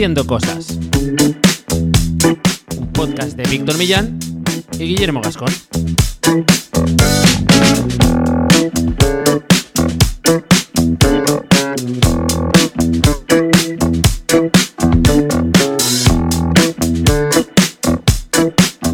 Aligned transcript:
Haciendo 0.00 0.26
Cosas. 0.26 0.78
Un 2.74 2.92
podcast 2.94 3.36
de 3.36 3.42
Víctor 3.50 3.76
Millán 3.76 4.18
y 4.78 4.84
Guillermo 4.86 5.20
Gascón. 5.20 5.52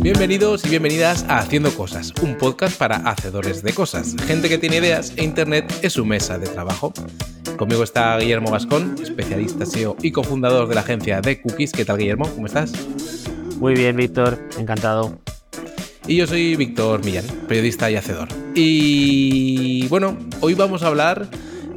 Bienvenidos 0.00 0.64
y 0.64 0.70
bienvenidas 0.70 1.24
a 1.28 1.38
Haciendo 1.38 1.72
Cosas, 1.72 2.12
un 2.20 2.36
podcast 2.36 2.76
para 2.76 2.96
hacedores 2.96 3.62
de 3.62 3.72
cosas, 3.72 4.16
gente 4.26 4.48
que 4.48 4.58
tiene 4.58 4.78
ideas 4.78 5.12
e 5.14 5.22
Internet 5.22 5.72
es 5.82 5.92
su 5.92 6.04
mesa 6.04 6.36
de 6.40 6.48
trabajo. 6.48 6.92
Conmigo 7.56 7.82
está 7.82 8.18
Guillermo 8.18 8.50
Gascón, 8.50 8.96
especialista 9.02 9.64
SEO 9.64 9.96
y 10.02 10.12
cofundador 10.12 10.68
de 10.68 10.74
la 10.74 10.82
agencia 10.82 11.22
de 11.22 11.40
Cookies. 11.40 11.72
¿Qué 11.72 11.86
tal, 11.86 11.96
Guillermo? 11.96 12.28
¿Cómo 12.34 12.46
estás? 12.46 12.70
Muy 13.58 13.72
bien, 13.72 13.96
Víctor, 13.96 14.38
encantado. 14.58 15.18
Y 16.06 16.16
yo 16.16 16.26
soy 16.26 16.54
Víctor 16.56 17.02
Millán, 17.02 17.24
periodista 17.48 17.90
y 17.90 17.96
hacedor. 17.96 18.28
Y 18.54 19.88
bueno, 19.88 20.18
hoy 20.40 20.52
vamos 20.52 20.82
a 20.82 20.88
hablar 20.88 21.30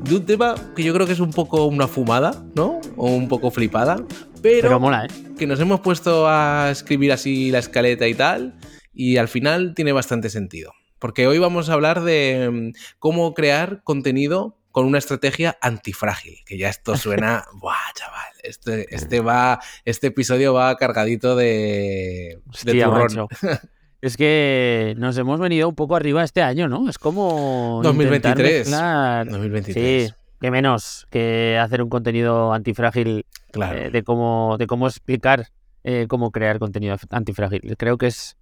de 0.04 0.16
un 0.18 0.26
tema 0.26 0.56
que 0.76 0.84
yo 0.84 0.94
creo 0.94 1.08
que 1.08 1.14
es 1.14 1.22
un 1.22 1.32
poco 1.32 1.66
una 1.66 1.88
fumada, 1.88 2.44
¿no? 2.56 2.82
O 2.98 3.12
un 3.12 3.30
poco 3.30 3.50
flipada, 3.50 4.04
pero, 4.42 4.62
Pero 4.62 4.80
mola, 4.82 5.06
¿eh? 5.06 5.08
que 5.38 5.48
nos 5.48 5.62
hemos 5.62 5.80
puesto 5.80 6.28
a 6.28 6.70
escribir 6.72 7.14
así 7.14 7.52
la 7.52 7.60
escaleta 7.60 8.06
y 8.06 8.16
tal, 8.16 8.56
y 8.94 9.16
al 9.16 9.30
final 9.30 9.74
tiene 9.76 9.94
bastante 9.94 10.30
sentido. 10.30 10.74
Porque 11.00 11.26
hoy 11.28 11.40
vamos 11.40 11.70
a 11.70 11.74
hablar 11.74 12.04
de 12.04 12.50
mm, 12.52 12.98
cómo 13.00 13.34
crear 13.34 13.82
contenido 13.84 14.59
con 14.80 14.88
una 14.88 14.98
estrategia 14.98 15.58
antifrágil, 15.62 16.38
que 16.46 16.58
ya 16.58 16.70
esto 16.70 16.96
suena, 16.96 17.44
buah, 17.54 17.76
chaval, 17.96 18.28
este, 18.44 18.96
este 18.96 19.20
va, 19.20 19.60
este 19.84 20.08
episodio 20.08 20.54
va 20.54 20.76
cargadito 20.78 21.36
de, 21.36 21.46
de 21.46 22.40
Hostia, 22.50 22.86
turrón. 22.86 23.02
macho. 23.02 23.28
Es 24.02 24.16
que 24.16 24.94
nos 24.98 25.18
hemos 25.18 25.42
venido 25.42 25.68
un 25.68 25.76
poco 25.76 25.98
arriba 25.98 26.24
este 26.24 26.42
año, 26.42 26.70
¿no? 26.70 26.90
Es 26.90 26.98
como. 26.98 27.82
2023. 27.84 28.68
intentar 28.68 29.28
mezclar- 29.28 29.30
2023. 29.30 30.08
Sí, 30.08 30.14
que 30.40 30.52
menos 30.52 31.06
que 31.10 31.58
hacer 31.62 31.84
un 31.84 31.90
contenido 31.90 32.54
antifrágil 32.54 33.26
Claro. 33.52 33.78
eh, 33.78 33.90
de, 33.92 34.04
cómo, 34.04 34.56
de 34.58 34.68
cómo 34.68 34.88
explicar 34.88 35.48
eh, 35.84 36.06
cómo 36.08 36.32
crear 36.32 36.60
contenido 36.60 36.96
antifrágil. 37.10 37.76
Creo 37.78 37.98
que 37.98 38.08
es, 38.08 38.38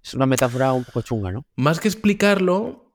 es 0.00 0.14
una 0.14 0.26
metáfora 0.26 0.72
un 0.74 0.84
poco 0.84 1.02
chunga, 1.02 1.32
¿no? 1.32 1.44
Más 1.56 1.80
que 1.80 1.88
explicarlo, 1.88 2.89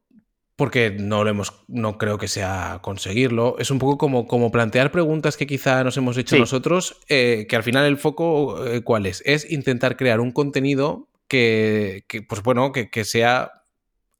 porque 0.55 0.91
no 0.91 1.23
lo 1.23 1.29
hemos, 1.29 1.53
no 1.67 1.97
creo 1.97 2.17
que 2.17 2.27
sea 2.27 2.79
conseguirlo, 2.81 3.57
es 3.59 3.71
un 3.71 3.79
poco 3.79 3.97
como, 3.97 4.25
como 4.27 4.51
plantear 4.51 4.91
preguntas 4.91 5.35
que 5.37 5.47
quizá 5.47 5.83
nos 5.83 5.97
hemos 5.97 6.17
hecho 6.17 6.35
Sí. 6.35 6.39
nosotros, 6.39 6.97
eh, 7.09 7.45
que 7.49 7.55
al 7.55 7.63
final 7.63 7.85
el 7.85 7.97
foco, 7.97 8.65
eh, 8.65 8.81
¿cuál 8.81 9.05
es? 9.05 9.21
Es 9.25 9.49
intentar 9.51 9.97
crear 9.97 10.19
un 10.21 10.31
contenido 10.31 11.09
que, 11.27 12.05
que, 12.07 12.21
pues 12.21 12.41
bueno, 12.41 12.71
que, 12.71 12.89
que 12.89 13.03
sea 13.03 13.51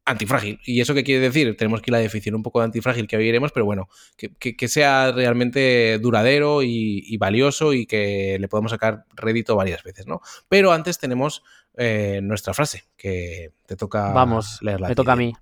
antifrágil. 0.08 0.60
¿Y 0.66 0.82
eso 0.82 0.94
qué 0.94 1.04
quiere 1.04 1.22
decir? 1.22 1.56
Tenemos 1.58 1.82
que 1.82 1.90
ir 1.90 1.96
a 1.96 1.98
la 1.98 2.04
definición 2.04 2.36
un 2.36 2.44
poco 2.44 2.60
de 2.60 2.66
antifrágil 2.66 3.08
que 3.08 3.18
hoy 3.18 3.28
iremos, 3.28 3.52
pero 3.52 3.66
bueno, 3.66 3.88
que, 4.18 4.68
sea 4.68 5.12
realmente 5.12 5.98
duradero 6.00 6.62
y, 6.62 7.02
y 7.08 7.18
valioso 7.18 7.74
y 7.74 7.86
que 7.88 8.38
le 8.40 8.48
podamos 8.48 8.72
sacar 8.72 9.06
rédito 9.16 9.56
varias 9.56 9.84
veces, 9.84 10.06
¿no? 10.06 10.22
Pero 10.48 10.74
antes 10.74 11.00
tenemos 11.00 11.44
eh, 11.78 12.20
nuestra 12.22 12.54
frase, 12.54 12.84
que 12.98 13.52
te 13.66 13.76
toca 13.76 14.12
Vamos, 14.12 14.60
leerla. 14.62 14.90
me 14.90 14.96
toca 14.96 15.14
a 15.14 15.16
mí. 15.16 15.34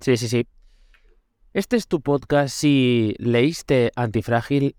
Sí, 0.00 0.16
sí, 0.16 0.28
sí. 0.28 0.46
Este 1.52 1.76
es 1.76 1.86
tu 1.88 2.00
podcast 2.00 2.54
si 2.54 3.14
leíste 3.18 3.92
antifrágil 3.96 4.76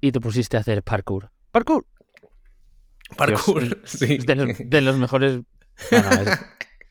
y 0.00 0.12
te 0.12 0.20
pusiste 0.20 0.56
a 0.56 0.60
hacer 0.60 0.82
parkour. 0.82 1.30
¡Parkour! 1.50 1.86
Parkour, 3.16 3.62
Dios, 3.64 3.78
sí. 3.84 4.14
Es 4.14 4.26
de 4.26 4.34
los, 4.36 4.48
de 4.58 4.80
los 4.80 4.96
mejores. 4.96 5.40
Bueno, 5.90 6.10
es- 6.10 6.38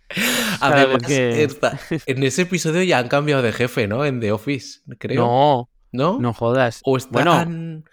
Además, 0.61 1.03
que- 1.03 1.43
esta- 1.43 1.79
en 2.07 2.23
ese 2.23 2.41
episodio 2.43 2.81
ya 2.83 2.97
han 2.97 3.07
cambiado 3.07 3.41
de 3.43 3.53
jefe, 3.53 3.87
¿no? 3.87 4.03
En 4.05 4.19
The 4.19 4.31
Office, 4.31 4.81
creo. 4.97 5.21
No, 5.21 5.69
¿No? 5.91 6.19
no 6.19 6.33
jodas. 6.33 6.81
O 6.83 6.97
Bueno. 7.11 7.31
están... 7.33 7.85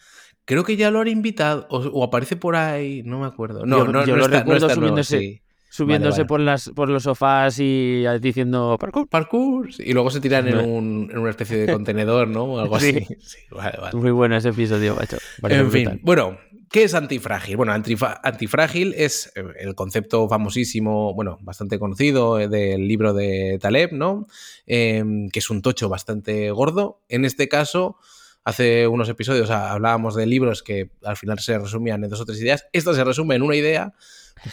Creo 0.47 0.63
que 0.65 0.77
ya 0.77 0.91
lo 0.93 1.01
han 1.01 1.09
invitado, 1.09 1.67
o, 1.71 1.79
o 1.79 2.05
aparece 2.05 2.37
por 2.37 2.55
ahí, 2.55 3.03
no 3.05 3.19
me 3.19 3.27
acuerdo. 3.27 3.67
No, 3.67 3.79
Yo- 3.85 3.93
no, 3.93 4.07
yo 4.07 4.13
no 4.15 4.19
lo 4.21 4.25
está, 4.27 4.37
no 4.39 4.43
recuerdo 4.45 4.67
está 4.69 4.81
nuevo, 4.81 4.97
subiéndose- 4.97 5.19
sí. 5.19 5.43
Subiéndose 5.77 6.21
vale. 6.23 6.29
Por, 6.29 6.41
las, 6.41 6.71
por 6.75 6.89
los 6.89 7.03
sofás 7.03 7.59
y 7.59 8.05
diciendo 8.21 8.77
parkour. 8.81 9.09
Parkour. 9.09 9.69
Y 9.79 9.93
luego 9.93 10.11
se 10.11 10.21
tiran 10.21 10.49
en, 10.49 10.59
un- 10.59 11.09
en 11.11 11.19
una 11.19 11.31
especie 11.31 11.59
de 11.59 11.73
contenedor, 11.73 12.29
¿no? 12.29 12.45
O 12.45 12.59
algo 12.61 12.79
Sí. 12.81 12.91
así. 12.97 13.17
Sí, 13.21 13.39
vale, 13.51 13.79
vale. 13.81 13.97
Muy 13.99 14.11
bueno 14.11 14.37
ese 14.37 14.49
episodio, 14.51 14.95
macho. 14.95 15.19
Parece 15.41 15.61
En 15.61 15.71
fin, 15.71 15.85
brutal. 15.85 16.01
bueno, 16.03 16.39
¿qué 16.71 16.85
es 16.85 16.95
antifrágil? 16.95 17.57
Bueno, 17.57 17.73
antifrágil 17.73 18.95
es 18.97 19.33
eh, 19.37 19.45
el 19.61 19.75
concepto 19.75 20.29
famosísimo, 20.29 21.15
bueno, 21.15 21.39
bastante 21.43 21.79
conocido 21.79 22.41
eh, 22.41 22.49
del 22.49 22.87
libro 22.89 23.13
de 23.15 23.59
Taleb, 23.61 23.93
¿no? 23.93 24.27
Eh, 24.67 25.05
que 25.33 25.39
es 25.39 25.51
un 25.51 25.63
tocho 25.63 25.89
bastante 25.89 26.51
gordo. 26.51 27.01
En 27.09 27.25
este 27.25 27.49
caso, 27.49 27.97
hace 28.45 28.87
unos 28.87 29.09
episodios 29.09 29.51
ah, 29.51 29.73
hablábamos 29.73 30.15
de 30.15 30.27
libros 30.27 30.63
que 30.63 30.91
al 31.05 31.17
final 31.17 31.39
se 31.41 31.59
resumían 31.59 32.03
en 32.05 32.11
dos 32.11 32.21
o 32.21 32.25
tres 32.25 32.41
ideas. 32.41 32.67
Esto 32.73 32.95
se 32.95 33.05
resume 33.05 33.35
en 33.35 33.43
una 33.43 33.57
idea, 33.57 33.93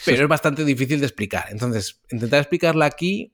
pero 0.06 0.24
es 0.24 0.30
bastante 0.30 0.66
difícil 0.66 1.00
de 1.00 1.06
explicar. 1.06 1.46
Entonces, 1.50 2.02
intentar 2.12 2.40
explicarla 2.40 2.86
aquí, 2.86 3.34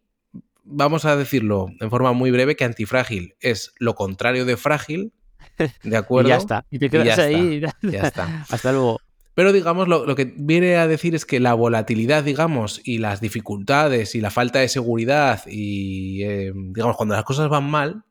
vamos 0.63 1.05
a 1.05 1.15
decirlo 1.15 1.67
en 1.79 1.89
forma 1.89 2.13
muy 2.13 2.31
breve, 2.31 2.55
que 2.55 2.65
antifrágil 2.65 3.35
es 3.39 3.73
lo 3.79 3.95
contrario 3.95 4.45
de 4.45 4.57
frágil, 4.57 5.13
¿de 5.57 5.71
Y 5.83 5.95
acuerdo? 5.95 6.29
ya 6.29 6.37
está. 6.37 6.65
Y 6.69 6.79
te 6.79 6.87
Y 6.87 6.89
quedas 6.89 7.17
ya 7.17 7.23
ahí. 7.23 7.61
Ya 7.81 8.01
está. 8.03 8.45
Hasta 8.49 8.71
luego. 8.71 8.99
Pero 9.35 9.53
digamos, 9.53 9.87
lo, 9.87 10.05
lo 10.05 10.15
que 10.15 10.33
viene 10.35 10.75
a 10.75 10.87
decir 10.87 11.15
es 11.15 11.25
que 11.25 11.39
la 11.39 11.53
volatilidad, 11.53 12.23
digamos, 12.23 12.81
y 12.83 12.97
las 12.97 13.21
dificultades 13.21 14.13
y 14.15 14.21
la 14.21 14.31
falta 14.31 14.59
de 14.59 14.67
seguridad 14.67 15.43
y, 15.47 16.23
eh, 16.23 16.51
digamos, 16.53 16.97
cuando 16.97 17.15
las 17.15 17.23
cosas 17.23 17.47
van 17.47 17.63
mal, 17.69 18.03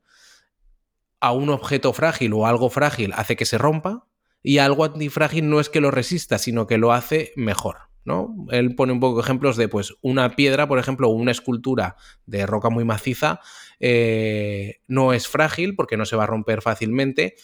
a 1.20 1.32
un 1.32 1.50
objeto 1.50 1.92
frágil 1.92 2.32
o 2.32 2.46
algo 2.46 2.70
frágil 2.70 3.12
hace 3.14 3.36
que 3.36 3.44
se 3.44 3.58
rompa 3.58 4.06
y 4.42 4.58
algo 4.58 4.84
antifrágil 4.84 5.50
no 5.50 5.60
es 5.60 5.68
que 5.68 5.80
lo 5.80 5.90
resista, 5.90 6.38
sino 6.38 6.66
que 6.66 6.78
lo 6.78 6.92
hace 6.92 7.32
mejor. 7.36 7.76
¿No? 8.08 8.34
Él 8.50 8.74
pone 8.74 8.92
un 8.92 8.98
poco 8.98 9.20
ejemplos 9.20 9.56
de 9.56 9.68
pues 9.68 9.94
una 10.00 10.34
piedra, 10.34 10.66
por 10.66 10.80
ejemplo, 10.80 11.08
o 11.08 11.12
una 11.12 11.30
escultura 11.30 11.94
de 12.26 12.46
roca 12.46 12.70
muy 12.70 12.84
maciza, 12.84 13.40
eh, 13.78 14.80
no 14.88 15.12
es 15.12 15.28
frágil 15.28 15.76
porque 15.76 15.96
no 15.96 16.04
se 16.04 16.16
va 16.16 16.24
a 16.24 16.26
romper 16.26 16.62
fácilmente, 16.62 17.36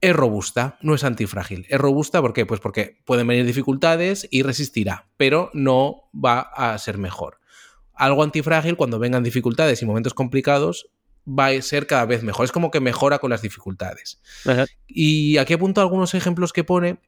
es 0.00 0.16
robusta, 0.16 0.78
no 0.80 0.94
es 0.94 1.04
antifrágil. 1.04 1.66
Es 1.68 1.78
robusta 1.78 2.22
¿por 2.22 2.32
qué? 2.32 2.46
Pues 2.46 2.60
porque 2.60 3.02
pueden 3.04 3.26
venir 3.26 3.44
dificultades 3.44 4.26
y 4.30 4.42
resistirá, 4.42 5.10
pero 5.18 5.50
no 5.52 6.08
va 6.14 6.40
a 6.40 6.78
ser 6.78 6.96
mejor. 6.96 7.38
Algo 7.92 8.22
antifrágil, 8.22 8.76
cuando 8.76 8.98
vengan 8.98 9.22
dificultades 9.22 9.82
y 9.82 9.86
momentos 9.86 10.14
complicados, 10.14 10.88
va 11.26 11.48
a 11.48 11.62
ser 11.62 11.86
cada 11.86 12.06
vez 12.06 12.22
mejor. 12.22 12.44
Es 12.44 12.52
como 12.52 12.70
que 12.70 12.80
mejora 12.80 13.18
con 13.18 13.30
las 13.30 13.42
dificultades. 13.42 14.22
Y 14.86 15.36
aquí 15.36 15.52
apunto 15.52 15.80
algunos 15.80 16.14
ejemplos 16.14 16.52
que 16.52 16.64
pone. 16.64 16.98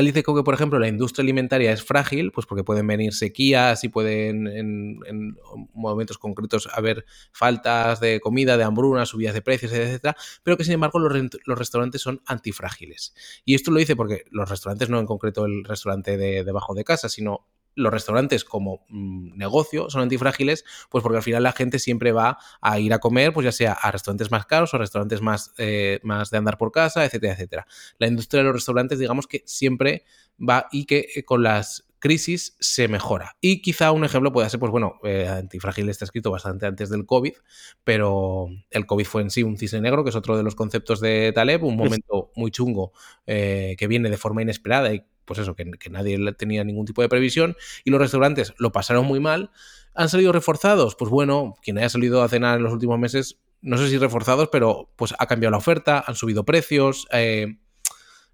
Él 0.00 0.06
dice 0.06 0.22
que, 0.22 0.42
por 0.42 0.54
ejemplo, 0.54 0.78
la 0.78 0.88
industria 0.88 1.22
alimentaria 1.22 1.72
es 1.72 1.82
frágil, 1.82 2.32
pues 2.32 2.46
porque 2.46 2.64
pueden 2.64 2.86
venir 2.86 3.14
sequías 3.14 3.82
y 3.84 3.88
pueden 3.88 4.46
en, 4.46 4.98
en 5.06 5.36
momentos 5.72 6.18
concretos 6.18 6.68
haber 6.72 7.04
faltas 7.32 8.00
de 8.00 8.20
comida, 8.20 8.56
de 8.56 8.64
hambruna, 8.64 9.06
subidas 9.06 9.34
de 9.34 9.42
precios, 9.42 9.72
etcétera, 9.72 10.16
pero 10.42 10.56
que 10.56 10.64
sin 10.64 10.74
embargo 10.74 10.98
los, 10.98 11.12
los 11.44 11.58
restaurantes 11.58 12.02
son 12.02 12.22
antifrágiles. 12.26 13.14
Y 13.44 13.54
esto 13.54 13.70
lo 13.70 13.78
dice 13.78 13.96
porque 13.96 14.24
los 14.30 14.48
restaurantes, 14.48 14.90
no 14.90 14.98
en 14.98 15.06
concreto 15.06 15.46
el 15.46 15.64
restaurante 15.64 16.16
de 16.16 16.44
debajo 16.44 16.74
de 16.74 16.84
casa, 16.84 17.08
sino 17.08 17.46
los 17.76 17.92
restaurantes 17.92 18.44
como 18.44 18.84
mm, 18.88 19.36
negocio 19.36 19.88
son 19.90 20.02
antifrágiles, 20.02 20.64
pues 20.90 21.02
porque 21.02 21.18
al 21.18 21.22
final 21.22 21.44
la 21.44 21.52
gente 21.52 21.78
siempre 21.78 22.10
va 22.10 22.38
a 22.60 22.80
ir 22.80 22.92
a 22.92 22.98
comer, 22.98 23.32
pues 23.32 23.44
ya 23.44 23.52
sea 23.52 23.72
a 23.72 23.92
restaurantes 23.92 24.30
más 24.30 24.46
caros 24.46 24.74
o 24.74 24.78
restaurantes 24.78 25.20
más, 25.20 25.52
eh, 25.58 26.00
más 26.02 26.30
de 26.30 26.38
andar 26.38 26.58
por 26.58 26.72
casa, 26.72 27.04
etcétera, 27.04 27.34
etcétera. 27.34 27.66
La 27.98 28.08
industria 28.08 28.40
de 28.40 28.44
los 28.44 28.54
restaurantes, 28.54 28.98
digamos 28.98 29.26
que 29.26 29.42
siempre 29.46 30.04
va 30.40 30.66
y 30.72 30.86
que 30.86 31.06
eh, 31.14 31.24
con 31.24 31.42
las 31.42 31.86
crisis 31.98 32.56
se 32.60 32.88
mejora. 32.88 33.36
Y 33.40 33.62
quizá 33.62 33.90
un 33.92 34.04
ejemplo 34.04 34.32
pueda 34.32 34.48
ser, 34.48 34.60
pues 34.60 34.70
bueno, 34.70 35.00
eh, 35.02 35.26
antifrágil 35.28 35.88
está 35.88 36.04
escrito 36.04 36.30
bastante 36.30 36.66
antes 36.66 36.90
del 36.90 37.06
COVID, 37.06 37.32
pero 37.84 38.48
el 38.70 38.86
COVID 38.86 39.04
fue 39.04 39.22
en 39.22 39.30
sí 39.30 39.42
un 39.42 39.56
cisne 39.56 39.80
negro, 39.80 40.04
que 40.04 40.10
es 40.10 40.16
otro 40.16 40.36
de 40.36 40.42
los 40.42 40.54
conceptos 40.54 41.00
de 41.00 41.32
Taleb, 41.34 41.64
un 41.64 41.76
momento 41.76 42.30
muy 42.36 42.50
chungo 42.50 42.92
eh, 43.26 43.74
que 43.78 43.86
viene 43.86 44.10
de 44.10 44.16
forma 44.16 44.42
inesperada 44.42 44.92
y 44.92 45.04
pues 45.26 45.38
eso, 45.40 45.54
que, 45.54 45.70
que 45.72 45.90
nadie 45.90 46.18
tenía 46.34 46.64
ningún 46.64 46.86
tipo 46.86 47.02
de 47.02 47.08
previsión 47.08 47.56
y 47.84 47.90
los 47.90 48.00
restaurantes 48.00 48.54
lo 48.58 48.72
pasaron 48.72 49.04
muy 49.06 49.20
mal. 49.20 49.50
¿Han 49.94 50.08
salido 50.08 50.32
reforzados? 50.32 50.94
Pues 50.94 51.10
bueno, 51.10 51.54
quien 51.62 51.78
haya 51.78 51.88
salido 51.88 52.22
a 52.22 52.28
cenar 52.28 52.58
en 52.58 52.62
los 52.62 52.72
últimos 52.72 52.98
meses, 52.98 53.38
no 53.62 53.78
sé 53.78 53.88
si 53.88 53.98
reforzados, 53.98 54.48
pero 54.50 54.90
pues 54.96 55.14
ha 55.18 55.26
cambiado 55.26 55.50
la 55.52 55.58
oferta, 55.58 56.04
han 56.06 56.14
subido 56.14 56.44
precios, 56.44 57.06
eh, 57.12 57.56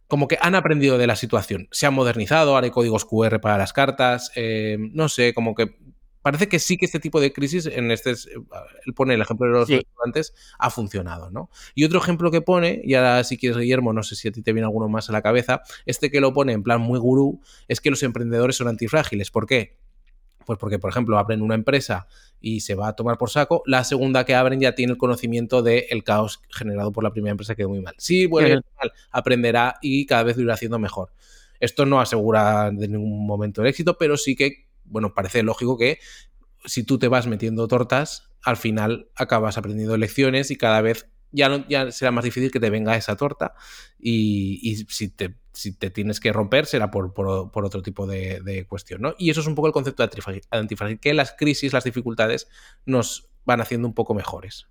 como 0.09 0.29
que 0.29 0.37
han 0.41 0.55
aprendido 0.55 0.99
de 0.99 1.07
la 1.07 1.17
situación, 1.17 1.69
se 1.71 1.87
han 1.87 1.95
modernizado, 1.95 2.55
ahora 2.55 2.67
hay 2.67 2.71
códigos 2.71 3.07
QR 3.07 3.41
para 3.41 3.57
las 3.57 3.73
cartas, 3.73 4.31
eh, 4.35 4.77
no 4.79 5.09
sé, 5.09 5.33
como 5.33 5.55
que 5.55 5.79
parece 6.23 6.49
que 6.49 6.59
sí 6.59 6.77
que 6.77 6.87
este 6.87 7.01
tipo 7.01 7.21
de 7.21 7.33
crisis, 7.33 7.67
en 7.67 7.91
este, 7.91 8.11
él 8.11 8.95
pone 8.95 9.15
el 9.15 9.21
ejemplo 9.21 9.47
de 9.47 9.53
los 9.53 9.69
restaurantes, 9.69 10.35
ha 10.59 10.71
funcionado, 10.71 11.31
¿no? 11.31 11.51
Y 11.75 11.85
otro 11.85 11.99
ejemplo 11.99 12.31
que 12.31 12.41
pone, 12.41 12.81
y 12.85 12.95
ahora 12.95 13.23
si 13.25 13.37
quieres, 13.37 13.59
Guillermo, 13.59 13.93
no 13.93 14.03
sé 14.03 14.17
si 14.17 14.29
a 14.29 14.33
ti 14.33 14.43
te 14.43 14.53
viene 14.53 14.67
alguno 14.67 14.89
más 14.89 15.09
a 15.11 15.13
la 15.13 15.23
cabeza, 15.23 15.63
este 15.85 16.11
que 16.11 16.21
lo 16.21 16.33
pone 16.33 16.53
en 16.53 16.63
plan 16.63 16.81
muy 16.81 16.99
gurú, 16.99 17.41
es 17.69 17.81
que 17.81 17.91
los 17.91 18.03
emprendedores 18.03 18.57
son 18.57 18.69
antifrágiles. 18.69 19.31
¿Por 19.31 19.47
qué? 19.47 19.77
Pues 20.47 20.59
porque, 20.59 20.79
por 20.79 20.91
ejemplo, 20.91 21.19
abren 21.19 21.43
una 21.43 21.55
empresa 21.55 22.09
y 22.41 22.61
se 22.61 22.75
va 22.75 22.89
a 22.89 22.97
tomar 22.97 23.17
por 23.19 23.31
saco, 23.31 23.63
la 23.67 23.85
segunda 23.85 24.25
que 24.25 24.35
abren 24.35 24.61
ya 24.61 24.75
tiene 24.75 24.93
el 24.93 24.99
conocimiento 24.99 25.63
del 25.63 26.03
caos 26.05 26.41
generado 26.51 26.91
por 26.91 27.05
la 27.05 27.13
primera 27.13 27.31
empresa 27.31 27.55
que 27.55 27.59
quedó 27.59 27.69
muy 27.69 27.81
mal. 27.81 27.95
Si 27.99 28.27
vuelve 28.27 28.61
mal, 28.81 28.93
aprenderá 29.11 29.77
y 29.81 30.07
cada 30.07 30.25
vez 30.25 30.37
lo 30.37 30.43
irá 30.43 30.55
haciendo 30.55 30.79
mejor. 30.79 31.13
Esto 31.61 31.87
no 31.87 32.01
asegura 32.01 32.73
de 32.73 32.89
ningún 32.89 33.25
momento 33.25 33.63
el 33.63 33.69
éxito, 33.69 33.97
pero 33.97 34.17
sí 34.17 34.35
que, 34.35 34.67
bueno, 34.93 35.15
parece 35.15 35.43
lógico 35.43 35.77
que 35.77 35.99
si 36.65 36.85
tú 36.85 36.99
te 36.99 37.09
vas 37.09 37.27
metiendo 37.27 37.67
tortas, 37.67 38.31
al 38.43 38.57
final 38.57 39.09
acabas 39.17 39.59
aprendiendo 39.59 39.97
lecciones 39.97 40.51
y 40.51 40.57
cada 40.57 40.81
vez 40.81 41.09
ya, 41.33 41.49
no, 41.49 41.65
será 41.91 42.11
más 42.11 42.25
difícil 42.25 42.51
que 42.51 42.61
te 42.61 42.71
venga 42.71 42.97
esa 42.97 43.17
torta 43.17 43.55
y, 43.99 44.85
si, 44.89 45.09
te, 45.09 45.35
si, 45.53 45.73
te, 45.77 45.91
tienes 45.91 46.21
que 46.21 46.33
romper 46.33 46.67
será 46.67 46.91
por, 46.91 47.13
otro 47.17 47.83
tipo 47.83 48.07
de, 48.07 48.67
cuestión, 48.69 49.01
¿no? 49.01 49.15
Y 49.19 49.31
eso 49.31 49.41
es 49.41 49.47
un 49.47 49.55
poco 49.55 49.67
el 49.67 49.73
concepto 49.73 50.07
de 50.07 50.43
antifrágil, 50.51 51.01
que 51.01 51.15
las 51.15 51.33
crisis, 51.33 51.73
las 51.73 51.85
dificultades 51.85 52.49
nos 52.85 53.31
van 53.45 53.61
haciendo 53.61 53.89
un 53.89 53.95
poco 53.95 54.15
mejores. 54.15 54.69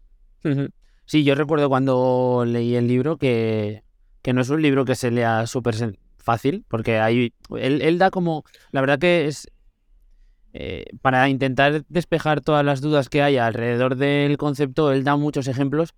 Sí, 1.06 1.24
yo 1.24 1.36
recuerdo 1.36 1.68
cuando 1.68 2.46
leí 2.48 2.76
el 2.76 2.88
libro 2.88 3.18
que, 3.18 3.84
que 4.22 4.34
no 4.34 4.42
es 4.42 4.50
un 4.50 4.62
libro 4.62 4.86
que 4.86 4.96
se 4.96 5.12
lea 5.12 5.48
súper 5.48 5.76
fácil, 6.18 6.66
porque 6.68 7.00
hay, 7.00 7.34
él, 7.58 7.98
da 7.98 8.12
como, 8.12 8.46
la 8.72 8.82
verdad 8.82 9.00
que 9.00 9.26
es, 9.26 9.50
eh, 10.54 10.86
para 11.02 11.30
intentar 11.30 11.86
despejar 11.88 12.42
todas 12.42 12.66
las 12.66 12.82
dudas 12.82 13.10
que 13.10 13.22
hay 13.22 13.38
alrededor 13.38 13.96
del 13.96 14.38
concepto, 14.38 14.92
él 14.92 15.04
da 15.04 15.16
muchos 15.16 15.48
ejemplos 15.48 15.94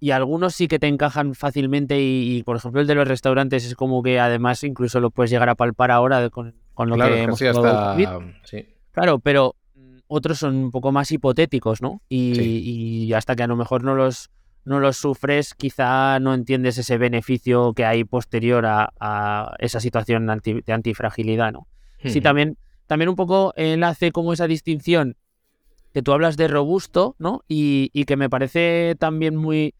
y 0.00 0.10
algunos 0.10 0.54
sí 0.56 0.66
que 0.66 0.80
te 0.80 0.88
encajan 0.88 1.34
fácilmente 1.34 2.00
y, 2.00 2.42
por 2.42 2.56
ejemplo 2.56 2.80
el 2.80 2.88
de 2.88 2.96
los 2.96 3.06
restaurantes 3.06 3.64
es 3.64 3.76
como 3.76 4.02
que 4.02 4.18
además 4.18 4.64
incluso 4.64 4.98
lo 4.98 5.10
puedes 5.10 5.30
llegar 5.30 5.48
a 5.48 5.54
palpar 5.54 5.92
ahora 5.92 6.28
con, 6.30 6.54
lo 6.76 6.96
que 6.96 7.22
hemos 7.22 7.40
hasta... 7.40 7.96
sí. 8.42 8.66
Claro, 8.90 9.20
pero 9.20 9.54
mm, 9.74 9.98
otros 10.08 10.38
son 10.38 10.56
un 10.56 10.70
poco 10.70 10.92
más 10.92 11.10
hipotéticos, 11.12 11.82
¿no? 11.82 12.02
Y, 12.08 13.12
hasta 13.14 13.36
que 13.36 13.42
a 13.42 13.46
lo 13.46 13.56
mejor 13.56 13.84
no 13.84 13.94
los 13.94 14.30
no 14.64 14.78
los 14.78 14.96
sufres, 14.96 15.54
quizá 15.54 16.20
no 16.20 16.34
entiendes 16.34 16.78
ese 16.78 16.96
beneficio 16.96 17.72
que 17.72 17.84
hay 17.84 18.04
posterior 18.04 18.64
a, 18.66 19.56
esa 19.58 19.80
situación 19.80 20.26
de 20.26 20.72
antifragilidad, 20.72 21.52
¿no? 21.52 21.66
Sí, 22.04 22.20
también, 22.20 22.56
también 22.92 23.08
un 23.08 23.16
poco 23.16 23.54
él 23.56 23.84
hace 23.84 24.12
como 24.12 24.34
esa 24.34 24.46
distinción 24.46 25.16
que 25.94 26.02
tú 26.02 26.12
hablas 26.12 26.36
de 26.36 26.46
robusto, 26.46 27.16
¿no? 27.18 27.42
Y, 27.48 27.88
que 28.04 28.18
me 28.18 28.28
parece 28.28 28.96
también 28.98 29.34
muy, 29.34 29.74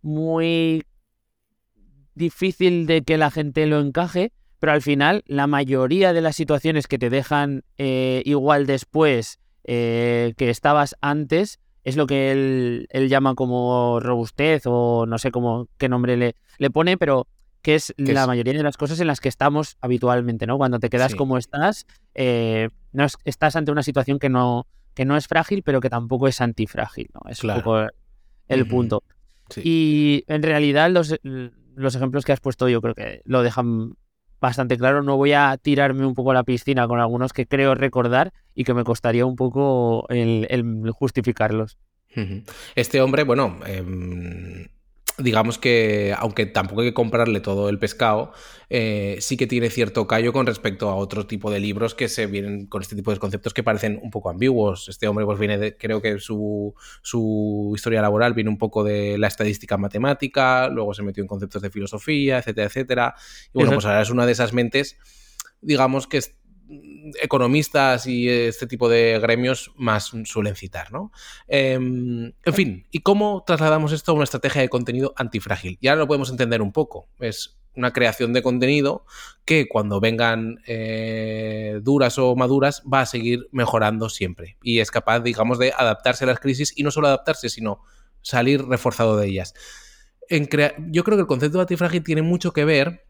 muy 0.00 0.82
difícil 2.16 2.86
de 2.86 3.02
que 3.02 3.16
la 3.16 3.30
gente 3.30 3.64
lo 3.66 3.78
encaje, 3.78 4.32
pero 4.58 4.72
al 4.72 4.82
final 4.82 5.22
la 5.28 5.46
mayoría 5.46 6.12
de 6.12 6.20
las 6.20 6.34
situaciones 6.34 6.88
que 6.88 6.98
te 6.98 7.10
dejan 7.10 7.62
eh, 7.78 8.24
igual 8.24 8.66
después 8.66 9.38
eh, 9.62 10.34
que 10.36 10.50
estabas 10.50 10.96
antes 11.00 11.60
es 11.84 11.96
lo 11.96 12.08
que 12.08 12.32
él, 12.32 13.08
llama 13.08 13.36
como 13.36 14.00
robustez 14.00 14.62
o 14.66 15.06
no 15.06 15.16
sé 15.18 15.30
cómo 15.30 15.68
qué 15.78 15.88
nombre 15.88 16.16
le, 16.16 16.34
le 16.58 16.70
pone, 16.72 16.98
pero 16.98 17.28
que 17.62 17.76
es 17.76 17.94
la 17.96 18.26
mayoría 18.26 18.52
de 18.52 18.62
las 18.62 18.76
cosas 18.76 19.00
en 19.00 19.06
las 19.06 19.20
que 19.20 19.28
estamos 19.28 19.76
habitualmente, 19.80 20.46
¿no? 20.46 20.58
Cuando 20.58 20.80
te 20.80 20.90
quedas 20.90 21.14
como 21.14 21.38
estás, 21.38 21.86
eh, 22.14 22.68
no 22.92 23.06
estás 23.24 23.56
ante 23.56 23.70
una 23.70 23.82
situación 23.82 24.18
que 24.18 24.28
no, 24.28 24.66
que 24.94 25.04
no 25.04 25.16
es 25.16 25.28
frágil, 25.28 25.62
pero 25.62 25.80
que 25.80 25.88
tampoco 25.88 26.28
es 26.28 26.40
antifrágil, 26.40 27.08
¿no? 27.14 27.30
Es 27.30 27.42
un 27.44 27.54
poco 27.54 27.86
el 28.48 28.66
punto. 28.66 29.02
Y 29.62 30.24
en 30.26 30.42
realidad 30.42 30.90
los, 30.90 31.14
los 31.22 31.94
ejemplos 31.94 32.24
que 32.24 32.32
has 32.32 32.40
puesto 32.40 32.68
yo 32.68 32.80
creo 32.80 32.94
que 32.94 33.22
lo 33.24 33.42
dejan 33.42 33.94
bastante 34.40 34.76
claro. 34.76 35.02
No 35.02 35.16
voy 35.16 35.32
a 35.32 35.56
tirarme 35.56 36.04
un 36.04 36.14
poco 36.14 36.32
a 36.32 36.34
la 36.34 36.44
piscina 36.44 36.86
con 36.88 37.00
algunos 37.00 37.32
que 37.32 37.46
creo 37.46 37.74
recordar 37.74 38.32
y 38.54 38.64
que 38.64 38.74
me 38.74 38.84
costaría 38.84 39.24
un 39.24 39.36
poco 39.36 40.06
el, 40.08 40.90
justificarlos. 40.92 41.78
Este 42.74 43.00
hombre, 43.00 43.24
bueno, 43.24 43.58
em, 43.66 44.66
digamos 45.22 45.58
que, 45.58 46.14
aunque 46.18 46.46
tampoco 46.46 46.82
hay 46.82 46.88
que 46.88 46.94
comprarle 46.94 47.40
todo 47.40 47.68
el 47.68 47.78
pescado, 47.78 48.32
eh, 48.68 49.16
sí 49.20 49.36
que 49.36 49.46
tiene 49.46 49.70
cierto 49.70 50.06
callo 50.06 50.32
con 50.32 50.46
respecto 50.46 50.88
a 50.88 50.94
otro 50.94 51.26
tipo 51.26 51.50
de 51.50 51.60
libros 51.60 51.94
que 51.94 52.08
se 52.08 52.26
vienen 52.26 52.66
con 52.66 52.82
este 52.82 52.96
tipo 52.96 53.12
de 53.12 53.18
conceptos 53.18 53.54
que 53.54 53.62
parecen 53.62 54.00
un 54.02 54.10
poco 54.10 54.30
ambiguos. 54.30 54.88
Este 54.88 55.08
hombre, 55.08 55.24
pues 55.24 55.38
viene 55.38 55.58
de, 55.58 55.76
creo 55.76 56.02
que 56.02 56.18
su, 56.18 56.74
su 57.02 57.72
historia 57.74 58.02
laboral 58.02 58.34
viene 58.34 58.50
un 58.50 58.58
poco 58.58 58.84
de 58.84 59.18
la 59.18 59.28
estadística 59.28 59.76
matemática, 59.76 60.68
luego 60.68 60.94
se 60.94 61.02
metió 61.02 61.22
en 61.22 61.28
conceptos 61.28 61.62
de 61.62 61.70
filosofía, 61.70 62.38
etcétera, 62.38 62.66
etcétera. 62.66 63.14
Y 63.52 63.58
bueno, 63.58 63.72
pues 63.72 63.84
ahora 63.84 64.02
es 64.02 64.10
una 64.10 64.26
de 64.26 64.32
esas 64.32 64.52
mentes, 64.52 64.98
digamos 65.60 66.06
que 66.06 66.18
es 66.18 66.34
economistas 67.20 68.06
y 68.06 68.28
este 68.28 68.66
tipo 68.66 68.88
de 68.88 69.18
gremios 69.20 69.72
más 69.76 70.12
suelen 70.24 70.56
citar, 70.56 70.92
¿no? 70.92 71.12
Em, 71.48 72.32
en 72.44 72.54
fin, 72.54 72.86
¿y 72.90 73.00
cómo 73.00 73.44
trasladamos 73.46 73.92
esto 73.92 74.12
a 74.12 74.14
una 74.14 74.24
estrategia 74.24 74.62
de 74.62 74.68
contenido 74.68 75.12
antifrágil? 75.16 75.78
Ya 75.80 75.96
lo 75.96 76.06
podemos 76.06 76.30
entender 76.30 76.62
un 76.62 76.72
poco. 76.72 77.08
Es 77.18 77.58
una 77.74 77.92
creación 77.92 78.32
de 78.32 78.42
contenido 78.42 79.04
que 79.44 79.68
cuando 79.68 80.00
vengan 80.00 80.60
eh, 80.66 81.80
duras 81.82 82.18
o 82.18 82.36
maduras 82.36 82.82
va 82.92 83.00
a 83.00 83.06
seguir 83.06 83.48
mejorando 83.50 84.08
siempre 84.08 84.58
y 84.62 84.80
es 84.80 84.90
capaz, 84.90 85.20
digamos, 85.20 85.58
de 85.58 85.72
adaptarse 85.76 86.24
a 86.24 86.26
las 86.28 86.40
crisis 86.40 86.72
y 86.76 86.82
no 86.82 86.90
solo 86.90 87.08
adaptarse, 87.08 87.48
sino 87.48 87.80
salir 88.20 88.64
reforzado 88.64 89.16
de 89.16 89.28
ellas. 89.28 89.54
Yo 90.28 91.04
creo 91.04 91.16
que 91.16 91.22
el 91.22 91.26
concepto 91.26 91.58
de 91.58 91.62
antifrágil 91.62 92.02
tiene 92.02 92.22
mucho 92.22 92.52
que 92.52 92.64
ver 92.64 93.04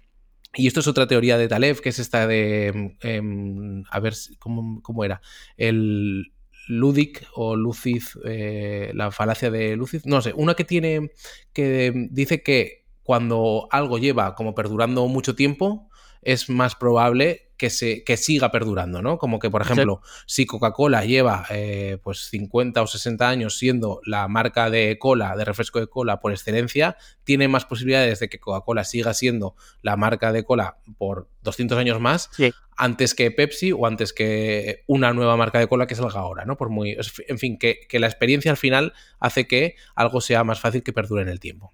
y 0.54 0.66
esto 0.66 0.81
es 0.81 0.87
otra 0.87 1.06
teoría 1.06 1.38
de 1.38 1.49
Taleb, 1.49 1.81
que 1.81 1.88
es 1.88 1.99
esta 1.99 2.26
de. 2.26 2.96
Em, 3.00 3.84
a 3.90 4.00
ver 4.00 4.14
¿cómo, 4.38 4.82
cómo, 4.82 5.04
era. 5.04 5.22
El 5.56 6.32
Ludic 6.69 7.26
o 7.34 7.56
Lucid, 7.56 8.02
eh, 8.25 8.93
la 8.94 9.10
falacia 9.10 9.50
de 9.50 9.76
Lucid. 9.76 10.02
No 10.04 10.20
sé, 10.20 10.32
una 10.37 10.54
que 10.54 10.64
tiene. 10.64 11.10
que 11.52 11.93
dice 12.10 12.43
que 12.43 12.84
cuando 13.02 13.66
algo 13.70 13.99
lleva 13.99 14.34
como 14.34 14.54
perdurando 14.54 15.06
mucho 15.08 15.34
tiempo, 15.34 15.88
es 16.20 16.50
más 16.50 16.75
probable 16.75 17.51
que, 17.62 17.70
se, 17.70 18.03
que 18.03 18.17
siga 18.17 18.50
perdurando, 18.50 19.03
¿no? 19.03 19.19
Como 19.19 19.38
que, 19.38 19.49
por 19.49 19.62
ejemplo, 19.62 20.00
si 20.26 20.47
Coca-Cola 20.47 21.05
lleva 21.05 21.47
eh, 21.49 21.97
pues 22.03 22.29
50 22.29 22.82
o 22.82 22.88
60 22.88 23.29
años 23.29 23.56
siendo 23.56 24.00
la 24.05 24.26
marca 24.26 24.69
de 24.69 24.99
cola, 24.99 25.37
de 25.37 25.45
refresco 25.45 25.78
de 25.78 25.87
cola 25.87 26.19
por 26.19 26.33
excelencia, 26.33 26.97
tiene 27.23 27.47
más 27.47 27.64
posibilidades 27.64 28.19
de 28.19 28.28
que 28.28 28.40
Coca-Cola 28.40 28.83
siga 28.83 29.14
siendo 29.14 29.54
la 29.81 29.97
marca 29.97 30.33
de 30.33 30.42
cola 30.42 30.78
por 30.99 31.28
200 31.42 31.78
años 31.78 32.00
más 32.00 32.31
antes 32.76 33.14
que 33.14 33.31
Pepsi 33.31 33.71
o 33.71 33.87
antes 33.87 34.12
que 34.12 34.83
una 34.88 35.12
nueva 35.12 35.37
marca 35.37 35.61
de 35.61 35.69
cola 35.69 35.87
que 35.87 35.95
salga 35.95 36.19
ahora, 36.19 36.45
¿no? 36.45 36.57
Por 36.57 36.69
muy, 36.69 36.97
en 37.28 37.38
fin, 37.38 37.61
que, 37.61 37.87
la 37.92 38.09
experiencia 38.09 38.50
al 38.50 38.57
final 38.57 38.92
hace 39.21 39.47
que 39.47 39.76
algo 39.95 40.21
sea 40.21 40.42
más 40.42 40.59
fácil 40.59 40.83
que 40.83 40.92
perdure 40.92 41.23
en 41.23 41.28
el 41.28 41.38
tiempo. 41.38 41.73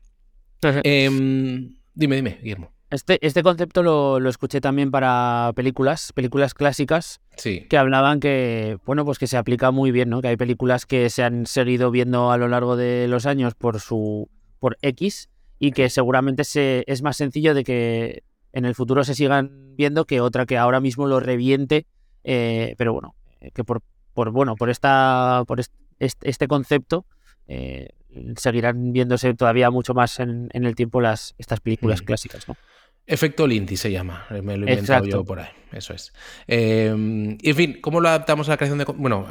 Em, 0.84 1.78
dime, 1.94 2.16
dime, 2.16 2.40
Guillermo. 2.42 2.77
Este, 2.90 3.24
este 3.26 3.42
concepto 3.42 3.82
lo, 3.82 4.28
escuché 4.28 4.62
también 4.62 4.90
para 4.90 5.52
películas, 5.54 6.12
películas 6.14 6.54
clásicas, 6.54 7.20
que 7.42 7.76
hablaban 7.76 8.18
que, 8.18 8.78
bueno, 8.86 9.04
pues 9.04 9.18
que 9.18 9.26
se 9.26 9.36
aplica 9.36 9.70
muy 9.70 9.90
bien, 9.90 10.08
¿no? 10.08 10.22
Que 10.22 10.28
hay 10.28 10.36
películas 10.36 10.86
que 10.86 11.10
se 11.10 11.22
han 11.22 11.46
seguido 11.46 11.90
viendo 11.90 12.30
a 12.30 12.38
lo 12.38 12.48
largo 12.48 12.76
de 12.76 13.06
los 13.06 13.26
años 13.26 13.54
por 13.54 13.80
su, 13.80 14.30
por 14.58 14.78
X, 14.80 15.28
y 15.58 15.72
que 15.72 15.90
seguramente 15.90 16.44
se, 16.44 16.84
es 16.86 17.02
más 17.02 17.18
sencillo 17.18 17.52
de 17.52 17.62
que 17.64 18.22
en 18.52 18.64
el 18.64 18.74
futuro 18.74 19.04
se 19.04 19.14
sigan 19.14 19.76
viendo 19.76 20.06
que 20.06 20.22
otra 20.22 20.46
que 20.46 20.56
ahora 20.56 20.80
mismo 20.80 21.06
lo 21.06 21.20
reviente, 21.20 21.86
eh, 22.24 22.74
pero 22.78 22.94
bueno, 22.94 23.14
que 23.52 23.64
por, 23.64 23.82
por, 24.14 24.30
bueno, 24.30 24.56
por 24.56 24.70
esta, 24.70 25.44
por 25.46 25.60
este, 26.00 26.48
concepto, 26.48 27.04
eh, 27.48 27.90
seguirán 28.36 28.92
viéndose 28.92 29.34
todavía 29.34 29.70
mucho 29.70 29.92
más 29.92 30.20
en, 30.20 30.48
el 30.52 30.74
tiempo 30.74 31.02
las, 31.02 31.34
estas 31.36 31.60
películas 31.60 32.00
clásicas, 32.00 32.48
¿no? 32.48 32.56
Efecto 33.10 33.46
Lindy 33.46 33.76
se 33.76 33.90
llama, 33.90 34.26
me 34.42 34.56
lo 34.56 34.66
he 34.66 34.70
inventado 34.70 35.06
yo 35.06 35.24
por 35.24 35.40
ahí, 35.40 35.48
eso 35.72 35.94
es. 35.94 36.12
Y 36.46 37.50
en 37.50 37.56
fin, 37.56 37.78
¿cómo 37.80 38.00
lo 38.00 38.08
adaptamos 38.08 38.48
a 38.48 38.52
la 38.52 38.56
creación 38.58 38.78
de... 38.78 38.84
Bueno, 38.84 39.26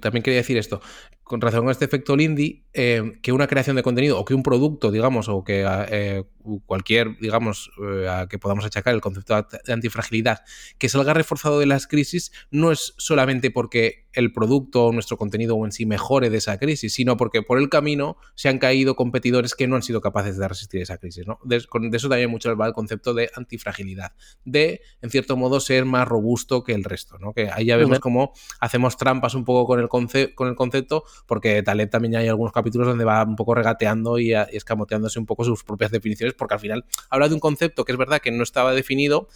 también 0.00 0.22
quería 0.22 0.38
decir 0.38 0.58
esto, 0.58 0.80
con 1.22 1.40
relación 1.40 1.66
a 1.68 1.70
este 1.70 1.84
efecto 1.84 2.14
Lindy, 2.14 2.64
eh, 2.74 3.14
que 3.22 3.32
una 3.32 3.46
creación 3.46 3.76
de 3.76 3.82
contenido 3.82 4.18
o 4.18 4.24
que 4.24 4.34
un 4.34 4.42
producto, 4.42 4.90
digamos, 4.90 5.30
o 5.30 5.44
que 5.44 5.64
eh, 5.88 6.24
cualquier, 6.66 7.18
digamos, 7.18 7.70
eh, 7.82 8.26
que 8.28 8.38
podamos 8.38 8.64
achacar 8.64 8.94
el 8.94 9.00
concepto 9.00 9.46
de 9.64 9.72
antifragilidad, 9.72 10.42
que 10.78 10.88
salga 10.88 11.14
reforzado 11.14 11.58
de 11.58 11.66
las 11.66 11.86
crisis, 11.86 12.32
no 12.50 12.72
es 12.72 12.94
solamente 12.98 13.50
porque 13.50 14.06
el 14.12 14.32
producto 14.32 14.86
o 14.86 14.92
nuestro 14.92 15.16
contenido 15.16 15.62
en 15.64 15.72
sí 15.72 15.86
mejore 15.86 16.30
de 16.30 16.38
esa 16.38 16.58
crisis, 16.58 16.92
sino 16.94 17.16
porque 17.16 17.42
por 17.42 17.58
el 17.58 17.68
camino 17.68 18.16
se 18.34 18.48
han 18.48 18.58
caído 18.58 18.94
competidores 18.94 19.54
que 19.54 19.66
no 19.66 19.76
han 19.76 19.82
sido 19.82 20.00
capaces 20.00 20.36
de 20.36 20.46
resistir 20.48 20.82
esa 20.82 20.98
crisis. 20.98 21.26
¿no? 21.26 21.38
De, 21.44 21.56
eso 21.56 22.08
también 22.08 22.30
mucho 22.30 22.54
va 22.56 22.66
el 22.66 22.72
concepto 22.72 23.14
de 23.14 23.30
antifragilidad, 23.34 24.12
de, 24.44 24.82
en 25.00 25.10
cierto 25.10 25.36
modo, 25.36 25.60
ser 25.60 25.84
más 25.84 26.06
robusto 26.06 26.62
que 26.62 26.72
el 26.72 26.84
resto. 26.84 27.18
¿no? 27.18 27.32
Que 27.32 27.50
ahí 27.50 27.66
ya 27.66 27.76
vemos 27.76 28.00
cómo 28.00 28.32
hacemos 28.60 28.96
trampas 28.96 29.34
un 29.34 29.44
poco 29.44 29.66
con 29.66 29.80
el, 29.80 29.88
con 30.34 30.48
el 30.48 30.54
concepto, 30.54 31.04
porque 31.26 31.62
Taleb 31.62 31.90
también 31.90 32.16
hay 32.16 32.28
algunos 32.28 32.52
capítulos 32.52 32.88
donde 32.88 33.04
va 33.04 33.22
un 33.24 33.36
poco 33.36 33.54
regateando 33.54 34.18
y, 34.18 34.32
escamoteándose 34.32 35.18
un 35.18 35.26
poco 35.26 35.44
sus 35.44 35.64
propias 35.64 35.90
definiciones, 35.90 36.31
porque 36.36 36.54
al 36.54 36.60
final 36.60 36.84
habla 37.10 37.28
de 37.28 37.34
un 37.34 37.40
concepto 37.40 37.84
que 37.84 37.92
es 37.92 37.98
verdad 37.98 38.20
que 38.20 38.30
no 38.30 38.42
estaba 38.42 38.72
definido 38.72 39.28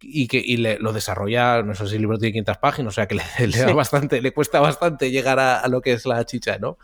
y 0.00 0.28
que 0.28 0.76
lo 0.80 0.92
desarrolla, 0.92 1.62
no 1.62 1.74
sé 1.74 1.86
si 1.88 1.94
el 1.96 2.02
libro 2.02 2.18
tiene 2.18 2.32
500 2.32 2.58
páginas, 2.58 2.92
o 2.92 2.94
sea 2.94 3.08
que 3.08 3.14
le, 3.14 3.22
da 3.58 3.72
bastante, 3.72 4.20
le 4.20 4.32
cuesta 4.32 4.60
bastante 4.60 5.10
llegar 5.10 5.38
a, 5.38 5.66
lo 5.68 5.80
que 5.80 5.92
es 5.92 6.06
la 6.06 6.24
chicha, 6.24 6.58
¿no? 6.58 6.78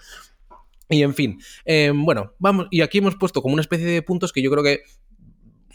Y 0.89 1.03
en 1.03 1.15
fin, 1.15 1.41
em, 1.65 2.05
bueno, 2.05 2.35
vamos, 2.39 2.67
y 2.71 2.83
aquí 2.83 2.99
hemos 2.99 3.17
puesto 3.17 3.43
como 3.43 3.55
una 3.55 3.63
especie 3.63 3.87
de 3.87 4.03
puntos 4.03 4.33
que 4.33 4.43
yo 4.43 4.51
creo 4.51 4.63
que 4.63 4.83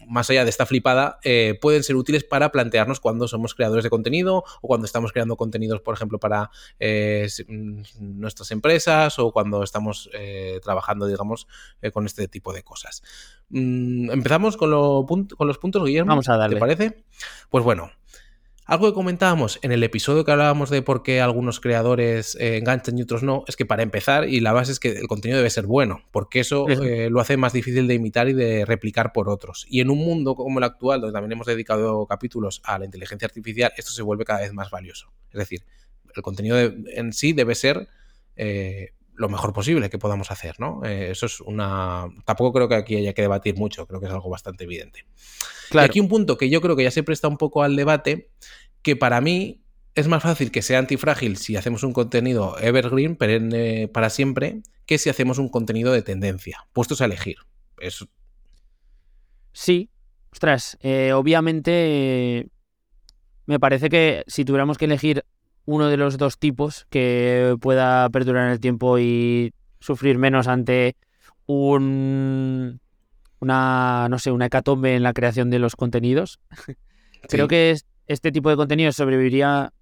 más 0.08 0.30
allá 0.30 0.44
de 0.44 0.50
esta 0.50 0.66
flipada, 0.66 1.20
eh, 1.24 1.58
pueden 1.62 1.84
ser 1.84 1.96
útiles 1.96 2.24
para 2.24 2.52
plantearnos 2.52 3.00
cuando 3.00 3.28
somos 3.28 3.54
creadores 3.54 3.84
de 3.84 3.90
contenido 3.90 4.44
o 4.62 4.68
cuando 4.68 4.86
estamos 4.86 5.12
creando 5.12 5.36
contenidos, 5.36 5.82
por 5.82 5.94
ejemplo, 5.94 6.20
para 6.20 6.50
eh, 6.80 7.28
mm, 7.48 7.82
nuestras 8.00 8.52
empresas 8.52 9.20
o 9.20 9.32
cuando 9.32 9.64
estamos 9.64 10.10
eh, 10.14 10.60
trabajando, 10.64 11.08
digamos, 11.08 11.48
con 11.94 12.06
este 12.06 12.28
tipo 12.28 12.54
de 12.54 12.64
cosas. 12.64 13.04
Mm, 13.50 14.12
Empezamos 14.12 14.58
con, 14.58 14.70
con, 15.06 15.48
los 15.48 15.58
puntos, 15.58 15.86
Guillermo. 15.86 16.10
Vamos 16.10 16.30
a 16.30 16.38
darle. 16.38 16.56
¿Te 16.56 16.60
parece? 16.60 17.04
Pues 17.50 17.64
bueno, 17.64 17.92
algo 18.68 18.88
que 18.88 18.94
comentábamos 18.94 19.60
en 19.62 19.72
el 19.72 19.82
episodio 19.82 20.26
que 20.26 20.32
hablábamos 20.32 20.70
de 20.70 20.82
por 20.82 21.02
qué 21.02 21.22
algunos 21.22 21.62
creadores 21.62 22.36
eh, 22.36 22.58
enganchan 22.58 22.98
y 22.98 23.02
otros 23.02 23.24
no, 23.24 23.46
es 23.48 23.56
que 23.56 23.66
para 23.66 23.82
empezar, 23.82 24.28
y 24.28 24.42
la 24.42 24.52
base 24.52 24.74
es 24.74 24.80
que 24.80 24.90
el 24.90 25.08
contenido 25.08 25.38
debe 25.38 25.50
ser 25.50 25.66
bueno, 25.66 26.02
porque 26.12 26.42
eso 26.42 26.68
eh, 26.68 27.10
lo 27.10 27.22
hace 27.22 27.38
más 27.38 27.54
difícil 27.54 27.88
de 27.88 27.94
imitar 27.94 28.28
y 28.28 28.34
de 28.34 28.66
replicar 28.66 29.14
por 29.14 29.30
otros. 29.30 29.66
Y 29.70 29.80
en 29.80 29.90
un 29.90 30.00
mundo 30.00 30.36
como 30.36 30.60
el 30.60 30.66
actual, 30.66 31.00
donde 31.00 31.14
también 31.14 31.32
hemos 31.32 31.48
dedicado 31.48 32.06
capítulos 32.08 32.62
a 32.66 32.78
la 32.78 32.86
inteligencia 32.86 33.26
artificial, 33.26 33.72
esto 33.78 33.92
se 33.92 34.02
vuelve 34.02 34.26
cada 34.26 34.42
vez 34.42 34.52
más 34.52 34.70
valioso. 34.70 35.14
Es 35.32 35.40
decir, 35.40 35.64
el 36.14 36.22
contenido 36.22 36.60
en 36.60 37.14
sí 37.14 37.32
debe 37.32 37.56
ser 37.56 37.88
eh, 38.36 38.92
lo 39.18 39.30
mejor 39.30 39.52
posible 39.52 39.90
que 39.90 39.98
podamos 39.98 40.32
hacer, 40.32 40.60
¿no? 40.60 40.84
eso 40.86 41.26
es 41.26 41.42
una... 41.42 42.08
Tampoco 42.26 42.54
creo 42.54 42.70
que 42.70 42.76
aquí 42.76 42.96
haya 42.96 43.14
que 43.14 43.24
debatir 43.24 43.56
mucho, 43.56 43.88
creo 43.88 44.00
que 44.00 44.06
es 44.06 44.12
algo 44.12 44.30
bastante 44.30 44.64
evidente. 44.64 45.06
Y 45.72 45.78
aquí 45.80 46.00
un 46.00 46.08
punto 46.08 46.38
que 46.38 46.50
yo 46.50 46.62
creo 46.62 46.76
que 46.76 46.84
ya 46.84 46.92
se 46.92 47.04
presta 47.04 47.28
un 47.28 47.38
poco 47.38 47.64
al 47.64 47.76
debate, 47.76 48.30
que 48.82 48.96
para 48.96 49.20
mí 49.20 49.64
es 49.96 50.08
más 50.08 50.22
fácil 50.22 50.52
que 50.52 50.62
sea 50.62 50.78
antifrágil 50.80 51.38
si 51.38 51.56
hacemos 51.56 51.82
un 51.82 51.92
contenido 51.92 52.58
evergreen, 52.60 53.16
perenne 53.16 53.88
para 53.88 54.12
siempre, 54.12 54.62
que 54.86 55.00
si 55.00 55.10
hacemos 55.10 55.40
un 55.40 55.50
contenido 55.50 55.92
de 55.92 56.04
tendencia, 56.04 56.68
puestos 56.72 57.02
a 57.02 57.06
elegir. 57.06 57.38
Eso. 57.80 58.08
Sí, 59.54 59.90
ostras, 60.32 60.78
eh, 60.82 61.14
obviamente 61.14 62.48
me 63.48 63.60
parece 63.60 63.90
que 63.90 64.24
si 64.28 64.46
tuviéramos 64.46 64.78
que 64.78 64.86
elegir 64.86 65.26
uno 65.68 65.90
de 65.90 65.98
los 65.98 66.18
dos 66.18 66.40
tipos 66.40 66.88
que 66.90 67.58
pueda 67.60 68.10
perdurar 68.10 68.46
en 68.46 68.54
el 68.54 68.60
tiempo 68.62 68.98
y 69.00 69.54
sufrir 69.80 70.18
menos 70.18 70.48
ante 70.48 70.96
un 71.46 72.80
una, 73.40 74.08
no 74.10 74.18
sé, 74.18 74.32
una 74.32 74.48
hecatombe 74.48 74.96
en 74.96 75.04
la 75.04 75.14
creación 75.14 75.50
de 75.50 75.60
los 75.60 75.76
contenidos. 75.76 76.40
Creo 77.30 77.50
que 77.50 77.78
este 78.08 78.32
tipo 78.32 78.50
de 78.50 78.56
contenido 78.56 78.92
sobreviviría 78.94 79.74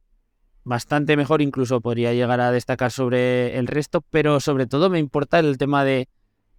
bastante 0.63 1.15
mejor, 1.15 1.43
incluso 1.43 1.79
podría 1.79 2.13
llegar 2.13 2.41
a 2.41 2.51
destacar 2.51 2.91
sobre 2.91 3.57
el 3.57 3.67
resto, 3.67 4.01
pero 4.01 4.39
sobre 4.39 4.65
todo 4.65 4.89
me 4.89 4.97
importa 4.97 5.37
el 5.37 5.59
tema 5.59 5.85
de, 5.85 6.09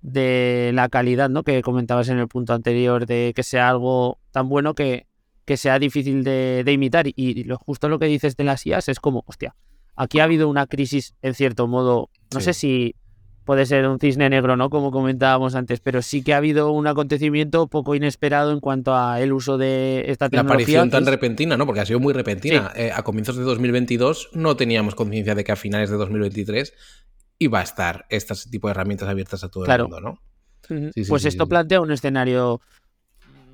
de 0.03 0.71
la 0.73 0.89
calidad, 0.89 1.29
¿no? 1.29 1.43
Que 1.43 1.63
comentabas 1.63 2.09
en 2.09 2.19
el 2.19 2.29
punto 2.29 2.55
anterior, 2.55 3.07
de 3.07 3.33
que 3.35 3.43
sea 3.43 3.69
algo 3.69 4.21
tan 4.31 4.49
bueno 4.49 4.75
que, 4.75 5.06
que 5.47 5.57
sea 5.57 5.79
difícil 5.79 6.25
de, 6.25 6.65
imitar. 6.67 7.07
Y 7.07 7.45
lo, 7.45 7.57
justo 7.57 7.89
lo 7.89 7.99
que 7.99 8.07
dices 8.07 8.37
de 8.37 8.45
las 8.45 8.67
IAS 8.67 8.89
es 8.89 9.01
como, 9.01 9.25
hostia, 9.27 9.55
aquí 9.95 10.19
ha 10.19 10.25
habido 10.25 10.49
una 10.49 10.67
crisis, 10.67 11.15
en 11.23 11.35
cierto 11.35 11.67
modo, 11.67 12.11
no 12.35 12.41
sé 12.41 12.53
si 12.53 12.97
puede 13.45 13.65
ser 13.65 13.87
un 13.87 14.01
cisne 14.01 14.29
negro, 14.29 14.57
¿no? 14.57 14.71
Como 14.71 14.91
comentábamos 14.91 15.55
antes, 15.55 15.79
pero 15.79 16.03
sí 16.03 16.25
que 16.25 16.35
ha 16.35 16.39
habido 16.39 16.73
un 16.73 16.89
acontecimiento 16.89 17.69
poco 17.69 17.95
inesperado 17.95 18.51
en 18.51 18.59
cuanto 18.59 18.95
a 18.95 19.21
el 19.21 19.33
uso 19.33 19.57
de 19.57 20.05
esta 20.09 20.29
tecnología. 20.29 20.49
La 20.49 20.55
aparición 20.55 20.91
tan 20.91 21.07
repentina, 21.07 21.57
¿no? 21.57 21.65
Porque 21.65 21.81
ha 21.81 21.87
sido 21.87 22.01
muy 22.01 22.13
repentina. 22.13 22.73
Eh, 22.75 22.91
a 22.93 23.05
comienzos 23.05 23.37
de 23.37 23.45
2022 23.45 24.31
no 24.33 24.57
teníamos 24.57 24.97
conciencia 24.97 25.37
de 25.37 25.45
que 25.45 25.53
a 25.53 25.57
finales 25.57 25.91
de 25.91 25.97
2023 25.97 26.75
iba 27.39 27.61
a 27.61 27.63
estar 27.63 28.05
este 28.09 28.35
tipo 28.51 28.67
de 28.67 28.73
herramientas 28.73 29.09
abiertas 29.09 29.45
a 29.45 29.49
todo 29.49 29.65
el 29.65 29.83
mundo, 29.83 30.01
¿no? 30.01 30.21
pues 31.09 31.25
esto 31.25 31.47
plantea 31.47 31.81
un 31.81 31.93
escenario 31.93 32.61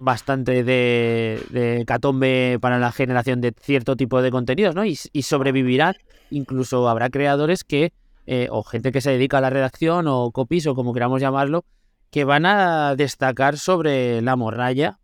bastante 0.02 0.64
de, 0.64 1.40
de, 1.50 1.84
catombe 1.86 2.58
para 2.60 2.78
la 2.78 2.92
generación 2.92 3.40
de 3.40 3.54
cierto 3.60 3.96
tipo 3.96 4.20
de 4.20 4.30
contenidos, 4.30 4.74
¿no? 4.74 4.84
Y, 4.84 4.98
y 5.12 5.22
sobrevivirán, 5.22 5.94
incluso 6.30 6.88
habrá 6.88 7.08
creadores 7.08 7.64
que 7.64 7.92
eh, 8.26 8.48
o 8.50 8.62
gente 8.62 8.92
que 8.92 9.00
se 9.00 9.10
dedica 9.10 9.38
a 9.38 9.40
la 9.40 9.50
redacción 9.50 10.06
o 10.08 10.30
copies 10.30 10.66
o 10.66 10.74
como 10.74 10.92
queramos 10.92 11.20
llamarlo, 11.20 11.64
que 12.10 12.24
van 12.24 12.46
a 12.46 12.94
destacar 12.96 13.56
sobre 13.56 14.20
la 14.22 14.36
morralla 14.36 14.98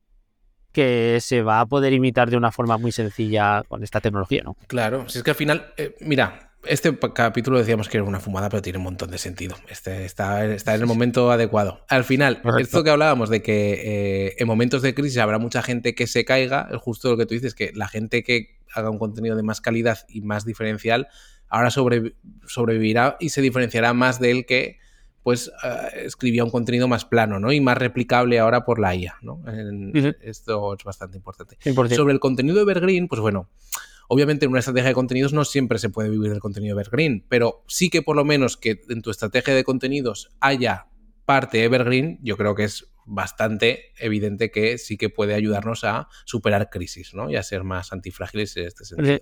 que 0.73 1.19
se 1.21 1.43
va 1.43 1.61
a 1.61 1.67
poder 1.67 1.93
imitar 1.93 2.31
de 2.31 2.37
una 2.37 2.52
forma 2.52 2.76
muy 2.76 2.93
sencilla 2.93 3.64
con 3.67 3.83
esta 3.83 4.00
tecnología, 4.00 4.43
¿no? 4.45 4.57
Claro, 4.67 5.09
si 5.09 5.19
es 5.19 5.25
que 5.25 5.31
al 5.31 5.37
final, 5.37 5.73
eh, 5.76 5.97
mira, 6.00 6.48
este 6.65 6.97
capítulo 7.15 7.59
decíamos 7.59 7.88
que 7.88 7.99
era 7.99 8.05
una 8.05 8.21
fumada, 8.21 8.49
pero 8.49 8.62
tiene 8.62 8.79
un 8.79 8.85
montón 8.85 9.11
de 9.11 9.19
sentido. 9.19 9.57
Este 9.69 10.05
está, 10.05 10.45
está 10.47 10.75
en 10.75 10.81
el 10.81 10.87
momento 10.87 11.31
adecuado. 11.31 11.85
Al 11.88 12.05
final, 12.05 12.43
esto 12.59 12.85
que 12.85 12.91
hablábamos 12.91 13.31
de 13.31 13.43
que 13.43 14.27
eh, 14.27 14.37
en 14.38 14.47
momentos 14.47 14.83
de 14.83 14.95
crisis 14.95 15.19
habrá 15.19 15.38
mucha 15.38 15.62
gente 15.62 15.95
que 15.95 16.07
se 16.07 16.25
caiga, 16.25 16.69
es 16.71 16.79
justo 16.79 17.11
lo 17.11 17.17
que 17.17 17.27
tú 17.27 17.35
dices, 17.35 17.55
que 17.55 17.73
la 17.75 17.88
gente 17.88 18.23
que 18.23 18.59
haga 18.75 18.91
un 18.91 18.99
contenido 18.99 19.37
de 19.37 19.43
más 19.43 19.61
calidad 19.61 19.99
y 20.09 20.21
más 20.21 20.45
diferencial 20.45 21.09
ahora 21.49 21.71
sobrevivirá 21.71 23.17
y 23.21 23.31
se 23.31 23.41
diferenciará 23.41 23.95
más 23.95 24.21
de 24.21 24.31
él 24.31 24.47
que 24.47 24.79
pues 25.23 25.50
eh, 25.62 26.05
escribía 26.05 26.45
un 26.45 26.50
contenido 26.50 26.88
más 26.88 27.05
plano, 27.05 27.38
¿no? 27.38 27.53
Y 27.53 27.61
más 27.61 27.77
replicable 27.77 28.38
ahora 28.38 28.65
por 28.65 28.79
la 28.79 28.95
IA, 28.95 29.17
¿no? 29.21 29.43
Esto 30.23 30.75
es 30.75 30.85
bastante 30.85 31.17
importante. 31.17 31.59
Sobre 31.95 32.15
el 32.15 32.21
contenido 32.21 32.61
Evergreen, 32.61 33.09
pues 33.09 33.21
bueno, 33.21 33.49
obviamente 34.09 34.47
en 34.47 34.50
una 34.50 34.59
estrategia 34.59 34.88
de 34.88 34.95
contenidos 34.95 35.33
no 35.33 35.45
siempre 35.45 35.79
se 35.79 35.91
puede 35.91 36.11
vivir 36.11 36.31
del 36.31 36.41
contenido 36.41 36.75
Evergreen, 36.75 37.25
pero 37.29 37.65
sí 37.69 37.91
que 37.91 38.03
por 38.03 38.17
lo 38.17 38.25
menos 38.25 38.57
que 38.57 38.81
en 38.88 39.03
tu 39.03 39.11
estrategia 39.11 39.55
de 39.55 39.65
contenidos 39.65 40.31
haya 40.41 40.87
parte 41.25 41.62
Evergreen, 41.62 42.19
yo 42.23 42.37
creo 42.37 42.55
que 42.55 42.65
es 42.65 42.87
bastante 43.05 43.93
evidente 43.99 44.50
que 44.50 44.79
sí 44.79 44.97
que 44.97 45.11
puede 45.11 45.35
ayudarnos 45.35 45.85
a 45.85 46.09
superar 46.25 46.69
crisis, 46.71 47.15
¿no? 47.15 47.31
Y 47.31 47.37
a 47.37 47.43
ser 47.43 47.65
más 47.65 47.93
antifrágiles 47.93 48.57
en 48.57 48.67
este 48.67 48.85
sentido. 48.85 49.19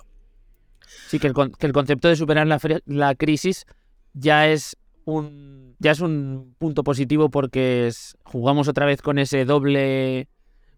Sí, 1.09 1.19
que 1.19 1.27
el, 1.27 1.73
concepto 1.73 2.09
de 2.09 2.17
superar 2.17 2.47
la, 2.47 2.61
la, 2.85 3.15
crisis 3.15 3.67
ya 4.13 4.49
es 4.49 4.77
un 5.05 5.75
ya 5.79 5.91
es 5.91 6.01
un 6.01 6.55
punto 6.59 6.85
positivo 6.85 7.29
porque 7.29 7.91
jugamos 8.25 8.69
otra 8.69 8.87
vez 8.87 9.03
con 9.03 9.19
ese 9.19 9.45
doble 9.45 10.29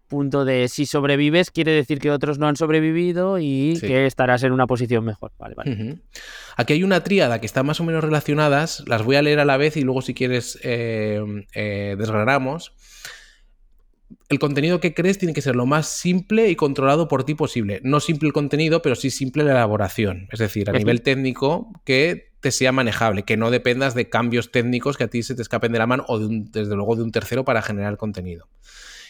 punto 0.09 0.43
de 0.43 0.67
si 0.67 0.85
sobrevives 0.85 1.51
quiere 1.51 1.71
decir 1.71 1.99
que 1.99 2.11
otros 2.11 2.37
no 2.39 2.47
han 2.47 2.57
sobrevivido 2.57 3.39
y 3.39 3.79
que 3.79 4.05
estarás 4.05 4.43
en 4.43 4.51
una 4.51 4.67
posición 4.67 5.05
mejor. 5.05 5.31
Vale, 5.39 5.55
vale. 5.55 5.99
Aquí 6.57 6.73
hay 6.73 6.83
una 6.83 7.03
tríada 7.03 7.39
que 7.39 7.45
está 7.45 7.63
más 7.63 7.79
o 7.79 7.85
menos 7.85 8.03
relacionadas, 8.03 8.83
las 8.87 9.03
voy 9.03 9.15
a 9.15 9.21
leer 9.21 9.39
a 9.39 9.45
la 9.45 9.55
vez 9.55 9.77
y 9.77 9.81
luego 9.83 10.01
si 10.01 10.13
quieres 10.13 10.59
eh, 10.63 11.21
eh, 11.53 11.95
desgranamos 11.97 12.73
el 14.29 14.39
contenido 14.39 14.79
que 14.79 14.93
crees 14.93 15.17
tiene 15.17 15.33
que 15.33 15.41
ser 15.41 15.55
lo 15.55 15.65
más 15.65 15.87
simple 15.87 16.49
y 16.49 16.55
controlado 16.55 17.07
por 17.07 17.23
ti 17.23 17.35
posible. 17.35 17.79
No 17.83 17.99
simple 17.99 18.27
el 18.27 18.33
contenido, 18.33 18.81
pero 18.81 18.95
sí 18.95 19.09
simple 19.09 19.43
la 19.43 19.51
elaboración. 19.51 20.27
Es 20.31 20.39
decir, 20.39 20.69
a 20.69 20.73
nivel 20.73 21.01
técnico, 21.01 21.71
que 21.83 22.31
te 22.39 22.51
sea 22.51 22.71
manejable, 22.71 23.23
que 23.23 23.37
no 23.37 23.51
dependas 23.51 23.95
de 23.95 24.09
cambios 24.09 24.51
técnicos 24.51 24.97
que 24.97 25.05
a 25.05 25.07
ti 25.07 25.23
se 25.23 25.35
te 25.35 25.41
escapen 25.41 25.71
de 25.71 25.79
la 25.79 25.87
mano 25.87 26.05
o 26.07 26.19
desde 26.19 26.75
luego 26.75 26.95
de 26.95 27.03
un 27.03 27.11
tercero 27.11 27.43
para 27.43 27.61
generar 27.61 27.97
contenido 27.97 28.47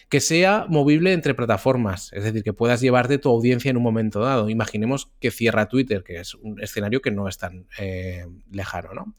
que 0.09 0.21
sea 0.21 0.65
movible 0.67 1.13
entre 1.13 1.35
plataformas, 1.35 2.11
es 2.13 2.23
decir, 2.23 2.43
que 2.43 2.51
puedas 2.51 2.81
llevarte 2.81 3.19
tu 3.19 3.29
audiencia 3.29 3.69
en 3.69 3.77
un 3.77 3.83
momento 3.83 4.21
dado. 4.21 4.49
Imaginemos 4.49 5.11
que 5.19 5.29
cierra 5.29 5.67
Twitter, 5.67 6.03
que 6.03 6.15
es 6.15 6.33
un 6.33 6.59
escenario 6.61 6.99
que 7.01 7.11
no 7.11 7.27
es 7.27 7.37
tan 7.37 7.67
eh, 7.77 8.25
lejano, 8.51 8.95
¿no? 8.95 9.13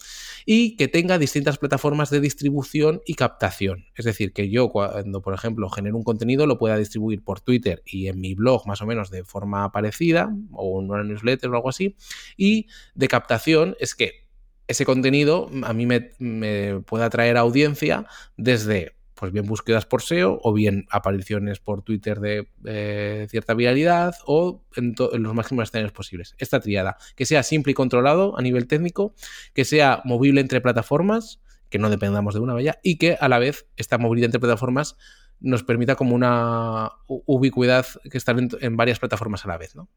Y 0.45 0.77
que 0.77 0.89
tenga 0.89 1.17
distintas 1.17 1.59
plataformas 1.59 2.11
de 2.11 2.21
distribución 2.21 3.03
y 3.07 3.15
captación. 3.15 3.87
Es 3.95 4.05
decir, 4.05 4.33
que 4.33 4.51
yo 4.51 4.71
cuando, 4.71 5.23
por 5.23 5.33
ejemplo, 5.33 5.71
genero 5.71 5.97
un 5.97 6.03
contenido, 6.03 6.45
lo 6.49 6.59
pueda 6.59 6.77
distribuir 6.77 7.23
por 7.23 7.41
Twitter 7.41 7.83
y 7.87 8.09
en 8.09 8.21
mi 8.21 8.35
blog 8.35 8.67
más 8.67 8.83
o 8.83 8.87
menos 8.87 9.11
de 9.11 9.23
forma 9.23 9.71
parecida, 9.71 10.35
o 10.51 10.81
en 10.81 10.91
una 10.91 11.05
newsletter 11.05 11.51
o 11.51 11.55
algo 11.55 11.69
así. 11.69 11.95
Y 12.37 12.67
de 12.97 13.07
captación 13.07 13.77
es 13.79 13.95
que 13.95 14.29
ese 14.67 14.85
contenido 14.85 15.49
a 15.63 15.73
mí 15.73 15.87
me, 15.87 16.11
me 16.19 16.81
puede 16.81 17.05
atraer 17.05 17.37
audiencia 17.37 18.07
desde 18.37 19.00
pues 19.21 19.33
bien 19.33 19.45
búsquedas 19.45 19.85
por 19.85 20.01
SEO 20.01 20.41
o 20.43 20.55
bien 20.55 20.87
apariciones 20.91 21.61
por 21.61 21.83
Twitter 21.83 22.21
de 22.21 23.27
cierta 23.29 23.53
viralidad 23.53 24.15
o 24.25 24.65
en, 24.77 24.95
los 24.97 25.35
máximos 25.35 25.65
escenarios 25.65 25.93
posibles. 25.93 26.35
Esta 26.39 26.59
triada, 26.59 26.97
que 27.17 27.27
sea 27.27 27.43
simple 27.43 27.73
y 27.73 27.75
controlado 27.75 28.39
a 28.39 28.41
nivel 28.41 28.67
técnico, 28.67 29.15
que 29.53 29.67
sea 29.67 30.01
movible 30.07 30.41
entre 30.41 30.63
plataformas, 30.63 31.39
que 31.69 31.79
no 31.79 31.91
dependamos 31.91 32.33
de 32.33 32.41
una 32.41 32.55
vaya, 32.55 32.79
y 32.83 32.97
que 32.97 33.19
a 33.21 33.29
la 33.29 33.39
vez 33.39 33.67
esta 33.77 33.99
movilidad 33.99 34.29
entre 34.29 34.41
plataformas 34.41 34.97
nos 35.39 35.65
permita 35.65 35.97
como 35.97 36.15
una 36.15 36.91
ubicuidad 37.07 37.85
que 38.11 38.17
estar 38.17 38.35
en, 38.39 38.77
varias 38.79 39.01
plataformas 39.01 39.45
a 39.45 39.49
la 39.49 39.59
vez, 39.59 39.77
¿no? 39.77 39.91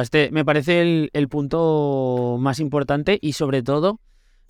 Este 0.00 0.30
me 0.30 0.42
parece 0.42 1.10
el 1.12 1.28
punto 1.28 2.38
más 2.40 2.60
importante 2.60 3.18
y 3.20 3.34
sobre 3.34 3.62
todo, 3.62 4.00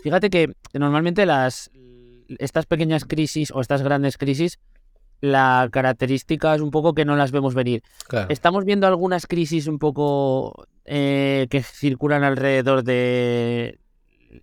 fíjate 0.01 0.31
que 0.31 0.55
normalmente 0.73 1.27
las, 1.27 1.73
estas 2.39 2.67
pequeñas 2.67 3.05
crisis 3.05 3.51
o 3.51 3.61
estas 3.61 3.83
grandes 3.83 4.19
crisis, 4.19 4.59
la 5.21 5.69
característica 5.71 6.55
es 6.55 6.61
un 6.61 6.71
poco 6.71 6.95
que 6.95 7.05
no 7.05 7.17
las 7.17 7.31
vemos 7.31 7.55
venir. 7.55 7.83
Estamos 8.29 8.65
viendo 8.65 8.87
algunas 8.87 9.27
crisis 9.27 9.69
un 9.69 9.79
poco 9.79 10.67
eh, 10.85 11.47
que 11.49 11.63
circulan 11.63 12.25
alrededor 12.25 12.83
de 12.83 13.79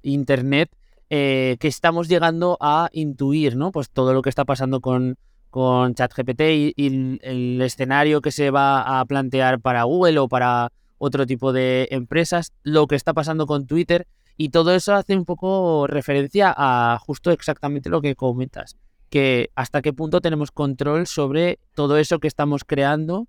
Internet 0.02 0.72
eh, 1.10 1.58
que 1.60 1.68
estamos 1.68 2.08
llegando 2.08 2.58
a 2.62 2.90
intuir, 2.94 3.56
¿no? 3.56 3.72
Pues 3.72 3.90
todo 3.90 4.14
lo 4.14 4.22
que 4.22 4.30
está 4.30 4.46
pasando 4.46 4.80
con, 4.80 5.18
con 5.50 5.96
ChatGPT 5.96 6.42
y, 6.42 6.74
y, 6.78 7.20
el 7.24 7.60
escenario 7.62 8.22
que 8.22 8.32
se 8.32 8.52
va 8.52 9.00
a 9.00 9.04
plantear 9.06 9.60
para 9.60 9.84
Google 9.84 10.20
o 10.20 10.28
para 10.28 10.72
otro 11.00 11.26
tipo 11.26 11.52
de 11.52 11.88
empresas, 11.90 12.54
lo 12.62 12.86
que 12.86 12.96
está 12.96 13.14
pasando 13.14 13.48
con 13.48 13.66
Twitter 13.66 14.06
y 14.42 14.50
todo 14.50 14.74
eso 14.74 14.94
hace 14.94 15.18
un 15.18 15.26
poco 15.26 15.86
referencia 15.86 16.54
a 16.56 16.98
justo 16.98 17.30
exactamente 17.30 17.90
lo 17.90 18.00
que 18.00 18.16
comentas, 18.16 18.78
que 19.10 19.52
hasta 19.54 19.82
qué 19.82 19.92
punto 19.92 20.22
tenemos 20.22 20.52
control 20.52 21.08
sobre 21.08 21.60
todo 21.76 21.98
eso 21.98 22.20
que 22.20 22.30
estamos 22.30 22.64
creando 22.64 23.28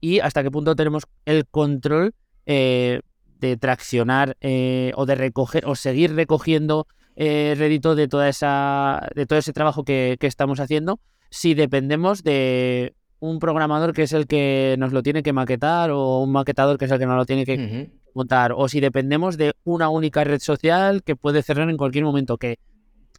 y 0.00 0.20
hasta 0.20 0.44
qué 0.44 0.52
punto 0.52 0.76
tenemos 0.76 1.08
el 1.24 1.48
control 1.48 2.14
eh, 2.46 3.00
de 3.40 3.56
traccionar 3.56 4.36
eh, 4.40 4.92
o 4.94 5.04
de 5.04 5.16
recoger 5.16 5.66
o 5.66 5.74
seguir 5.74 6.14
recogiendo 6.14 6.86
eh, 7.16 7.56
rédito 7.58 7.96
de 7.96 8.06
toda 8.06 8.28
esa 8.28 9.08
de 9.16 9.26
todo 9.26 9.40
ese 9.40 9.52
trabajo 9.52 9.82
que, 9.82 10.16
estamos 10.20 10.60
haciendo 10.60 11.00
si 11.28 11.54
dependemos 11.54 12.22
de 12.22 12.94
un 13.18 13.40
programador 13.40 13.94
que 13.94 14.04
es 14.04 14.12
el 14.12 14.28
que 14.28 14.76
nos 14.78 14.92
lo 14.92 15.02
tiene 15.02 15.24
que 15.24 15.32
maquetar 15.32 15.90
o 15.90 16.20
un 16.20 16.30
maquetador 16.30 16.78
que 16.78 16.84
es 16.84 16.90
el 16.92 17.00
que 17.00 17.06
nos 17.06 17.16
lo 17.16 17.26
tiene 17.26 17.44
que 17.44 17.90
montar 18.14 18.52
o 18.56 18.68
si 18.68 18.80
dependemos 18.80 19.36
de 19.36 19.52
una 19.64 19.88
única 19.88 20.24
red 20.24 20.40
social 20.40 21.02
que 21.02 21.16
puede 21.16 21.42
cerrar 21.42 21.68
en 21.70 21.76
cualquier 21.76 22.04
momento. 22.04 22.38
Que, 22.38 22.58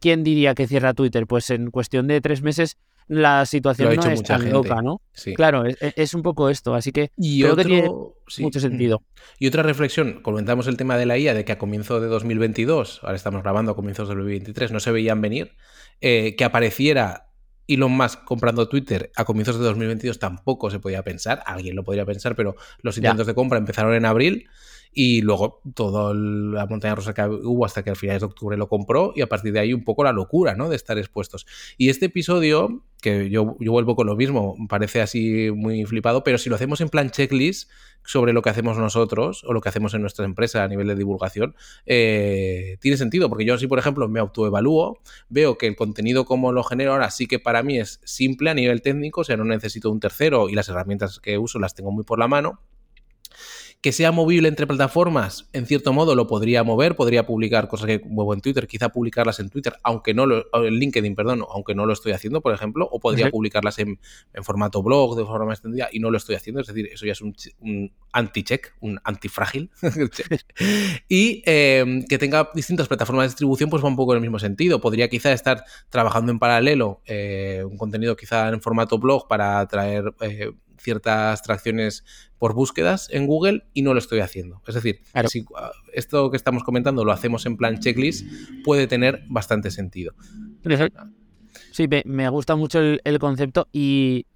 ¿Quién 0.00 0.24
diría 0.24 0.54
que 0.54 0.66
cierra 0.66 0.94
Twitter? 0.94 1.26
Pues 1.26 1.50
en 1.50 1.70
cuestión 1.70 2.06
de 2.06 2.20
tres 2.20 2.42
meses 2.42 2.76
la 3.06 3.44
situación 3.44 3.94
no 3.96 4.10
es 4.10 4.22
tan 4.22 4.50
loca, 4.50 4.80
¿no? 4.80 5.00
Claro, 5.36 5.64
es, 5.66 6.14
un 6.14 6.22
poco 6.22 6.48
esto, 6.48 6.74
así 6.74 6.90
que 6.90 7.10
creo 7.16 7.54
que 7.54 7.64
tiene 7.64 7.90
mucho 8.38 8.60
sentido. 8.60 9.02
Y 9.38 9.46
otra 9.46 9.62
reflexión, 9.62 10.20
comentamos 10.22 10.66
el 10.68 10.76
tema 10.76 10.96
de 10.96 11.06
la 11.06 11.18
IA, 11.18 11.34
de 11.34 11.44
que 11.44 11.52
a 11.52 11.58
comienzo 11.58 12.00
de 12.00 12.06
2022, 12.06 13.00
ahora 13.02 13.16
estamos 13.16 13.42
grabando 13.42 13.72
a 13.72 13.76
comienzos 13.76 14.08
de 14.08 14.14
2023, 14.14 14.72
no 14.72 14.80
se 14.80 14.90
veían 14.90 15.20
venir, 15.20 15.52
eh, 16.00 16.34
que 16.36 16.44
apareciera 16.44 17.28
Elon 17.66 17.92
Musk 17.92 18.24
comprando 18.24 18.68
Twitter 18.68 19.10
a 19.16 19.24
comienzos 19.24 19.58
de 19.58 19.64
2022 19.64 20.18
tampoco 20.18 20.70
se 20.70 20.80
podía 20.80 21.02
pensar, 21.02 21.42
alguien 21.46 21.76
lo 21.76 21.84
podría 21.84 22.04
pensar, 22.04 22.36
pero 22.36 22.56
los 22.82 22.96
intentos 22.96 23.26
de 23.26 23.34
compra 23.34 23.58
empezaron 23.58 23.94
en 23.94 24.04
abril 24.04 24.48
y 24.94 25.22
luego 25.22 25.60
toda 25.74 26.14
la 26.14 26.66
montaña 26.66 26.94
rusa 26.94 27.12
que 27.12 27.22
hubo 27.22 27.66
hasta 27.66 27.82
que 27.82 27.90
al 27.90 27.96
final 27.96 28.20
de 28.20 28.26
octubre 28.26 28.56
lo 28.56 28.68
compró 28.68 29.12
y 29.16 29.22
a 29.22 29.28
partir 29.28 29.52
de 29.52 29.58
ahí 29.58 29.74
un 29.74 29.84
poco 29.84 30.04
la 30.04 30.12
locura, 30.12 30.54
¿no? 30.54 30.68
De 30.68 30.76
estar 30.76 30.96
expuestos. 30.98 31.46
Y 31.76 31.88
este 31.88 32.06
episodio, 32.06 32.84
que 33.02 33.28
yo, 33.28 33.56
yo 33.58 33.72
vuelvo 33.72 33.96
con 33.96 34.06
lo 34.06 34.14
mismo, 34.14 34.56
parece 34.68 35.02
así 35.02 35.50
muy 35.50 35.84
flipado, 35.84 36.22
pero 36.22 36.38
si 36.38 36.48
lo 36.48 36.54
hacemos 36.54 36.80
en 36.80 36.88
plan 36.88 37.10
checklist 37.10 37.70
sobre 38.04 38.32
lo 38.32 38.42
que 38.42 38.50
hacemos 38.50 38.78
nosotros 38.78 39.42
o 39.44 39.52
lo 39.52 39.60
que 39.60 39.68
hacemos 39.68 39.94
en 39.94 40.02
nuestra 40.02 40.24
empresa 40.24 40.62
a 40.62 40.68
nivel 40.68 40.86
de 40.86 40.94
divulgación, 40.94 41.56
eh, 41.86 42.76
tiene 42.80 42.96
sentido, 42.96 43.28
porque 43.28 43.44
yo 43.44 43.54
así, 43.54 43.66
por 43.66 43.80
ejemplo, 43.80 44.08
me 44.08 44.20
autoevalúo, 44.20 45.00
veo 45.28 45.58
que 45.58 45.66
el 45.66 45.74
contenido 45.74 46.24
como 46.24 46.52
lo 46.52 46.62
genero 46.62 46.92
ahora 46.92 47.10
sí 47.10 47.26
que 47.26 47.40
para 47.40 47.64
mí 47.64 47.78
es 47.78 48.00
simple 48.04 48.50
a 48.50 48.54
nivel 48.54 48.80
técnico, 48.80 49.22
o 49.22 49.24
sea, 49.24 49.36
no 49.36 49.44
necesito 49.44 49.90
un 49.90 49.98
tercero 49.98 50.48
y 50.48 50.54
las 50.54 50.68
herramientas 50.68 51.18
que 51.18 51.36
uso 51.36 51.58
las 51.58 51.74
tengo 51.74 51.90
muy 51.90 52.04
por 52.04 52.18
la 52.20 52.28
mano 52.28 52.60
que 53.84 53.92
sea 53.92 54.12
movible 54.12 54.48
entre 54.48 54.66
plataformas, 54.66 55.46
en 55.52 55.66
cierto 55.66 55.92
modo 55.92 56.14
lo 56.14 56.26
podría 56.26 56.64
mover, 56.64 56.96
podría 56.96 57.26
publicar 57.26 57.68
cosas 57.68 57.86
que 57.86 57.98
muevo 57.98 58.32
en 58.32 58.40
Twitter, 58.40 58.66
quizá 58.66 58.88
publicarlas 58.88 59.40
en 59.40 59.50
Twitter, 59.50 59.74
aunque 59.82 60.14
no 60.14 60.24
lo, 60.24 60.46
en 60.54 60.76
LinkedIn, 60.76 61.14
perdón, 61.14 61.44
aunque 61.52 61.74
no 61.74 61.84
lo 61.84 61.92
estoy 61.92 62.12
haciendo, 62.12 62.40
por 62.40 62.54
ejemplo, 62.54 62.88
o 62.90 62.98
podría 62.98 63.30
publicarlas 63.30 63.78
en, 63.80 63.98
formato 64.42 64.82
blog 64.82 65.18
de 65.18 65.26
forma 65.26 65.52
extendida 65.52 65.90
y 65.92 65.98
no 66.00 66.10
lo 66.10 66.16
estoy 66.16 66.34
haciendo, 66.34 66.62
es 66.62 66.66
decir, 66.66 66.88
eso 66.90 67.04
ya 67.04 67.12
es 67.12 67.20
un, 67.20 67.34
anti-check, 68.12 68.72
un 68.80 68.98
antifrágil. 69.04 69.68
y 71.10 71.42
em, 71.44 72.06
que 72.06 72.16
tenga 72.16 72.48
distintas 72.54 72.88
plataformas 72.88 73.24
de 73.24 73.28
distribución, 73.28 73.68
pues 73.68 73.84
va 73.84 73.88
un 73.88 73.96
poco 73.96 74.12
en 74.12 74.16
el 74.16 74.22
mismo 74.22 74.38
sentido. 74.38 74.80
Podría 74.80 75.10
quizá 75.10 75.30
estar 75.30 75.62
trabajando 75.90 76.32
en 76.32 76.38
paralelo 76.38 77.02
eh, 77.04 77.62
un 77.68 77.76
contenido 77.76 78.16
quizá 78.16 78.48
en 78.48 78.62
formato 78.62 78.98
blog 78.98 79.28
para 79.28 79.66
traer 79.66 80.14
eh, 80.22 80.52
ciertas 80.78 81.42
tracciones 81.42 82.04
por 82.38 82.54
búsquedas 82.54 83.08
en 83.10 83.26
Google 83.26 83.64
y 83.72 83.82
no 83.82 83.94
lo 83.94 83.98
estoy 83.98 84.20
haciendo. 84.20 84.62
Es 84.66 84.74
decir, 84.74 85.00
si 85.28 85.44
ah, 85.56 85.70
esto 85.92 86.30
que 86.30 86.36
estamos 86.36 86.64
comentando 86.64 87.04
lo 87.04 87.12
hacemos 87.12 87.46
en 87.46 87.56
plan 87.56 87.78
checklist, 87.78 88.26
puede 88.64 88.86
tener 88.86 89.24
bastante 89.28 89.70
sentido. 89.70 90.14
Sí, 91.70 91.88
me 92.04 92.28
gusta 92.28 92.56
mucho 92.56 92.80
el, 92.80 93.18
concepto 93.18 93.68
y 93.72 94.26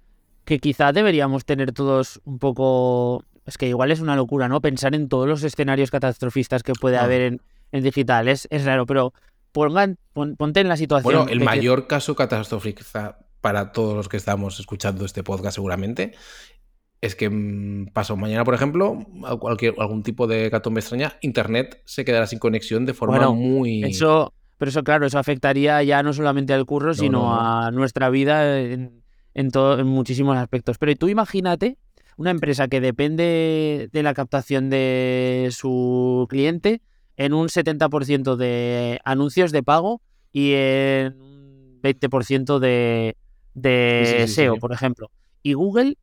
que 0.45 0.59
quizá 0.59 0.91
deberíamos 0.91 1.45
tener 1.45 1.71
todos 1.71 2.21
un 2.25 2.39
poco... 2.39 3.23
Es 3.45 3.57
que 3.57 3.67
igual 3.67 3.91
es 3.91 3.99
una 3.99 4.15
locura, 4.15 4.47
¿no? 4.47 4.61
Pensar 4.61 4.93
en 4.93 5.09
todos 5.09 5.27
los 5.27 5.43
escenarios 5.43 5.91
catastrofistas 5.91 6.63
que 6.63 6.73
puede 6.73 6.97
ah. 6.97 7.03
haber 7.03 7.39
en, 7.71 7.83
digital. 7.83 8.27
Es, 8.27 8.47
es 8.51 8.65
raro, 8.65 8.85
pero 8.85 9.13
pongan, 9.51 9.97
ponte 10.13 10.59
en 10.59 10.67
la 10.67 10.77
situación... 10.77 11.13
Bueno, 11.13 11.31
el 11.31 11.41
mayor 11.41 11.87
caso 11.87 12.15
catastrófico 12.15 12.83
para 13.41 13.71
todos 13.71 13.95
los 13.95 14.09
que 14.09 14.17
estamos 14.17 14.59
escuchando 14.59 15.05
este 15.05 15.23
podcast 15.23 15.55
seguramente, 15.55 16.13
es 17.01 17.15
que 17.15 17.29
mm, 17.29 17.87
pasó 17.93 18.17
mañana, 18.17 18.43
por 18.43 18.53
ejemplo, 18.53 18.99
cualquier, 19.39 19.75
algún 19.79 20.03
tipo 20.03 20.27
de 20.27 20.51
catombe 20.51 20.81
extraña, 20.81 21.17
Internet 21.21 21.81
se 21.85 22.03
quedará 22.05 22.27
sin 22.27 22.39
conexión 22.39 22.85
de 22.85 22.93
forma 22.93 23.29
muy... 23.31 23.83
Eso, 23.83 24.33
pero 24.57 24.69
eso, 24.69 24.83
claro, 24.83 25.05
eso 25.05 25.17
afectaría 25.17 25.81
ya 25.83 26.03
no 26.03 26.11
solamente 26.13 26.53
al 26.53 26.65
curro, 26.65 26.93
sino 26.93 27.39
a 27.39 27.71
nuestra 27.71 28.09
vida 28.09 28.59
en, 28.59 29.03
en, 29.33 29.51
en 29.53 29.87
muchísimos 29.87 30.37
aspectos. 30.37 30.77
Pero 30.77 30.95
tú 30.95 31.07
imagínate 31.07 31.77
una 32.17 32.31
empresa 32.31 32.67
que 32.67 32.81
depende 32.81 33.89
de 33.93 34.03
la 34.03 34.13
captación 34.13 34.69
de 34.69 35.47
su 35.51 36.27
cliente 36.29 36.81
en 37.15 37.33
un 37.33 37.47
70% 37.47 38.35
de 38.35 38.99
anuncios 39.05 39.53
de 39.53 39.63
pago 39.63 40.01
y 40.33 40.51
en 40.53 41.21
un 41.21 41.81
20% 41.81 42.59
de, 42.59 43.15
de 43.61 44.25
SEO, 44.27 44.57
por 44.57 44.71
ejemplo. 44.71 45.11
Y 45.43 45.53
Google 45.53 45.97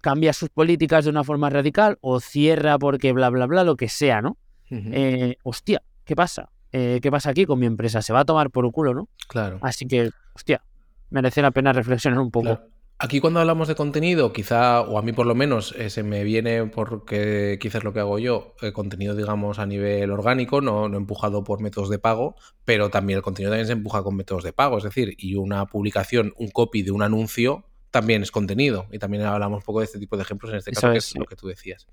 cambia 0.00 0.32
sus 0.32 0.48
políticas 0.48 1.04
de 1.04 1.10
una 1.10 1.24
forma 1.24 1.48
radical 1.48 1.98
o 2.00 2.20
cierra 2.20 2.78
porque 2.78 3.12
bla, 3.12 3.30
bla, 3.30 3.46
bla, 3.46 3.64
lo 3.64 3.76
que 3.76 3.88
sea, 3.88 4.20
¿no? 4.20 4.36
Eh, 4.70 5.36
hostia, 5.42 5.82
¿qué 6.04 6.16
pasa? 6.16 6.50
Eh, 6.72 7.00
¿Qué 7.02 7.10
pasa 7.10 7.30
aquí 7.30 7.44
con 7.44 7.58
mi 7.58 7.66
empresa? 7.66 8.00
Se 8.00 8.12
va 8.12 8.20
a 8.20 8.24
tomar 8.24 8.50
por 8.50 8.70
culo, 8.72 8.94
¿no? 8.94 9.08
Claro. 9.28 9.58
Así 9.60 9.86
que, 9.86 10.10
hostia, 10.34 10.62
merece 11.10 11.42
la 11.42 11.50
pena 11.50 11.72
reflexionar 11.72 12.18
un 12.20 12.30
poco. 12.30 12.58
Aquí 13.04 13.18
cuando 13.18 13.40
hablamos 13.40 13.66
de 13.66 13.74
contenido, 13.74 14.32
quizá, 14.32 14.80
o 14.82 14.96
a 14.96 15.02
mí 15.02 15.12
por 15.12 15.26
lo 15.26 15.34
menos, 15.34 15.74
eh, 15.76 15.90
se 15.90 16.04
me 16.04 16.22
viene 16.22 16.66
porque 16.66 17.58
quizás 17.60 17.82
lo 17.82 17.92
que 17.92 17.98
hago 17.98 18.20
yo, 18.20 18.54
contenido, 18.72 19.16
digamos, 19.16 19.58
a 19.58 19.66
nivel 19.66 20.12
orgánico, 20.12 20.60
no, 20.60 20.88
no 20.88 20.98
empujado 20.98 21.42
por 21.42 21.60
métodos 21.60 21.90
de 21.90 21.98
pago, 21.98 22.36
pero 22.64 22.90
también 22.90 23.16
el 23.16 23.24
contenido 23.24 23.50
también 23.50 23.66
se 23.66 23.72
empuja 23.72 24.04
con 24.04 24.14
métodos 24.14 24.44
de 24.44 24.52
pago, 24.52 24.78
es 24.78 24.84
decir, 24.84 25.16
y 25.18 25.34
una 25.34 25.66
publicación, 25.66 26.32
un 26.36 26.50
copy 26.50 26.84
de 26.84 26.92
un 26.92 27.02
anuncio, 27.02 27.64
también 27.90 28.22
es 28.22 28.30
contenido. 28.30 28.86
Y 28.92 29.00
también 29.00 29.24
hablamos 29.24 29.58
un 29.58 29.64
poco 29.64 29.80
de 29.80 29.86
este 29.86 29.98
tipo 29.98 30.16
de 30.16 30.22
ejemplos, 30.22 30.52
en 30.52 30.58
este 30.58 30.70
caso, 30.70 30.92
que 30.92 30.98
es 30.98 31.16
lo 31.16 31.24
que 31.24 31.34
tú 31.34 31.48
decías. 31.48 31.88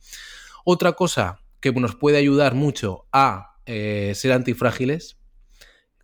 Otra 0.63 0.91
cosa 0.91 1.39
que 1.59 1.71
nos 1.71 1.95
puede 1.95 2.17
ayudar 2.17 2.53
mucho 2.53 3.07
a 3.11 3.57
eh, 3.65 4.13
ser 4.13 4.31
antifrágiles 4.31 5.18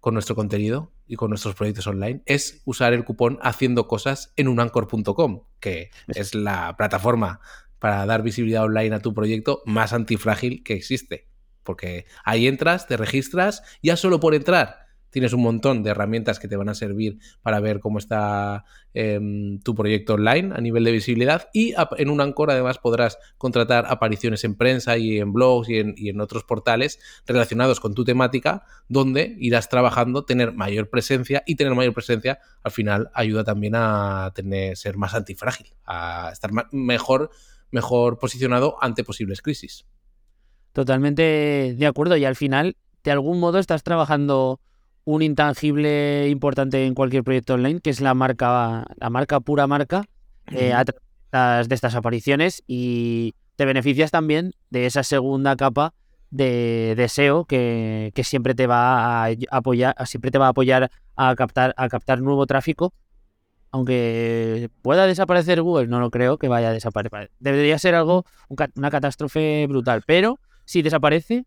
con 0.05 0.13
nuestro 0.13 0.35
contenido 0.35 0.93
y 1.07 1.15
con 1.15 1.31
nuestros 1.31 1.55
proyectos 1.55 1.87
online 1.87 2.21
es 2.27 2.61
usar 2.63 2.93
el 2.93 3.03
cupón 3.03 3.39
haciendo 3.41 3.87
cosas 3.87 4.33
en 4.35 4.47
unanchor.com, 4.47 5.45
que 5.59 5.89
es 6.09 6.35
la 6.35 6.77
plataforma 6.77 7.39
para 7.79 8.05
dar 8.05 8.21
visibilidad 8.21 8.65
online 8.65 8.93
a 8.93 8.99
tu 8.99 9.15
proyecto 9.15 9.63
más 9.65 9.93
antifrágil 9.93 10.61
que 10.61 10.75
existe. 10.75 11.27
Porque 11.63 12.05
ahí 12.23 12.45
entras, 12.45 12.85
te 12.85 12.97
registras, 12.97 13.63
ya 13.81 13.97
solo 13.97 14.19
por 14.19 14.35
entrar 14.35 14.84
tienes 15.15 15.31
un 15.31 15.43
montón 15.43 15.81
de 15.81 15.91
herramientas 15.91 16.39
que 16.39 16.49
te 16.49 16.57
van 16.57 16.67
a 16.67 16.75
servir 16.75 17.19
para 17.41 17.61
ver 17.61 17.79
cómo 17.79 17.99
está 17.99 18.65
em, 18.93 19.61
tu 19.61 19.73
proyecto 19.73 20.15
online 20.15 20.51
a 20.53 20.59
nivel 20.59 20.83
de 20.83 20.91
visibilidad 20.91 21.47
y 21.53 21.73
en 21.97 22.09
un 22.09 22.19
Anchor 22.19 22.51
además 22.51 22.79
podrás 22.79 23.17
contratar 23.37 23.85
apariciones 23.87 24.43
en 24.43 24.55
prensa 24.55 24.97
y 24.97 25.19
en 25.19 25.31
blogs 25.31 25.69
y 25.69 25.77
en, 25.79 26.19
otros 26.19 26.43
portales 26.43 26.99
relacionados 27.25 27.79
con 27.79 27.93
tu 27.93 28.03
temática 28.03 28.63
donde 28.89 29.37
irás 29.39 29.69
trabajando, 29.69 30.25
tener 30.25 30.51
mayor 30.51 30.89
presencia 30.89 31.43
y 31.45 31.55
tener 31.55 31.73
mayor 31.75 31.93
presencia 31.93 32.39
al 32.61 32.71
final 32.71 33.09
ayuda 33.13 33.45
también 33.45 33.75
a 33.77 34.33
tener, 34.35 34.75
ser 34.75 34.97
más 34.97 35.13
antifrágil, 35.13 35.77
a 35.85 36.31
estar 36.33 36.51
mejor, 36.73 37.29
mejor 37.71 38.19
posicionado 38.19 38.75
ante 38.81 39.05
posibles 39.05 39.41
crisis. 39.41 39.85
Totalmente 40.73 41.73
de 41.77 41.87
acuerdo 41.87 42.17
y 42.17 42.25
al 42.25 42.35
final 42.35 42.75
de 43.05 43.11
algún 43.11 43.39
modo 43.39 43.59
estás 43.59 43.81
trabajando 43.81 44.59
un 45.05 45.21
intangible 45.21 46.27
importante 46.29 46.85
en 46.85 46.95
cualquier 46.95 47.23
proyecto 47.23 47.53
online, 47.53 47.79
que 47.79 47.91
es 47.91 48.01
la 48.01 48.13
marca, 48.13 48.85
la 48.97 49.09
marca 49.09 49.39
pura 49.39 49.67
marca, 49.67 50.05
eh, 50.51 50.73
a 50.73 50.83
través 51.29 51.69
de 51.69 51.75
estas 51.75 51.95
apariciones 51.95 52.63
y 52.67 53.33
te 53.55 53.65
beneficias 53.65 54.11
también 54.11 54.53
de 54.69 54.85
esa 54.85 55.03
segunda 55.03 55.55
capa 55.55 55.93
de, 56.31 56.95
deseo 56.97 57.45
que, 57.45 58.11
siempre 58.23 58.55
te 58.55 58.67
va 58.67 59.25
a 59.25 59.29
apoyar, 59.51 59.95
siempre 60.05 60.31
te 60.31 60.37
va 60.37 60.47
a 60.47 60.49
apoyar 60.49 60.91
a 61.15 61.35
captar, 61.35 61.73
a 61.77 61.87
captar 61.87 62.21
nuevo 62.21 62.45
tráfico. 62.45 62.93
Aunque 63.71 64.69
pueda 64.81 65.05
desaparecer 65.05 65.61
Google, 65.61 65.87
no 65.87 65.99
lo 65.99 66.09
creo 66.09 66.37
que 66.37 66.47
vaya 66.47 66.69
a 66.69 66.73
desaparecer. 66.73 67.31
Debería 67.39 67.77
ser 67.77 67.93
algo, 67.93 68.25
una 68.47 68.89
catástrofe 68.89 69.65
brutal. 69.67 70.01
Pero 70.05 70.39
si 70.63 70.81
desaparece, 70.81 71.45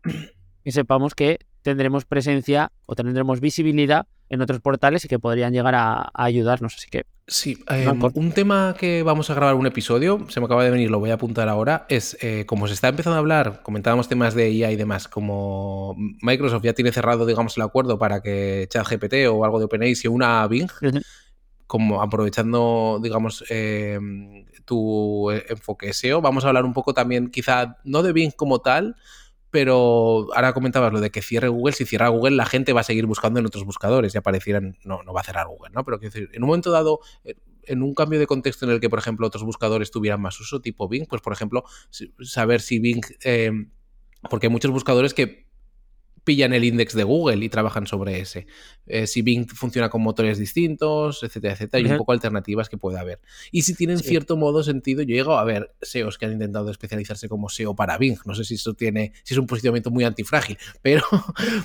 que 0.63 0.71
sepamos 0.71 1.15
que 1.15 1.39
tendremos 1.61 2.05
presencia 2.05 2.71
o 2.85 2.95
tendremos 2.95 3.39
visibilidad 3.39 4.07
en 4.29 4.41
otros 4.41 4.61
portales 4.61 5.03
y 5.05 5.07
que 5.07 5.19
podrían 5.19 5.53
llegar 5.53 5.75
a, 5.75 6.11
ayudarnos. 6.13 6.75
Así 6.75 6.87
que. 6.89 7.05
Sí, 7.27 7.57
em, 7.67 7.99
un 8.13 8.31
tema 8.31 8.75
que 8.79 9.03
vamos 9.03 9.29
a 9.29 9.35
grabar 9.35 9.55
un 9.55 9.67
episodio, 9.67 10.25
se 10.29 10.39
me 10.39 10.47
acaba 10.47 10.63
de 10.63 10.71
venir, 10.71 10.89
lo 10.89 10.99
voy 10.99 11.11
a 11.11 11.15
apuntar 11.15 11.47
ahora, 11.47 11.85
es 11.87 12.17
eh, 12.21 12.45
como 12.47 12.67
se 12.67 12.73
está 12.73 12.87
empezando 12.87 13.17
a 13.17 13.19
hablar, 13.19 13.61
comentábamos 13.61 14.07
temas 14.07 14.33
de 14.33 14.49
IA 14.49 14.71
y 14.71 14.75
demás, 14.75 15.07
como 15.07 15.95
Microsoft 16.21 16.63
ya 16.63 16.73
tiene 16.73 16.91
cerrado, 16.91 17.27
digamos, 17.27 17.55
el 17.57 17.63
acuerdo 17.63 17.99
para 17.99 18.21
que 18.21 18.67
ChatGPT 18.71 19.27
o 19.29 19.45
algo 19.45 19.59
de 19.59 19.65
OpenAI 19.65 19.95
se 19.95 20.09
una 20.09 20.41
a 20.41 20.47
Bing. 20.47 20.69
Como 21.67 22.01
aprovechando, 22.01 22.99
digamos, 23.01 23.43
em, 23.49 24.45
tu 24.65 25.29
enfoque 25.29 25.93
SEO, 25.93 26.21
vamos 26.21 26.45
a 26.45 26.47
hablar 26.47 26.65
un 26.65 26.73
poco 26.73 26.95
también, 26.95 27.29
quizá 27.29 27.77
no 27.83 28.01
de 28.01 28.11
Bing 28.11 28.31
como 28.31 28.59
tal, 28.61 28.95
pero 29.51 30.27
ahora 30.35 30.53
comentabas 30.53 30.93
lo 30.93 31.01
de 31.01 31.09
que 31.09 31.21
cierre 31.21 31.47
Google, 31.47 31.73
si 31.73 31.85
cierra 31.85 32.09
Google 32.09 32.35
la 32.35 32.45
gente 32.45 32.73
va 32.73 32.81
a 32.81 32.83
seguir 32.83 33.05
buscando 33.05 33.39
en 33.39 33.45
otros 33.45 33.65
buscadores 33.65 34.13
y 34.13 34.17
aparecieran, 34.17 34.77
no, 34.83 35.03
no 35.03 35.13
va 35.13 35.21
a 35.21 35.23
cerrar 35.23 35.47
Google, 35.47 35.71
¿no? 35.73 35.83
Pero 35.83 35.97
decir, 35.97 36.29
en 36.33 36.43
un 36.43 36.47
momento 36.47 36.71
dado, 36.71 36.99
eh, 37.23 37.35
en 37.63 37.83
un 37.83 37.93
cambio 37.93 38.19
de 38.19 38.27
contexto 38.27 38.65
en 38.65 38.71
el 38.71 38.79
que, 38.79 38.89
por 38.89 38.99
ejemplo, 38.99 39.27
otros 39.27 39.43
buscadores 39.43 39.91
tuvieran 39.91 40.21
más 40.21 40.39
uso, 40.39 40.61
tipo 40.61 40.87
Bing, 40.87 41.07
pues 41.07 41.21
por 41.21 41.33
ejemplo, 41.33 41.63
saber 42.21 42.61
si 42.61 42.79
Bing, 42.79 43.05
eh, 43.23 43.51
porque 44.29 44.47
hay 44.47 44.51
muchos 44.51 44.71
buscadores 44.71 45.13
que 45.13 45.48
pillan 46.23 46.53
el 46.53 46.63
index 46.63 46.93
de 46.93 47.03
Google 47.03 47.43
y 47.43 47.49
trabajan 47.49 47.87
sobre 47.87 48.19
ese. 48.19 48.47
Eh, 48.85 49.07
si 49.07 49.21
Bing 49.21 49.47
funciona 49.47 49.89
con 49.89 50.01
motores 50.01 50.37
distintos, 50.37 51.23
etcétera, 51.23 51.53
etcétera, 51.53 51.87
y 51.87 51.91
un 51.91 51.97
poco 51.97 52.11
alternativas 52.11 52.69
que 52.69 52.77
puede 52.77 52.99
haber. 52.99 53.21
Y 53.51 53.61
si 53.61 53.75
tienen 53.75 53.99
cierto 53.99 54.35
modo 54.35 54.63
sentido, 54.63 55.01
yo 55.01 55.15
llego 55.15 55.37
a 55.37 55.43
ver 55.43 55.75
SEOs 55.81 56.17
que 56.17 56.25
han 56.25 56.33
intentado 56.33 56.69
especializarse 56.71 57.29
como 57.29 57.49
SEO 57.49 57.75
para 57.75 57.97
Bing. 57.97 58.17
No 58.25 58.35
sé 58.35 58.43
si 58.43 58.55
eso 58.55 58.73
tiene, 58.73 59.13
si 59.23 59.33
es 59.33 59.39
un 59.39 59.47
posicionamiento 59.47 59.91
muy 59.91 60.03
antifrágil, 60.03 60.57
pero, 60.81 61.03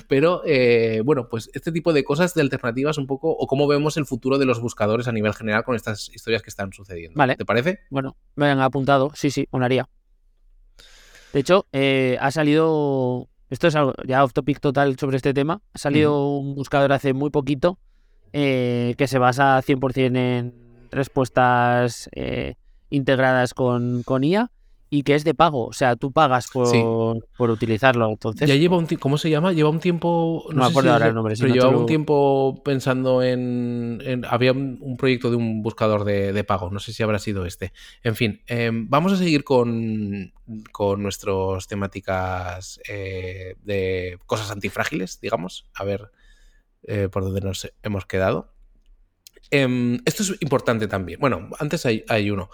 pero 0.07 0.41
eh, 0.45 1.01
bueno, 1.03 1.27
pues 1.29 1.49
este 1.53 1.71
tipo 1.71 1.93
de 1.93 2.03
cosas 2.03 2.33
de 2.33 2.41
alternativas 2.41 2.97
un 2.97 3.07
poco, 3.07 3.31
o 3.31 3.47
cómo 3.47 3.67
vemos 3.67 3.97
el 3.97 4.05
futuro 4.05 4.37
de 4.37 4.45
los 4.45 4.61
buscadores 4.61 5.07
a 5.07 5.11
nivel 5.11 5.33
general 5.33 5.63
con 5.63 5.75
estas 5.75 6.09
historias 6.13 6.41
que 6.41 6.49
están 6.49 6.71
sucediendo. 6.71 7.17
Vale. 7.17 7.35
¿Te 7.35 7.45
parece? 7.45 7.79
Bueno, 7.89 8.15
me 8.35 8.47
han 8.47 8.59
apuntado, 8.59 9.11
sí, 9.15 9.31
sí, 9.31 9.47
haría. 9.65 9.89
De 11.33 11.39
hecho, 11.41 11.67
eh, 11.73 12.17
ha 12.21 12.31
salido 12.31 13.27
esto 13.49 13.67
es 13.67 13.75
algo 13.75 13.93
ya 14.05 14.23
off 14.23 14.33
topic 14.33 14.59
total 14.59 14.97
sobre 14.97 15.17
este 15.17 15.33
tema. 15.33 15.61
Ha 15.73 15.77
salido 15.77 16.37
un 16.37 16.55
buscador 16.55 16.91
hace 16.93 17.13
muy 17.13 17.29
poquito 17.29 17.77
eh, 18.33 18.95
que 18.97 19.07
se 19.07 19.19
basa 19.19 19.61
100% 19.61 20.17
en 20.17 20.53
respuestas 20.91 22.09
eh, 22.13 22.55
integradas 22.89 23.53
con, 23.53 24.03
con 24.03 24.23
IA 24.23 24.51
y 24.95 25.03
que 25.03 25.13
es 25.13 25.25
de 25.25 25.33
pago. 25.33 25.65
O 25.65 25.73
sea, 25.73 25.97
tú 25.97 26.13
pagas 26.13 26.47
por, 26.47 27.27
por 27.35 27.49
utilizarlo. 27.49 28.09
Entonces, 28.09 28.47
ya 28.47 28.55
lleva 28.55 28.77
un 28.77 28.85
¿cómo 28.85 29.17
se 29.17 29.29
llama? 29.29 29.51
Lleva 29.51 29.69
un 29.69 29.81
tiempo. 29.81 30.45
No, 30.51 30.61
me 30.61 30.65
acuerdo 30.67 30.93
ahora 30.93 31.07
el 31.07 31.13
nombre. 31.13 31.35
Pero 31.37 31.53
lleva 31.53 31.67
un 31.67 31.85
tiempo 31.85 32.61
pensando 32.63 33.21
en. 33.21 34.25
había 34.29 34.53
un, 34.53 34.95
proyecto 34.97 35.29
de 35.29 35.35
un 35.35 35.61
buscador 35.61 36.05
de, 36.05 36.43
pago. 36.45 36.69
No 36.71 36.79
sé 36.79 36.93
si 36.93 37.03
habrá 37.03 37.19
sido 37.19 37.45
este. 37.45 37.73
En 38.03 38.15
fin, 38.15 38.41
em, 38.47 38.89
vamos 38.89 39.11
a 39.11 39.17
seguir 39.17 39.43
con, 39.43 40.31
con 40.71 41.03
nuestras 41.03 41.67
temáticas 41.67 42.79
eh, 42.87 43.55
de 43.63 44.17
cosas 44.25 44.49
antifrágiles, 44.49 45.19
digamos. 45.19 45.69
A 45.73 45.83
ver 45.83 46.09
eh, 46.83 47.09
por 47.11 47.23
dónde 47.23 47.41
nos 47.41 47.69
hemos 47.83 48.05
quedado. 48.05 48.54
Em, 49.51 49.99
esto 50.05 50.23
es 50.23 50.35
importante 50.41 50.87
también. 50.87 51.19
Bueno, 51.19 51.49
antes 51.59 51.85
hay, 51.85 52.31
uno. 52.31 52.49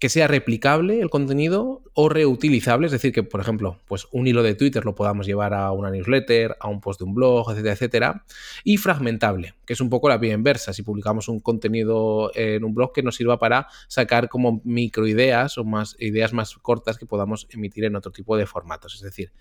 Que 0.00 0.08
sea 0.08 0.26
replicable 0.26 1.00
el 1.00 1.10
contenido 1.10 1.82
o 1.94 2.08
reutilizable, 2.08 2.86
es 2.86 2.92
decir, 2.92 3.12
que, 3.12 3.22
por 3.22 3.40
ejemplo, 3.40 3.78
pues 3.86 4.06
un 4.10 4.26
hilo 4.26 4.42
de 4.42 4.54
Twitter 4.54 4.84
lo 4.84 4.94
podamos 4.94 5.26
llevar 5.26 5.54
a 5.54 5.70
una 5.72 5.90
newsletter, 5.90 6.56
a 6.60 6.68
un 6.68 6.80
post 6.80 7.00
de 7.00 7.04
un 7.04 7.14
blog, 7.14 7.50
etcétera, 7.50 7.74
etcétera. 7.74 8.24
Y 8.64 8.76
fragmentable, 8.76 9.54
que 9.64 9.72
es 9.72 9.80
un 9.80 9.88
poco 9.88 10.08
la 10.08 10.18
vía 10.18 10.34
inversa. 10.34 10.72
Si 10.72 10.82
publicamos 10.82 11.28
un 11.28 11.40
contenido 11.40 12.30
en 12.34 12.64
un 12.64 12.74
blog 12.74 12.92
que 12.92 13.02
nos 13.02 13.16
sirva 13.16 13.38
para 13.38 13.68
sacar 13.88 14.28
como 14.28 14.60
microideas 14.64 15.56
o 15.58 15.64
más 15.64 15.96
ideas 15.98 16.32
más 16.32 16.54
cortas 16.56 16.98
que 16.98 17.06
podamos 17.06 17.46
emitir 17.50 17.84
en 17.84 17.96
otro 17.96 18.12
tipo 18.12 18.36
de 18.36 18.46
formatos. 18.46 18.94
Es 18.96 19.02
decir, 19.02 19.32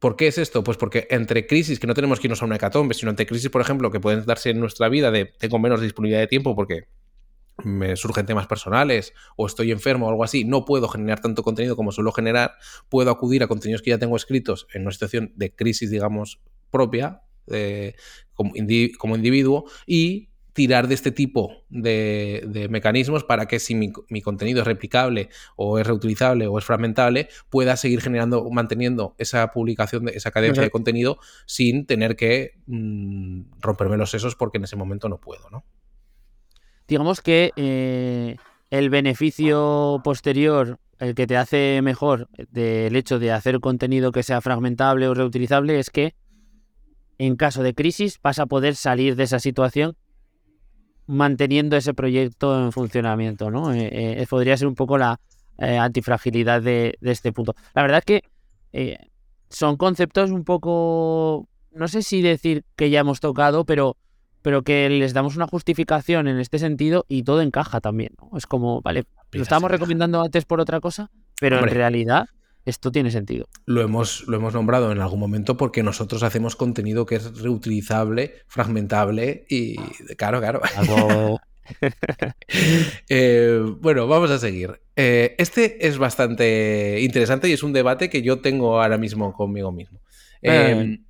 ¿Por 0.00 0.16
qué 0.16 0.28
es 0.28 0.38
esto? 0.38 0.64
Pues 0.64 0.78
porque 0.78 1.06
entre 1.10 1.46
crisis, 1.46 1.78
que 1.78 1.86
no 1.86 1.92
tenemos 1.92 2.18
que 2.18 2.26
irnos 2.26 2.40
a 2.40 2.46
una 2.46 2.56
hecatombe, 2.56 2.94
sino 2.94 3.10
entre 3.10 3.26
crisis, 3.26 3.50
por 3.50 3.60
ejemplo, 3.60 3.90
que 3.90 4.00
pueden 4.00 4.24
darse 4.24 4.48
en 4.48 4.58
nuestra 4.58 4.88
vida 4.88 5.10
de 5.10 5.26
tengo 5.26 5.58
menos 5.58 5.82
disponibilidad 5.82 6.20
de 6.20 6.26
tiempo 6.26 6.56
porque 6.56 6.88
me 7.64 7.94
surgen 7.96 8.24
temas 8.24 8.46
personales 8.46 9.12
o 9.36 9.46
estoy 9.46 9.70
enfermo 9.70 10.06
o 10.06 10.08
algo 10.08 10.24
así, 10.24 10.44
no 10.44 10.64
puedo 10.64 10.88
generar 10.88 11.20
tanto 11.20 11.42
contenido 11.42 11.76
como 11.76 11.92
suelo 11.92 12.12
generar, 12.12 12.54
puedo 12.88 13.10
acudir 13.10 13.42
a 13.42 13.46
contenidos 13.46 13.82
que 13.82 13.90
ya 13.90 13.98
tengo 13.98 14.16
escritos 14.16 14.66
en 14.72 14.82
una 14.82 14.92
situación 14.92 15.34
de 15.36 15.54
crisis, 15.54 15.90
digamos, 15.90 16.40
propia, 16.70 17.20
eh, 17.48 17.94
como, 18.32 18.52
como 18.98 19.16
individuo, 19.16 19.66
y 19.86 20.29
tirar 20.60 20.88
de 20.88 20.94
este 20.94 21.10
tipo 21.10 21.64
de, 21.70 22.68
mecanismos 22.68 23.24
para 23.24 23.46
que 23.46 23.58
si 23.58 23.74
mi, 23.74 24.20
contenido 24.20 24.60
es 24.60 24.66
replicable 24.66 25.30
o 25.56 25.78
es 25.78 25.86
reutilizable 25.86 26.46
o 26.48 26.58
es 26.58 26.66
fragmentable, 26.66 27.30
pueda 27.48 27.78
seguir 27.78 28.02
generando, 28.02 28.46
manteniendo 28.50 29.14
esa 29.16 29.52
publicación, 29.52 30.04
de, 30.04 30.12
esa 30.12 30.30
cadencia 30.32 30.62
de 30.62 30.68
contenido 30.68 31.16
sin 31.46 31.86
tener 31.86 32.14
que 32.14 32.58
mm, 32.66 33.52
romperme 33.62 33.96
los 33.96 34.10
sesos 34.10 34.36
porque 34.36 34.58
en 34.58 34.64
ese 34.64 34.76
momento 34.76 35.08
no 35.08 35.16
puedo, 35.16 35.48
¿no? 35.48 35.64
Digamos 36.86 37.22
que 37.22 37.52
eh, 37.56 38.36
el 38.68 38.90
beneficio 38.90 40.02
posterior, 40.04 40.78
el 40.98 41.14
que 41.14 41.26
te 41.26 41.38
hace 41.38 41.80
mejor 41.80 42.28
del 42.50 42.94
hecho 42.96 43.18
de 43.18 43.32
hacer 43.32 43.60
contenido 43.60 44.12
que 44.12 44.22
sea 44.22 44.42
fragmentable 44.42 45.08
o 45.08 45.14
reutilizable, 45.14 45.78
es 45.78 45.88
que 45.88 46.14
en 47.16 47.36
caso 47.36 47.62
de 47.62 47.72
crisis 47.72 48.20
vas 48.22 48.38
a 48.38 48.44
poder 48.44 48.74
salir 48.74 49.16
de 49.16 49.22
esa 49.22 49.38
situación 49.38 49.96
manteniendo 51.10 51.76
ese 51.76 51.92
proyecto 51.92 52.58
en 52.62 52.70
funcionamiento, 52.70 53.50
¿no? 53.50 53.72
Eh, 53.72 54.22
eh, 54.22 54.26
podría 54.30 54.56
ser 54.56 54.68
un 54.68 54.76
poco 54.76 54.96
la 54.96 55.20
eh, 55.58 55.76
antifragilidad 55.76 56.62
de, 56.62 56.96
este 57.02 57.32
punto. 57.32 57.54
La 57.74 57.82
verdad 57.82 58.02
es 58.04 58.22
que 58.72 59.08
son 59.48 59.76
conceptos 59.76 60.30
un 60.30 60.44
poco, 60.44 61.48
no 61.72 61.88
sé 61.88 62.02
si 62.02 62.22
decir 62.22 62.64
que 62.76 62.90
ya 62.90 63.00
hemos 63.00 63.18
tocado, 63.18 63.64
pero, 63.64 63.96
pero 64.40 64.62
que 64.62 64.88
les 64.88 65.12
damos 65.12 65.34
una 65.34 65.48
justificación 65.48 66.28
en 66.28 66.38
este 66.38 66.60
sentido 66.60 67.04
y 67.08 67.24
todo 67.24 67.42
encaja 67.42 67.80
también, 67.80 68.12
¿no? 68.20 68.38
Es 68.38 68.46
como, 68.46 68.80
vale, 68.80 69.04
lo 69.32 69.42
estábamos 69.42 69.72
recomendando 69.72 70.22
antes 70.22 70.44
por 70.44 70.60
otra 70.60 70.78
cosa, 70.78 71.10
pero 71.40 71.58
en 71.58 71.68
realidad 71.70 72.28
esto 72.64 72.92
tiene 72.92 73.10
sentido. 73.10 73.46
Lo 73.66 73.80
hemos, 73.82 74.26
lo 74.26 74.36
hemos 74.36 74.54
nombrado 74.54 74.92
en 74.92 75.00
algún 75.00 75.20
momento 75.20 75.56
porque 75.56 75.82
nosotros 75.82 76.22
hacemos 76.22 76.56
contenido 76.56 77.06
que 77.06 77.16
es 77.16 77.40
reutilizable, 77.40 78.34
fragmentable 78.46 79.46
y 79.48 79.76
claro, 80.16 80.40
claro. 80.40 80.60
Eh, 83.08 83.60
bueno, 83.80 84.06
vamos 84.06 84.30
a 84.30 84.38
seguir. 84.38 84.80
Eh, 84.96 85.34
este 85.38 85.86
es 85.86 85.98
bastante 85.98 87.00
interesante 87.00 87.48
y 87.48 87.52
es 87.52 87.62
un 87.62 87.72
debate 87.72 88.08
que 88.10 88.22
yo 88.22 88.40
tengo 88.40 88.80
ahora 88.80 88.98
mismo 88.98 89.32
conmigo 89.32 89.72
mismo. 89.72 90.00
Em, 90.42 91.04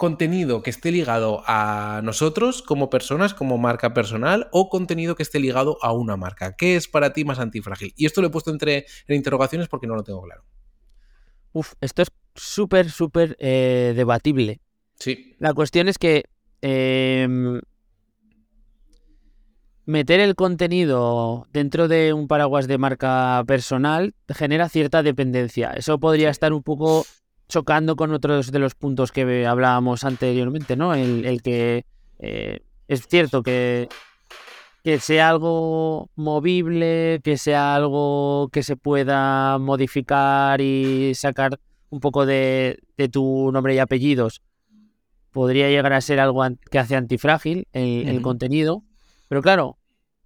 contenido 0.00 0.62
que 0.62 0.70
esté 0.70 0.90
ligado 0.90 1.42
a 1.46 2.00
nosotros 2.02 2.62
como 2.62 2.88
personas, 2.88 3.34
como 3.34 3.58
marca 3.58 3.92
personal, 3.92 4.48
o 4.50 4.70
contenido 4.70 5.14
que 5.14 5.22
esté 5.22 5.40
ligado 5.40 5.76
a 5.82 5.92
una 5.92 6.16
marca. 6.16 6.56
¿Qué 6.56 6.74
es 6.74 6.88
para 6.88 7.12
ti 7.12 7.26
más 7.26 7.38
antifrágil? 7.38 7.92
Y 7.96 8.06
esto 8.06 8.22
lo 8.22 8.28
he 8.28 8.30
puesto 8.30 8.50
entre 8.50 8.86
en 9.06 9.16
interrogaciones 9.16 9.68
porque 9.68 9.86
no 9.86 9.94
lo 9.94 10.02
tengo 10.02 10.22
claro. 10.22 10.42
Uf, 11.52 11.74
esto 11.82 12.00
es 12.00 12.10
súper, 12.34 12.90
súper 12.90 13.36
eh, 13.40 13.92
debatible. 13.94 14.62
Sí. 14.94 15.36
La 15.38 15.52
cuestión 15.52 15.86
es 15.86 15.98
que 15.98 16.24
em, 16.62 17.60
meter 19.84 20.20
el 20.20 20.34
contenido 20.34 21.46
dentro 21.52 21.88
de 21.88 22.14
un 22.14 22.26
paraguas 22.26 22.68
de 22.68 22.78
marca 22.78 23.44
personal 23.46 24.14
genera 24.30 24.70
cierta 24.70 25.02
dependencia. 25.02 25.72
Eso 25.72 26.00
podría 26.00 26.30
estar 26.30 26.54
un 26.54 26.62
poco 26.62 27.04
chocando 27.50 27.96
con 27.96 28.12
otros 28.12 28.50
de 28.50 28.58
los 28.58 28.74
puntos 28.74 29.12
que 29.12 29.46
hablábamos 29.46 30.04
anteriormente, 30.04 30.76
¿no? 30.76 30.94
El, 30.94 31.42
que 31.42 31.84
eh, 32.18 32.60
es 32.88 33.06
cierto 33.06 33.42
que, 33.42 33.88
que 34.82 34.98
sea 34.98 35.28
algo 35.28 36.08
movible, 36.16 37.20
que 37.22 37.36
sea 37.36 37.74
algo 37.74 38.48
que 38.50 38.62
se 38.62 38.76
pueda 38.76 39.58
modificar 39.58 40.60
y 40.60 41.14
sacar 41.14 41.60
un 41.90 42.00
poco 42.00 42.24
de, 42.24 42.80
tu 43.12 43.50
nombre 43.52 43.74
y 43.74 43.78
apellidos, 43.78 44.42
podría 45.32 45.68
llegar 45.68 45.92
a 45.92 46.00
ser 46.00 46.20
algo 46.20 46.42
que 46.70 46.78
hace 46.78 46.96
antifrágil 46.96 47.66
el 47.72 48.22
contenido. 48.22 48.84
Pero 49.28 49.42
claro, 49.42 49.76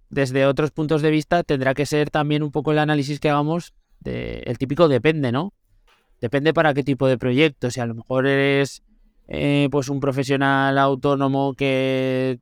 desde 0.09 0.45
otros 0.45 0.71
puntos 0.71 1.01
de 1.01 1.11
vista 1.11 1.43
tendrá 1.43 1.73
que 1.73 1.85
ser 1.85 2.09
también 2.09 2.43
un 2.43 2.51
poco 2.51 2.71
el 2.71 2.79
análisis 2.79 3.19
que 3.19 3.29
hagamos 3.29 3.73
de, 3.99 4.43
el 4.45 4.57
típico 4.57 4.87
depende, 4.87 5.31
¿no? 5.31 5.53
Depende 6.25 6.55
para 6.55 6.73
qué 6.73 6.81
tipo 6.81 7.07
de 7.07 7.19
proyecto. 7.19 7.69
Si 7.69 7.79
a 7.79 7.85
lo 7.85 7.93
mejor 7.93 8.25
eres 8.25 8.81
eh, 9.27 9.67
pues 9.69 9.89
un 9.89 9.99
profesional 9.99 10.75
autónomo 10.79 11.53
que 11.53 12.39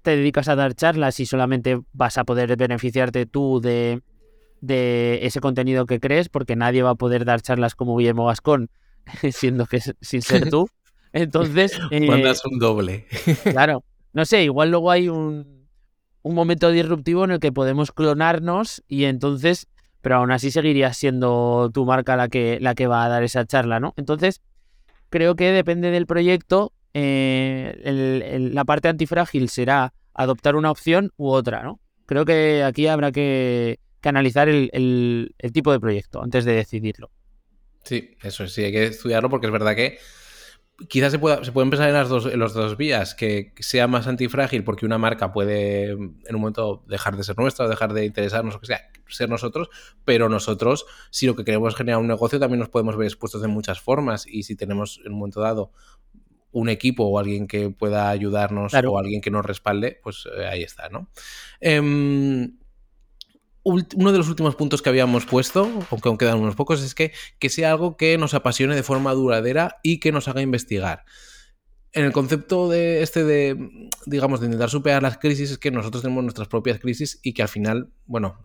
te 0.00 0.16
dedicas 0.16 0.48
a 0.48 0.56
dar 0.56 0.72
charlas 0.72 1.20
y 1.20 1.26
solamente 1.26 1.82
vas 1.92 2.16
a 2.16 2.24
poder 2.24 2.56
beneficiarte 2.56 3.26
tú 3.26 3.60
de, 3.60 4.00
de 4.62 5.18
ese 5.20 5.40
contenido 5.40 5.84
que 5.84 6.00
crees, 6.00 6.30
porque 6.30 6.56
nadie 6.56 6.82
va 6.82 6.92
a 6.92 6.94
poder 6.94 7.26
dar 7.26 7.42
charlas 7.42 7.74
como 7.74 7.94
Guillermo 7.98 8.24
Gascón, 8.24 8.70
siendo 9.32 9.66
que 9.66 9.82
sin 10.00 10.22
ser 10.22 10.48
tú. 10.50 10.70
Entonces. 11.12 11.78
Mandas 11.90 12.38
eh, 12.38 12.48
un 12.50 12.58
doble. 12.58 13.06
claro. 13.52 13.84
No 14.14 14.24
sé, 14.24 14.44
igual 14.44 14.70
luego 14.70 14.90
hay 14.90 15.10
un, 15.10 15.68
un 16.22 16.34
momento 16.34 16.70
disruptivo 16.70 17.22
en 17.24 17.32
el 17.32 17.38
que 17.38 17.52
podemos 17.52 17.92
clonarnos 17.92 18.82
y 18.88 19.04
entonces, 19.04 19.66
pero 20.04 20.16
aún 20.16 20.30
así 20.32 20.50
seguiría 20.50 20.92
siendo 20.92 21.70
tu 21.72 21.86
marca 21.86 22.14
la 22.14 22.28
que, 22.28 22.58
la 22.60 22.74
que 22.74 22.86
va 22.86 23.06
a 23.06 23.08
dar 23.08 23.22
esa 23.22 23.46
charla, 23.46 23.80
¿no? 23.80 23.94
Entonces, 23.96 24.42
creo 25.08 25.34
que 25.34 25.50
depende 25.50 25.90
del 25.90 26.06
proyecto, 26.06 26.74
eh, 26.92 28.50
la 28.52 28.66
parte 28.66 28.88
antifrágil 28.88 29.48
será 29.48 29.94
adoptar 30.12 30.56
una 30.56 30.70
opción 30.70 31.10
u 31.16 31.30
otra, 31.30 31.62
¿no? 31.62 31.80
Creo 32.04 32.26
que 32.26 32.62
aquí 32.62 32.86
habrá 32.86 33.12
que, 33.12 33.80
analizar 34.02 34.50
el, 34.50 34.68
el 35.38 35.52
tipo 35.54 35.72
de 35.72 35.80
proyecto 35.80 36.22
antes 36.22 36.44
de 36.44 36.52
decidirlo. 36.52 37.10
Sí, 37.82 38.18
eso 38.22 38.46
sí, 38.46 38.62
hay 38.62 38.72
que 38.72 38.84
estudiarlo 38.84 39.30
porque 39.30 39.46
es 39.46 39.52
verdad 39.54 39.74
que 39.74 39.96
quizás 40.88 41.12
se, 41.12 41.18
pueda, 41.18 41.44
se 41.44 41.52
pueden 41.52 41.70
pensar 41.70 41.88
en 41.88 41.94
las 41.94 42.08
dos, 42.08 42.26
en 42.26 42.38
dos 42.38 42.76
vías, 42.76 43.14
que 43.14 43.52
sea 43.58 43.86
más 43.86 44.06
antifrágil 44.06 44.64
porque 44.64 44.86
una 44.86 44.98
marca 44.98 45.32
puede 45.32 45.90
en 45.90 46.34
un 46.34 46.40
momento 46.40 46.82
dejar 46.88 47.16
de 47.16 47.24
ser 47.24 47.38
nuestra, 47.38 47.68
dejar 47.68 47.92
de 47.92 48.06
interesarnos 48.06 48.56
o 48.56 48.60
que 48.60 48.66
sea, 48.66 48.80
ser 49.08 49.28
nosotros, 49.28 49.68
pero 50.04 50.28
nosotros, 50.28 50.86
si 51.10 51.26
lo 51.26 51.36
que 51.36 51.44
queremos 51.44 51.72
es 51.72 51.76
generar 51.76 52.00
un 52.00 52.08
negocio, 52.08 52.38
también 52.38 52.60
nos 52.60 52.68
podemos 52.68 52.96
ver 52.96 53.06
expuestos 53.06 53.42
de 53.42 53.48
muchas 53.48 53.80
formas 53.80 54.26
y 54.26 54.42
si 54.42 54.56
tenemos 54.56 55.00
en 55.04 55.12
un 55.12 55.18
momento 55.18 55.40
dado 55.40 55.70
un 56.50 56.68
equipo 56.68 57.04
o 57.04 57.18
alguien 57.18 57.46
que 57.46 57.70
pueda 57.70 58.08
ayudarnos 58.10 58.72
o 58.74 58.98
alguien 58.98 59.20
que 59.20 59.30
nos 59.30 59.44
respalde, 59.44 59.98
pues 60.02 60.28
eh, 60.36 60.46
ahí 60.46 60.62
está, 60.62 60.88
¿no? 60.88 61.08
Em, 61.60 62.56
uno 63.64 64.12
de 64.12 64.18
los 64.18 64.28
últimos 64.28 64.54
puntos 64.54 64.82
que 64.82 64.90
habíamos 64.90 65.26
puesto, 65.26 65.68
aunque 65.90 66.08
aún 66.08 66.18
quedan 66.18 66.38
unos 66.38 66.54
pocos, 66.54 66.82
es 66.82 66.94
que, 66.94 67.12
que 67.38 67.48
sea 67.48 67.70
algo 67.70 67.96
que 67.96 68.18
nos 68.18 68.34
apasione 68.34 68.74
de 68.74 68.82
forma 68.82 69.12
duradera 69.12 69.78
y 69.82 69.98
que 69.98 70.12
nos 70.12 70.28
haga 70.28 70.42
investigar 70.42 71.04
en 71.94 72.04
el 72.04 72.12
concepto 72.12 72.68
de 72.68 73.02
este 73.02 73.22
de, 73.22 73.88
digamos, 74.04 74.40
de 74.40 74.46
intentar 74.46 74.68
superar 74.68 75.00
las 75.00 75.16
crisis 75.16 75.52
es 75.52 75.58
que 75.58 75.70
nosotros 75.70 76.02
tenemos 76.02 76.24
nuestras 76.24 76.48
propias 76.48 76.80
crisis 76.80 77.20
y 77.22 77.34
que 77.34 77.42
al 77.42 77.48
final, 77.48 77.88
bueno, 78.06 78.40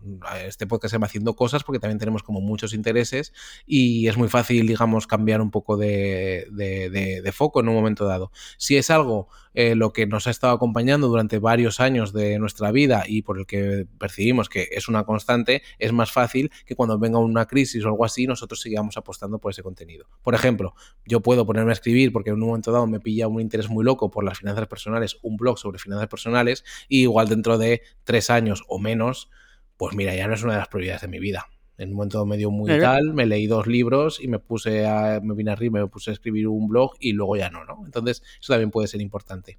este 0.46 0.68
podcast 0.68 0.92
se 0.92 0.98
va 0.98 1.06
haciendo 1.06 1.34
cosas 1.34 1.64
porque 1.64 1.80
también 1.80 1.98
tenemos 1.98 2.22
como 2.22 2.40
muchos 2.40 2.72
intereses 2.72 3.32
y 3.66 4.06
es 4.06 4.16
muy 4.16 4.28
fácil, 4.28 4.68
digamos, 4.68 5.08
cambiar 5.08 5.40
un 5.40 5.50
poco 5.50 5.76
de, 5.76 6.46
de, 6.52 7.32
foco 7.32 7.58
en 7.58 7.68
un 7.68 7.74
momento 7.74 8.04
dado. 8.04 8.30
Si 8.56 8.76
es 8.76 8.88
algo 8.88 9.28
eh, 9.54 9.74
lo 9.74 9.92
que 9.92 10.06
nos 10.06 10.26
ha 10.26 10.30
estado 10.30 10.52
acompañando 10.52 11.08
durante 11.08 11.38
varios 11.38 11.80
años 11.80 12.12
de 12.12 12.38
nuestra 12.38 12.70
vida 12.70 13.04
y 13.06 13.22
por 13.22 13.38
el 13.38 13.46
que 13.46 13.86
percibimos 13.98 14.48
que 14.48 14.68
es 14.72 14.88
una 14.88 15.04
constante, 15.04 15.62
es 15.78 15.92
más 15.92 16.12
fácil 16.12 16.50
que 16.66 16.74
cuando 16.74 16.98
venga 16.98 17.18
una 17.18 17.46
crisis 17.46 17.84
o 17.84 17.88
algo 17.88 18.04
así, 18.04 18.26
nosotros 18.26 18.60
sigamos 18.60 18.96
apostando 18.96 19.38
por 19.38 19.52
ese 19.52 19.62
contenido. 19.62 20.06
Por 20.22 20.34
ejemplo, 20.34 20.74
yo 21.04 21.20
puedo 21.20 21.46
ponerme 21.46 21.72
a 21.72 21.74
escribir 21.74 22.12
porque 22.12 22.30
en 22.30 22.34
un 22.34 22.48
momento 22.48 22.72
dado 22.72 22.86
me 22.86 23.00
pilla 23.00 23.28
un 23.28 23.40
interés 23.40 23.68
muy 23.68 23.84
loco 23.84 24.10
por 24.10 24.24
las 24.24 24.38
finanzas 24.38 24.66
personales, 24.66 25.18
un 25.22 25.36
blog 25.36 25.58
sobre 25.58 25.78
finanzas 25.78 26.08
personales, 26.08 26.64
y 26.88 27.02
igual 27.02 27.28
dentro 27.28 27.58
de 27.58 27.82
tres 28.04 28.30
años 28.30 28.62
o 28.68 28.78
menos, 28.78 29.30
pues 29.76 29.94
mira, 29.94 30.14
ya 30.14 30.26
no 30.28 30.34
es 30.34 30.42
una 30.42 30.54
de 30.54 30.58
las 30.58 30.68
prioridades 30.68 31.02
de 31.02 31.08
mi 31.08 31.18
vida. 31.18 31.48
En 31.80 31.88
un 31.88 31.94
momento 31.94 32.26
medio 32.26 32.50
muy 32.50 32.78
tal, 32.78 33.14
me 33.14 33.24
leí 33.24 33.46
dos 33.46 33.66
libros 33.66 34.22
y 34.22 34.28
me 34.28 34.38
puse 34.38 34.86
a, 34.86 35.18
me 35.22 35.34
vine 35.34 35.50
arriba, 35.50 35.80
me 35.80 35.86
puse 35.86 36.10
a 36.10 36.12
escribir 36.12 36.46
un 36.46 36.68
blog 36.68 36.92
y 37.00 37.12
luego 37.12 37.36
ya 37.36 37.48
no, 37.48 37.64
¿no? 37.64 37.80
Entonces, 37.86 38.22
eso 38.38 38.52
también 38.52 38.70
puede 38.70 38.86
ser 38.86 39.00
importante. 39.00 39.58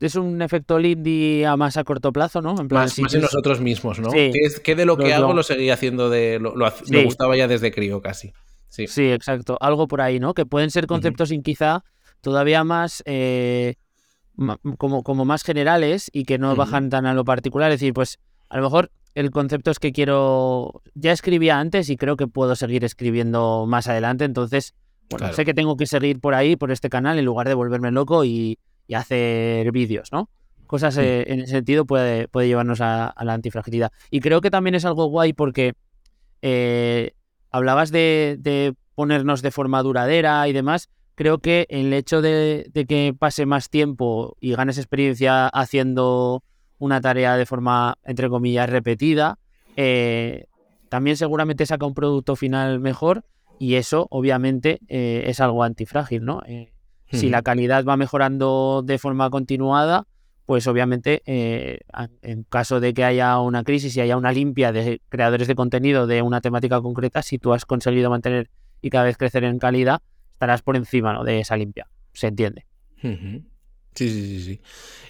Es 0.00 0.16
un 0.16 0.42
efecto 0.42 0.78
Lindy 0.78 1.44
a 1.44 1.56
más 1.56 1.76
a 1.76 1.84
corto 1.84 2.12
plazo, 2.12 2.42
¿no? 2.42 2.60
En 2.60 2.66
plan, 2.66 2.82
más, 2.82 2.98
en 3.14 3.20
nosotros 3.20 3.60
mismos, 3.60 4.00
¿no? 4.00 4.10
Sí. 4.10 4.32
Que, 4.62 4.74
de 4.74 4.84
lo 4.84 4.96
que 4.96 5.14
hago 5.14 5.32
lo 5.32 5.44
seguía 5.44 5.74
haciendo 5.74 6.10
de. 6.10 6.38
Lo, 6.40 6.52
me 6.90 7.04
gustaba 7.04 7.36
ya 7.36 7.46
desde 7.46 7.70
crío 7.70 8.02
casi. 8.02 8.32
Sí. 8.68 8.88
sí, 8.88 9.10
exacto. 9.10 9.56
Algo 9.60 9.86
por 9.86 10.00
ahí, 10.00 10.18
¿no? 10.18 10.34
Que 10.34 10.44
pueden 10.44 10.70
ser 10.72 10.86
conceptos 10.88 11.28
sin 11.28 11.42
quizá 11.42 11.84
todavía 12.20 12.64
más 12.64 13.04
eh, 13.06 13.76
como, 14.76 15.02
como 15.02 15.24
más 15.24 15.44
generales 15.44 16.10
y 16.12 16.24
que 16.24 16.38
no 16.38 16.56
bajan 16.56 16.90
tan 16.90 17.06
a 17.06 17.14
lo 17.14 17.24
particular. 17.24 17.70
Es 17.70 17.80
decir, 17.80 17.94
pues 17.94 18.18
a 18.48 18.56
lo 18.56 18.64
mejor 18.64 18.90
el 19.16 19.30
concepto 19.30 19.70
es 19.70 19.78
que 19.78 19.92
quiero, 19.92 20.82
ya 20.94 21.10
escribía 21.10 21.58
antes 21.58 21.90
y 21.90 21.96
creo 21.96 22.16
que 22.16 22.26
puedo 22.26 22.54
seguir 22.54 22.84
escribiendo 22.84 23.64
más 23.66 23.88
adelante, 23.88 24.24
entonces, 24.24 24.74
bueno, 25.10 25.32
sé 25.32 25.44
que 25.44 25.54
tengo 25.54 25.76
que 25.76 25.86
seguir 25.86 26.20
por 26.20 26.34
ahí, 26.34 26.54
por 26.54 26.70
este 26.70 26.88
canal, 26.88 27.18
en 27.18 27.24
lugar 27.24 27.48
de 27.48 27.54
volverme 27.54 27.90
loco 27.90 28.24
y, 28.24 28.58
hacer 28.94 29.72
vídeos, 29.72 30.12
¿no? 30.12 30.30
Cosas 30.68 30.96
eh, 30.98 31.24
en 31.26 31.40
ese 31.40 31.52
sentido 31.52 31.86
puede, 31.86 32.28
puede 32.28 32.46
llevarnos 32.46 32.80
a, 32.80 33.14
la 33.20 33.32
antifragilidad. 33.32 33.90
Y 34.10 34.20
creo 34.20 34.40
que 34.40 34.50
también 34.50 34.76
es 34.76 34.84
algo 34.84 35.06
guay 35.06 35.32
porque 35.32 35.74
eh, 36.42 37.12
hablabas 37.50 37.90
de, 37.90 38.36
de, 38.38 38.74
ponernos 38.94 39.42
de 39.42 39.50
forma 39.50 39.82
duradera 39.82 40.46
y 40.46 40.52
demás, 40.52 40.88
creo 41.16 41.38
que 41.38 41.66
el 41.70 41.92
hecho 41.92 42.22
de, 42.22 42.70
que 42.88 43.14
pase 43.18 43.46
más 43.46 43.70
tiempo 43.70 44.36
y 44.40 44.54
ganes 44.54 44.78
experiencia 44.78 45.48
haciendo 45.48 46.44
una 46.78 47.00
tarea 47.00 47.36
de 47.36 47.46
forma, 47.46 47.98
entre 48.04 48.28
comillas, 48.28 48.68
repetida, 48.68 49.38
eh, 49.76 50.46
también 50.88 51.16
seguramente 51.16 51.66
saca 51.66 51.86
un 51.86 51.94
producto 51.94 52.36
final 52.36 52.80
mejor 52.80 53.24
y 53.58 53.74
eso 53.74 54.06
obviamente 54.10 54.80
eh, 54.88 55.24
es 55.26 55.40
algo 55.40 55.62
antifrágil, 55.62 56.24
¿no? 56.24 56.42
Eh, 56.46 56.72
si 57.12 57.30
la 57.30 57.42
calidad 57.42 57.84
va 57.84 57.96
mejorando 57.96 58.82
de 58.84 58.98
forma 58.98 59.30
continuada, 59.30 60.06
pues 60.44 60.66
obviamente 60.66 61.22
en 61.24 62.42
caso 62.48 62.80
de 62.80 62.92
que 62.94 63.04
haya 63.04 63.38
una 63.38 63.62
crisis 63.62 63.96
y 63.96 64.00
haya 64.00 64.16
una 64.16 64.32
limpia 64.32 64.72
de 64.72 65.00
creadores 65.08 65.46
de 65.46 65.54
contenido 65.54 66.06
de 66.08 66.22
una 66.22 66.40
temática 66.40 66.80
concreta, 66.80 67.22
si 67.22 67.38
tú 67.38 67.52
has 67.52 67.64
conseguido 67.64 68.10
mantener 68.10 68.50
y 68.82 68.90
cada 68.90 69.04
vez 69.04 69.16
crecer 69.16 69.44
en 69.44 69.58
calidad, 69.60 70.02
estarás 70.32 70.62
por 70.62 70.76
encima 70.76 71.12
¿no? 71.12 71.22
de 71.22 71.40
esa 71.40 71.56
limpia. 71.56 71.88
Se 72.12 72.26
entiende. 72.26 72.66
Sí, 73.96 74.08
sí, 74.10 74.22
sí, 74.26 74.42
sí. 74.42 74.60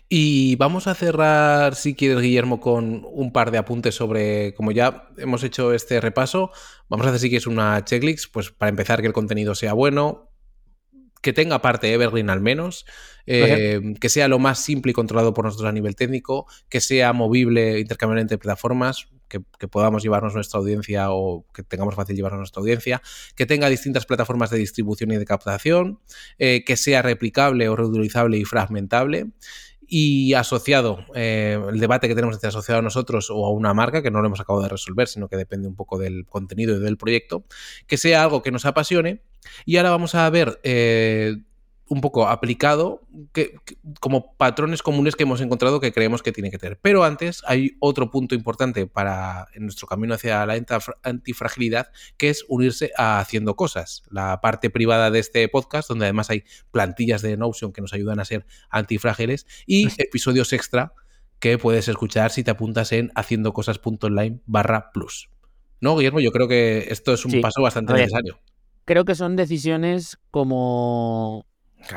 Y 0.08 0.54
vamos 0.56 0.86
a 0.86 0.94
cerrar, 0.94 1.74
si 1.74 1.94
quieres, 1.94 2.20
Guillermo, 2.20 2.60
con 2.60 3.04
un 3.10 3.32
par 3.32 3.50
de 3.50 3.58
apuntes 3.58 3.96
sobre, 3.96 4.54
como 4.54 4.70
ya 4.70 5.08
hemos 5.18 5.42
hecho 5.42 5.72
este 5.72 6.00
repaso, 6.00 6.52
vamos 6.88 7.06
a 7.06 7.10
hacer 7.10 7.20
si 7.20 7.28
quieres 7.28 7.48
una 7.48 7.84
checklist, 7.84 8.32
pues 8.32 8.52
para 8.52 8.68
empezar 8.68 9.00
que 9.00 9.08
el 9.08 9.12
contenido 9.12 9.56
sea 9.56 9.72
bueno, 9.72 10.30
que 11.22 11.32
tenga 11.32 11.60
parte 11.60 11.92
Evergreen 11.92 12.30
al 12.30 12.40
menos, 12.40 12.86
eh, 13.26 13.80
que 14.00 14.08
sea 14.08 14.28
lo 14.28 14.38
más 14.38 14.60
simple 14.60 14.90
y 14.90 14.94
controlado 14.94 15.34
por 15.34 15.44
nosotros 15.44 15.68
a 15.68 15.72
nivel 15.72 15.96
técnico, 15.96 16.46
que 16.68 16.80
sea 16.80 17.12
movible, 17.12 17.80
intercambiable 17.80 18.22
entre 18.22 18.38
plataformas, 18.38 19.08
que, 19.28 19.40
podamos 19.68 20.02
llevarnos 20.02 20.34
nuestra 20.34 20.58
audiencia 20.58 21.10
o 21.10 21.46
que 21.52 21.62
tengamos 21.62 21.94
fácil 21.94 22.16
llevarnos 22.16 22.38
nuestra 22.38 22.60
audiencia, 22.60 23.02
que 23.34 23.46
tenga 23.46 23.68
distintas 23.68 24.06
plataformas 24.06 24.50
de 24.50 24.58
distribución 24.58 25.10
y 25.10 25.16
de 25.16 25.24
captación, 25.24 26.00
eh, 26.38 26.64
que 26.64 26.76
sea 26.76 27.02
replicable 27.02 27.68
o 27.68 27.76
reutilizable 27.76 28.38
y 28.38 28.44
fragmentable. 28.44 29.28
Y 29.88 30.34
asociado, 30.34 31.06
eh, 31.14 31.60
el 31.68 31.78
debate 31.78 32.08
que 32.08 32.16
tenemos 32.16 32.34
entre 32.34 32.48
asociado 32.48 32.80
a 32.80 32.82
nosotros 32.82 33.28
o 33.30 33.46
a 33.46 33.50
una 33.50 33.72
marca, 33.72 34.02
que 34.02 34.10
no 34.10 34.20
lo 34.20 34.26
hemos 34.26 34.40
acabado 34.40 34.64
de 34.64 34.70
resolver, 34.70 35.06
sino 35.06 35.28
que 35.28 35.36
depende 35.36 35.68
un 35.68 35.76
poco 35.76 35.96
del 35.96 36.26
contenido 36.26 36.76
y 36.76 36.80
del 36.80 36.96
proyecto, 36.96 37.44
que 37.86 37.96
sea 37.96 38.24
algo 38.24 38.42
que 38.42 38.50
nos 38.50 38.66
apasione. 38.66 39.22
Y 39.64 39.76
ahora 39.76 39.90
vamos 39.90 40.16
a 40.16 40.28
ver 40.28 40.58
eh, 40.64 41.36
un 41.88 42.00
poco 42.00 42.28
aplicado 42.28 43.06
que, 43.32 43.56
como 44.00 44.36
patrones 44.36 44.82
comunes 44.82 45.14
que 45.14 45.22
hemos 45.22 45.40
encontrado 45.40 45.80
que 45.80 45.92
creemos 45.92 46.22
que 46.22 46.32
tiene 46.32 46.50
que 46.50 46.58
tener. 46.58 46.78
Pero 46.82 47.04
antes 47.04 47.42
hay 47.46 47.76
otro 47.78 48.10
punto 48.10 48.34
importante 48.34 48.86
para 48.86 49.46
en 49.54 49.64
nuestro 49.64 49.86
camino 49.86 50.14
hacia 50.14 50.44
la 50.46 50.60
antifragilidad, 51.02 51.90
que 52.16 52.30
es 52.30 52.44
unirse 52.48 52.90
a 52.96 53.20
haciendo 53.20 53.54
cosas. 53.54 54.02
La 54.10 54.40
parte 54.40 54.68
privada 54.70 55.10
de 55.10 55.20
este 55.20 55.48
podcast, 55.48 55.88
donde 55.88 56.06
además 56.06 56.30
hay 56.30 56.44
plantillas 56.72 57.22
de 57.22 57.36
Notion 57.36 57.72
que 57.72 57.80
nos 57.80 57.92
ayudan 57.92 58.18
a 58.18 58.24
ser 58.24 58.46
antifrágiles 58.70 59.46
y 59.66 59.88
episodios 59.98 60.52
extra 60.52 60.92
que 61.38 61.58
puedes 61.58 61.86
escuchar 61.88 62.30
si 62.32 62.42
te 62.42 62.50
apuntas 62.50 62.92
en 62.92 63.12
haciendocosas.online 63.14 64.40
barra 64.46 64.90
plus. 64.90 65.30
¿No, 65.80 65.96
Guillermo? 65.96 66.20
Yo 66.20 66.32
creo 66.32 66.48
que 66.48 66.86
esto 66.88 67.12
es 67.12 67.24
un 67.24 67.40
paso 67.40 67.62
bastante 67.62 67.92
necesario. 67.92 68.40
Creo 68.86 69.04
que 69.04 69.14
son 69.14 69.36
decisiones 69.36 70.18
como 70.30 71.44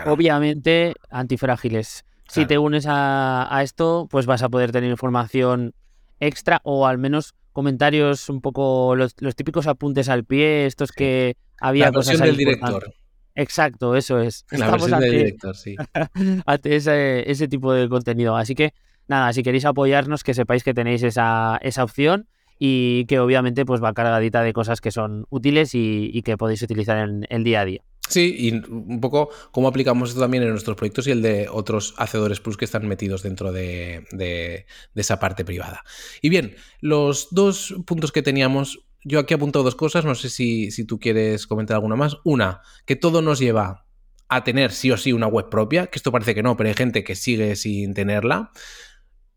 obviamente 0.06 0.93
antifrágiles. 1.10 2.06
Si 2.28 2.45
te 2.45 2.58
unes 2.58 2.86
a, 2.88 3.60
esto, 3.63 4.08
pues 4.10 4.25
vas 4.25 4.43
a 4.43 4.49
poder 4.49 4.71
tener 4.71 4.91
información 4.91 5.73
extra 6.19 6.62
o 6.63 6.86
al 6.86 6.97
menos 6.97 7.34
comentarios 7.54 8.30
un 8.30 8.41
poco 8.41 8.95
los, 8.95 9.15
típicos 9.36 9.65
apuntes 9.67 10.10
al 10.10 10.25
pie, 10.25 10.65
estos 10.65 10.91
que 10.91 11.38
había 11.60 11.86
La 11.86 11.91
cosas 11.91 12.19
del 12.19 12.38
director. 12.38 12.93
Exacto, 13.36 13.95
eso 13.95 14.19
es. 14.19 14.45
La 14.52 14.69
versión 14.69 14.99
del 14.99 15.12
director, 15.12 15.56
sí. 15.56 15.75
ante 16.45 16.75
ese, 16.75 17.30
ese, 17.30 17.47
tipo 17.47 17.73
de 17.73 17.88
contenido. 17.89 18.36
Así 18.36 18.54
que, 18.54 18.73
nada, 19.08 19.34
si 19.34 19.43
queréis 19.43 19.65
apoyarnos, 19.65 20.23
que 20.23 20.34
sepáis 20.34 20.63
que 20.63 20.73
tenéis 20.73 21.04
esa, 21.04 21.58
esa 21.62 21.84
opción 21.84 22.28
y 22.60 23.06
que 23.06 23.19
obviamente 23.19 23.65
pues 23.65 23.82
va 23.82 23.93
cargadita 23.93 24.43
de 24.43 24.52
cosas 24.52 24.82
que 24.82 24.91
son 24.91 25.25
útiles 25.30 25.71
y, 25.73 26.21
que 26.23 26.38
podéis 26.38 26.62
utilizar 26.62 26.97
en 26.97 27.25
el 27.30 27.43
día 27.45 27.62
a 27.62 27.65
día. 27.65 27.82
Sí, 28.10 28.36
y 28.39 28.52
un 28.52 29.00
poco 29.00 29.30
cómo 29.52 29.67
aplicamos 29.67 30.10
esto 30.10 30.22
también 30.22 30.41
en 30.41 30.50
nuestros 30.50 30.76
proyectos 30.76 31.06
y 31.06 31.12
el 31.12 31.22
de 31.22 31.48
otros 31.48 31.93
hacedores 31.98 32.39
plus 32.39 32.58
que 32.58 32.65
están 32.65 32.88
metidos 32.88 33.22
dentro 33.22 33.52
de, 33.52 34.06
de, 34.12 34.65
esa 34.95 35.19
parte 35.19 35.45
privada. 35.45 35.84
Y 36.24 36.30
bien, 36.30 36.56
los 36.82 37.28
dos 37.30 37.76
puntos 37.86 38.12
que 38.12 38.24
teníamos, 38.24 38.80
yo 39.04 39.19
aquí 39.19 39.36
he 39.36 39.38
apuntado 39.38 39.63
dos 39.63 39.76
cosas, 39.76 40.06
no 40.06 40.15
sé 40.15 40.30
si, 40.30 40.72
si 40.72 40.86
tú 40.86 41.00
quieres 41.00 41.45
comentar 41.45 41.76
alguna 41.76 41.95
más. 41.95 42.17
Una, 42.24 42.62
que 42.88 42.95
todo 42.95 43.22
nos 43.22 43.38
lleva 43.38 43.86
a 44.28 44.43
tener 44.43 44.72
sí 44.72 44.89
o 44.89 44.98
sí 44.98 45.13
una 45.13 45.28
web 45.28 45.50
propia, 45.50 45.88
que 45.88 46.00
esto 46.00 46.12
parece 46.12 46.34
que 46.34 46.41
no, 46.41 46.58
pero 46.58 46.69
hay 46.69 46.76
gente 46.76 47.04
que 47.04 47.15
sigue 47.15 47.56
sin 47.56 47.93
tenerla, 47.93 48.52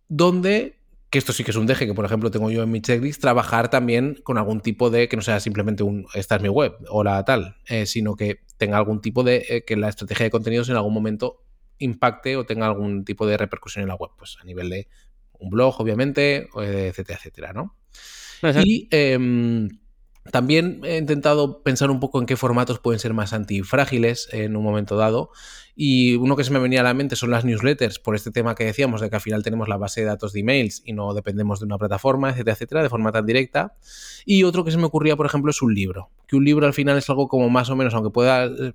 donde 0.08 0.81
que 1.12 1.18
esto 1.18 1.34
sí 1.34 1.44
que 1.44 1.50
es 1.50 1.58
un 1.58 1.66
deje 1.66 1.86
que, 1.86 1.92
por 1.92 2.06
ejemplo, 2.06 2.30
tengo 2.30 2.50
yo 2.50 2.62
en 2.62 2.70
mi 2.70 2.80
checklist, 2.80 3.20
trabajar 3.20 3.68
también 3.68 4.18
con 4.24 4.38
algún 4.38 4.62
tipo 4.62 4.88
de, 4.88 5.08
que 5.08 5.16
no 5.16 5.20
sea 5.20 5.40
simplemente 5.40 5.82
un, 5.82 6.06
esta 6.14 6.36
es 6.36 6.42
mi 6.42 6.48
web 6.48 6.74
o 6.88 7.04
la 7.04 7.22
tal, 7.22 7.56
eh, 7.66 7.84
sino 7.84 8.16
que 8.16 8.40
tenga 8.56 8.78
algún 8.78 9.02
tipo 9.02 9.22
de, 9.22 9.44
eh, 9.46 9.64
que 9.66 9.76
la 9.76 9.90
estrategia 9.90 10.24
de 10.24 10.30
contenidos 10.30 10.70
en 10.70 10.76
algún 10.76 10.94
momento 10.94 11.44
impacte 11.76 12.38
o 12.38 12.46
tenga 12.46 12.64
algún 12.64 13.04
tipo 13.04 13.26
de 13.26 13.36
repercusión 13.36 13.82
en 13.82 13.88
la 13.88 13.94
web, 13.94 14.12
pues 14.16 14.38
a 14.40 14.44
nivel 14.44 14.70
de 14.70 14.88
un 15.34 15.50
blog, 15.50 15.78
obviamente, 15.82 16.48
etcétera, 16.56 17.18
etcétera, 17.18 17.52
¿no? 17.52 17.76
Y 18.64 18.88
em, 18.90 19.68
también 20.30 20.80
he 20.84 20.98
intentado 20.98 21.62
pensar 21.62 21.90
un 21.90 21.98
poco 21.98 22.20
en 22.20 22.26
qué 22.26 22.36
formatos 22.36 22.78
pueden 22.78 23.00
ser 23.00 23.12
más 23.12 23.32
antifrágiles 23.32 24.28
en 24.32 24.56
un 24.56 24.62
momento 24.62 24.96
dado. 24.96 25.30
Y 25.74 26.16
uno 26.16 26.36
que 26.36 26.44
se 26.44 26.52
me 26.52 26.58
venía 26.58 26.80
a 26.80 26.84
la 26.84 26.94
mente 26.94 27.16
son 27.16 27.30
las 27.30 27.44
newsletters, 27.44 27.98
por 27.98 28.14
este 28.14 28.30
tema 28.30 28.54
que 28.54 28.64
decíamos, 28.64 29.00
de 29.00 29.08
que 29.08 29.16
al 29.16 29.22
final 29.22 29.42
tenemos 29.42 29.68
la 29.68 29.78
base 29.78 30.02
de 30.02 30.06
datos 30.06 30.32
de 30.32 30.40
emails 30.40 30.82
y 30.84 30.92
no 30.92 31.14
dependemos 31.14 31.60
de 31.60 31.66
una 31.66 31.78
plataforma, 31.78 32.30
etcétera, 32.30 32.52
etcétera, 32.52 32.82
de 32.82 32.88
forma 32.90 33.10
tan 33.10 33.26
directa. 33.26 33.74
Y 34.24 34.44
otro 34.44 34.64
que 34.64 34.70
se 34.70 34.76
me 34.76 34.84
ocurría, 34.84 35.16
por 35.16 35.26
ejemplo, 35.26 35.50
es 35.50 35.62
un 35.62 35.74
libro. 35.74 36.10
Que 36.28 36.36
un 36.36 36.44
libro 36.44 36.66
al 36.66 36.74
final 36.74 36.98
es 36.98 37.08
algo 37.08 37.26
como 37.26 37.48
más 37.48 37.70
o 37.70 37.76
menos, 37.76 37.94
aunque 37.94 38.10
pueda 38.10 38.44
eh, 38.44 38.74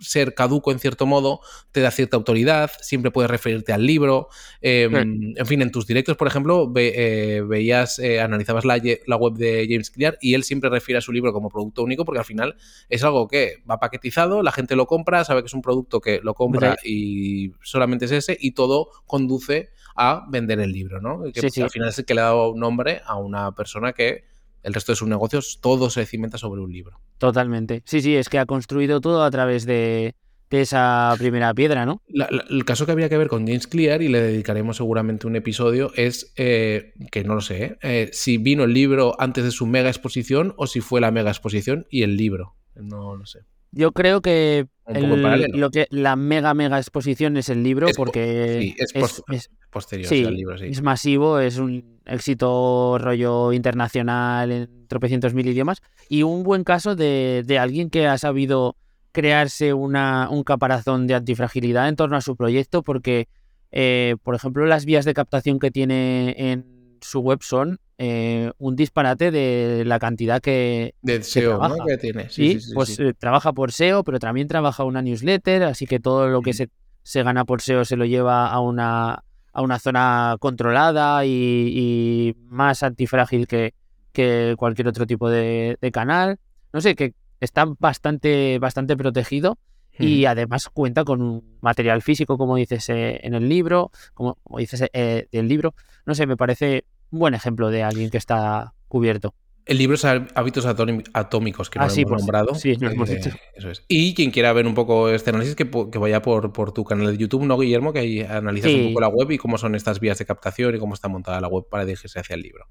ser 0.00 0.34
caduco 0.34 0.72
en 0.72 0.78
cierto 0.78 1.06
modo, 1.06 1.40
te 1.72 1.80
da 1.80 1.90
cierta 1.90 2.16
autoridad, 2.16 2.70
siempre 2.80 3.10
puedes 3.10 3.30
referirte 3.30 3.72
al 3.72 3.86
libro. 3.86 4.28
Em, 4.60 5.34
en 5.36 5.46
fin, 5.46 5.62
en 5.62 5.70
tus 5.70 5.86
directos, 5.86 6.16
por 6.16 6.28
ejemplo, 6.28 6.72
eh, 6.76 7.42
veías, 7.46 7.98
eh, 7.98 8.20
analizabas 8.20 8.64
la, 8.64 8.76
web 9.16 9.34
de 9.34 9.66
James 9.68 9.90
Clear 9.90 10.18
y 10.20 10.34
él 10.34 10.44
siempre 10.44 10.70
refiere 10.70 10.98
a 10.98 11.00
su 11.00 11.12
libro 11.12 11.32
como 11.32 11.48
producto 11.48 11.82
único 11.82 12.04
porque 12.04 12.18
al 12.18 12.24
final 12.24 12.56
es 12.88 13.04
algo 13.04 13.28
que 13.28 13.62
va 13.68 13.78
paquetizado, 13.78 14.42
la 14.42 14.52
gente 14.52 14.76
lo 14.76 14.86
compra, 14.86 15.24
sabe 15.24 15.42
que 15.42 15.46
es 15.46 15.54
un 15.54 15.62
producto 15.62 16.00
que 16.00 16.20
lo 16.22 16.34
compra 16.34 16.76
y 16.84 17.52
solamente 17.62 18.06
es 18.06 18.12
ese 18.12 18.36
y 18.38 18.52
todo 18.52 18.90
conduce 19.06 19.70
a 19.96 20.26
vender 20.28 20.60
el 20.60 20.72
libro, 20.72 21.00
¿no? 21.00 21.22
Que 21.32 21.40
al 21.40 21.70
final 21.70 21.88
es 21.88 21.98
el 21.98 22.04
que 22.04 22.14
le 22.14 22.20
ha 22.20 22.24
dado 22.24 22.54
nombre 22.54 23.00
a 23.04 23.16
una 23.16 23.52
persona 23.52 23.92
que 23.92 24.24
el 24.66 24.74
resto 24.74 24.92
de 24.92 24.96
sus 24.96 25.08
negocios, 25.08 25.60
todo 25.62 25.90
se 25.90 26.04
cimenta 26.06 26.38
sobre 26.38 26.60
un 26.60 26.72
libro. 26.72 27.00
Totalmente. 27.18 27.82
Sí, 27.86 28.02
sí, 28.02 28.16
es 28.16 28.28
que 28.28 28.40
ha 28.40 28.46
construido 28.46 29.00
todo 29.00 29.22
a 29.22 29.30
través 29.30 29.64
de, 29.64 30.16
esa 30.50 31.14
primera 31.18 31.54
piedra, 31.54 31.86
¿no? 31.86 32.02
el 32.08 32.64
caso 32.64 32.84
que 32.84 32.92
habría 32.92 33.08
que 33.08 33.18
ver 33.18 33.28
con 33.28 33.46
James 33.46 33.66
Clear, 33.66 34.02
y 34.02 34.08
le 34.08 34.20
dedicaremos 34.20 34.78
seguramente 34.78 35.26
un 35.26 35.36
episodio, 35.36 35.92
es 35.94 36.32
eh, 36.36 36.94
que 37.12 37.22
no 37.22 37.34
lo 37.36 37.42
sé, 37.42 37.64
¿eh? 37.64 37.78
Eh, 37.82 38.10
si 38.12 38.38
vino 38.38 38.64
el 38.64 38.72
libro 38.72 39.14
antes 39.20 39.44
de 39.44 39.50
su 39.52 39.66
mega 39.66 39.88
exposición 39.88 40.54
o 40.56 40.66
si 40.66 40.80
fue 40.80 41.00
la 41.00 41.12
mega 41.12 41.30
exposición 41.30 41.86
y 41.90 42.02
el 42.02 42.16
libro. 42.16 42.56
No 42.74 43.14
lo 43.14 43.24
sé. 43.24 43.40
Yo 43.76 43.92
creo 43.92 44.22
que, 44.22 44.68
lo 44.86 45.70
que 45.70 45.86
la 45.90 46.16
mega 46.16 46.54
mega 46.54 46.78
exposición 46.78 47.36
es 47.36 47.50
el 47.50 47.62
libro 47.62 47.88
porque 47.94 48.74
es, 48.78 49.50
posterior 49.70 50.10
al 50.10 50.34
libro, 50.34 50.56
sí. 50.56 50.68
Es 50.68 50.80
masivo, 50.80 51.40
es 51.40 51.58
un 51.58 52.00
éxito 52.06 52.96
rollo 52.98 53.52
internacional 53.52 54.50
en 54.50 54.88
tropecientos 54.88 55.34
mil 55.34 55.46
idiomas 55.46 55.82
y 56.08 56.22
un 56.22 56.42
buen 56.42 56.64
caso 56.64 56.96
de, 56.96 57.58
alguien 57.60 57.90
que 57.90 58.06
ha 58.06 58.16
sabido 58.16 58.76
crearse 59.12 59.74
una, 59.74 60.30
un 60.30 60.42
caparazón 60.42 61.06
de 61.06 61.14
antifragilidad 61.14 61.86
en 61.90 61.96
torno 61.96 62.16
a 62.16 62.22
su 62.22 62.34
proyecto 62.34 62.82
porque, 62.82 63.28
eh, 63.72 64.16
por 64.22 64.34
ejemplo, 64.34 64.64
las 64.64 64.86
vías 64.86 65.04
de 65.04 65.12
captación 65.12 65.58
que 65.58 65.70
tiene 65.70 66.34
en 66.38 66.96
su 67.02 67.20
web 67.20 67.40
son 67.42 67.78
eh, 67.98 68.52
un 68.58 68.76
disparate 68.76 69.30
de 69.30 69.84
la 69.86 69.98
cantidad 69.98 70.40
que, 70.40 70.94
de 71.00 71.22
SEO 71.22 71.60
que 71.86 71.96
tiene. 71.96 72.28
Sí, 72.28 72.58
pues 72.74 72.98
eh, 72.98 73.14
trabaja 73.14 73.52
por 73.52 73.72
SEO, 73.72 74.04
pero 74.04 74.18
también 74.18 74.48
trabaja 74.48 74.84
una 74.84 75.00
newsletter, 75.00 75.62
así 75.62 75.86
que 75.86 75.98
todo 75.98 76.28
lo 76.28 76.42
que 76.42 76.52
se, 76.52 76.68
se, 77.02 77.22
gana 77.22 77.44
por 77.44 77.62
SEO 77.62 77.84
se 77.84 77.96
lo 77.96 78.04
lleva 78.04 78.48
a 78.48 78.60
una, 78.60 79.24
a 79.52 79.62
una 79.62 79.78
zona 79.78 80.36
controlada 80.40 81.24
y, 81.24 82.36
más 82.48 82.82
antifrágil 82.82 83.46
que, 83.46 83.72
que, 84.12 84.54
cualquier 84.58 84.88
otro 84.88 85.06
tipo 85.06 85.30
de, 85.30 85.78
canal. 85.92 86.38
No 86.74 86.82
sé, 86.82 86.94
que 86.94 87.14
está 87.40 87.64
bastante, 87.78 88.58
bastante 88.58 88.96
protegido 88.96 89.58
y 89.98 90.26
además 90.26 90.68
cuenta 90.68 91.04
con 91.04 91.22
un 91.22 91.58
material 91.62 92.02
físico, 92.02 92.36
como 92.36 92.56
dices 92.56 92.86
eh, 92.90 93.20
en 93.22 93.32
el 93.32 93.48
libro, 93.48 93.90
como, 94.12 94.36
dices 94.58 94.84
eh, 94.92 95.26
del 95.32 95.48
libro. 95.48 95.74
No 96.04 96.14
sé, 96.14 96.26
me 96.26 96.36
parece 96.36 96.84
un 97.10 97.18
buen 97.18 97.34
ejemplo 97.34 97.70
de 97.70 97.82
alguien 97.82 98.10
que 98.10 98.18
está 98.18 98.74
cubierto. 98.88 99.34
El 99.66 99.78
libro 99.78 99.96
es 99.96 100.04
Hábitos 100.04 100.64
Atómicos, 100.64 101.70
que 101.70 101.80
no 101.80 101.86
ah, 101.86 101.88
hemos 101.92 102.20
nombrado. 102.20 102.54
Sí, 102.54 102.76
lo 102.76 102.88
hemos 102.88 103.08
dicho. 103.08 103.30
Eso 103.52 103.68
es. 103.68 103.84
Y 103.88 104.14
quien 104.14 104.30
quiera 104.30 104.52
ver 104.52 104.64
un 104.64 104.74
poco 104.74 105.08
este 105.10 105.30
análisis, 105.30 105.56
que, 105.56 105.64
vaya 105.64 106.22
por, 106.22 106.52
por, 106.52 106.70
tu 106.70 106.84
canal 106.84 107.08
de 107.08 107.18
YouTube, 107.18 107.44
¿no, 107.44 107.58
Guillermo? 107.58 107.92
Que 107.92 107.98
ahí 107.98 108.20
analizas 108.20 108.72
un 108.72 108.88
poco 108.88 109.00
la 109.00 109.08
web 109.08 109.28
y 109.32 109.38
cómo 109.38 109.58
son 109.58 109.74
estas 109.74 109.98
vías 109.98 110.18
de 110.18 110.24
captación 110.24 110.76
y 110.76 110.78
cómo 110.78 110.94
está 110.94 111.08
montada 111.08 111.40
la 111.40 111.48
web 111.48 111.64
para 111.68 111.84
dirigirse 111.84 112.20
hacia 112.20 112.34
el 112.34 112.42
libro. 112.42 112.66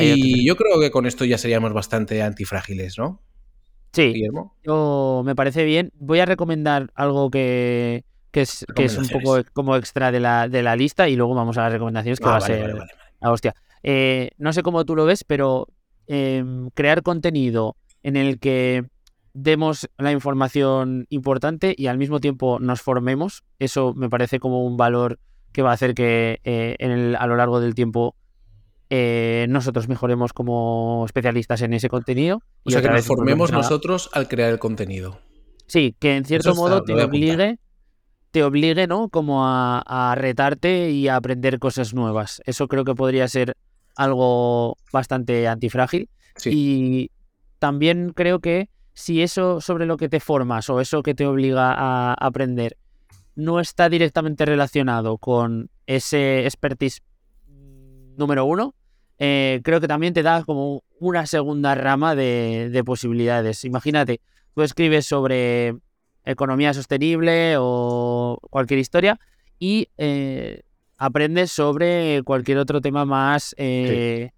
y 0.00 0.46
yo 0.46 0.54
creo 0.54 0.78
que 0.78 0.92
con 0.92 1.06
esto 1.06 1.24
ya 1.24 1.38
seríamos 1.38 1.72
bastante 1.72 2.22
antifrágiles, 2.22 2.98
¿no? 2.98 3.20
Sí, 3.92 4.22
Yo, 4.62 5.22
me 5.24 5.34
parece 5.34 5.64
bien. 5.64 5.90
Voy 5.98 6.20
a 6.20 6.24
recomendar 6.24 6.92
algo 6.94 7.32
que, 7.32 8.04
es, 8.32 8.64
un 8.96 9.08
poco 9.08 9.40
como 9.52 9.74
extra 9.74 10.12
de 10.12 10.20
la, 10.20 10.48
de 10.48 10.62
la 10.62 10.76
lista 10.76 11.08
y 11.08 11.16
luego 11.16 11.34
vamos 11.34 11.58
a 11.58 11.62
las 11.62 11.72
recomendaciones 11.72 12.20
que 12.20 12.26
ah, 12.26 12.30
va 12.30 12.36
a 12.36 12.40
ser 12.42 12.76
la 13.20 13.32
hostia. 13.32 13.56
Eh, 13.82 14.30
no 14.38 14.52
sé 14.52 14.62
cómo 14.62 14.84
tú 14.84 14.96
lo 14.96 15.04
ves, 15.04 15.24
pero 15.24 15.68
em, 16.06 16.70
crear 16.70 17.02
contenido 17.02 17.76
en 18.02 18.16
el 18.16 18.38
que 18.38 18.84
demos 19.34 19.88
la 19.98 20.12
información 20.12 21.06
importante 21.10 21.74
y 21.76 21.86
al 21.86 21.98
mismo 21.98 22.20
tiempo 22.20 22.58
nos 22.58 22.80
formemos, 22.80 23.44
eso 23.58 23.94
me 23.94 24.08
parece 24.08 24.40
como 24.40 24.64
un 24.64 24.76
valor 24.76 25.18
que 25.52 25.62
va 25.62 25.70
a 25.70 25.74
hacer 25.74 25.94
que 25.94 26.40
eh, 26.44 26.76
en 26.78 27.14
a 27.16 27.26
lo 27.26 27.36
largo 27.36 27.60
del 27.60 27.74
tiempo 27.74 28.14
eh, 28.90 29.46
nosotros 29.50 29.88
mejoremos 29.88 30.32
como 30.32 31.04
especialistas 31.04 31.60
en 31.62 31.74
ese 31.74 31.88
contenido. 31.88 32.42
O 32.64 32.70
sea, 32.70 32.80
que 32.80 32.88
nos 32.88 33.06
formemos 33.06 33.52
nosotros 33.52 34.08
al 34.14 34.28
crear 34.28 34.50
el 34.50 34.58
contenido. 34.58 35.20
Sí, 35.66 35.94
que 35.98 36.16
en 36.16 36.24
cierto 36.24 36.54
modo 36.54 36.82
te 36.82 36.94
obligue, 36.94 37.58
te 38.30 38.42
obligue, 38.42 38.86
¿no? 38.86 39.10
Como 39.10 39.46
a, 39.46 40.14
retarte 40.16 40.90
y 40.90 41.08
a 41.08 41.16
aprender 41.16 41.58
cosas 41.58 41.92
nuevas. 41.92 42.40
Eso 42.46 42.68
creo 42.68 42.84
que 42.84 42.94
podría 42.94 43.28
ser 43.28 43.56
algo 43.98 44.78
bastante 44.92 45.46
antifrágil. 45.48 46.08
Y 46.46 47.10
también 47.58 48.12
creo 48.14 48.38
que 48.38 48.70
si 48.94 49.22
eso 49.22 49.60
sobre 49.60 49.86
lo 49.86 49.96
que 49.96 50.08
te 50.08 50.20
formas 50.20 50.70
o 50.70 50.80
eso 50.80 51.02
que 51.02 51.14
te 51.14 51.26
obliga 51.26 51.74
a 51.76 52.14
aprender 52.14 52.78
no 53.34 53.60
está 53.60 53.88
directamente 53.88 54.44
relacionado 54.44 55.18
con 55.18 55.70
ese 55.86 56.44
expertise 56.44 57.02
número 58.16 58.44
uno, 58.44 58.74
eh, 59.18 59.60
creo 59.64 59.80
que 59.80 59.88
también 59.88 60.14
te 60.14 60.22
da 60.22 60.44
como 60.44 60.82
una 61.00 61.26
segunda 61.26 61.74
rama 61.74 62.14
de, 62.14 62.82
posibilidades. 62.84 63.64
Imagínate, 63.64 64.20
tú 64.54 64.62
escribes 64.62 65.06
sobre 65.06 65.76
economía 66.24 66.74
sostenible 66.74 67.56
o 67.58 68.38
cualquier 68.50 68.78
historia 68.80 69.18
y 69.58 69.88
eh, 69.98 70.62
aprendes 70.98 71.52
sobre 71.52 72.22
cualquier 72.24 72.58
otro 72.58 72.80
tema 72.80 73.04
más, 73.04 73.54
eh, 73.56 74.30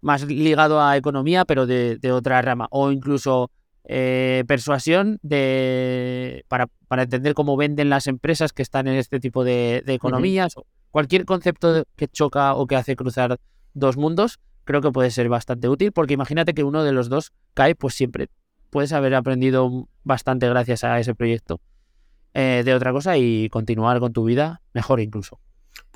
más 0.00 0.24
ligado 0.24 0.82
a 0.82 0.96
economía, 0.96 1.44
pero 1.44 1.66
de, 1.66 1.98
otra 2.12 2.42
rama, 2.42 2.66
o 2.70 2.90
incluso 2.90 3.50
eh, 3.84 4.44
persuasión 4.46 5.18
de, 5.22 6.44
para, 6.48 6.66
para, 6.88 7.04
entender 7.04 7.34
cómo 7.34 7.56
venden 7.56 7.88
las 7.88 8.08
empresas 8.08 8.52
que 8.52 8.62
están 8.62 8.88
en 8.88 8.96
este 8.96 9.20
tipo 9.20 9.44
de, 9.44 9.82
economías. 9.86 10.54
Cualquier 10.90 11.24
concepto 11.24 11.84
que 11.96 12.08
choca 12.08 12.54
o 12.54 12.66
que 12.66 12.76
hace 12.76 12.96
cruzar 12.96 13.38
dos 13.72 13.96
mundos, 13.96 14.40
creo 14.64 14.82
que 14.82 14.90
puede 14.90 15.10
ser 15.10 15.28
bastante 15.28 15.68
útil, 15.68 15.92
porque 15.92 16.14
imagínate 16.14 16.52
que 16.52 16.64
uno 16.64 16.82
de 16.82 16.92
los 16.92 17.08
dos 17.08 17.32
cae, 17.54 17.74
pues 17.74 17.94
siempre 17.94 18.28
puedes 18.70 18.92
haber 18.92 19.14
aprendido 19.14 19.88
bastante 20.02 20.48
gracias 20.48 20.84
a 20.84 20.98
ese 20.98 21.14
proyecto 21.14 21.60
eh, 22.34 22.62
de 22.64 22.74
otra 22.74 22.92
cosa 22.92 23.16
y 23.16 23.48
continuar 23.50 24.00
con 24.00 24.12
tu 24.12 24.24
vida 24.24 24.60
mejor 24.74 25.00
incluso. 25.00 25.38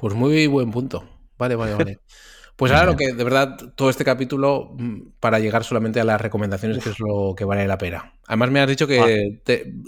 Pues 0.03 0.17
muy 0.17 0.49
buen 0.49 0.73
punto. 0.73 1.05
Vale, 1.39 1.55
vale, 1.55 1.75
vale. 1.75 1.99
Pues 2.57 2.71
ahora 2.71 2.85
lo 2.85 2.97
que, 2.97 3.13
de 3.13 3.25
verdad, 3.25 3.57
todo 3.75 3.89
este 3.89 4.05
capítulo 4.05 4.75
mm, 4.75 5.13
para 5.19 5.39
llegar 5.39 5.65
solamente 5.65 6.01
a 6.01 6.05
las 6.05 6.21
recomendaciones, 6.21 6.85
que 6.85 6.91
es 6.91 7.01
lo 7.01 7.35
que 7.37 7.45
vale 7.45 7.67
la 7.67 7.79
pena. 7.79 8.15
Además, 8.27 8.51
me 8.51 8.61
has 8.61 8.69
dicho 8.69 8.87
que, 8.87 9.41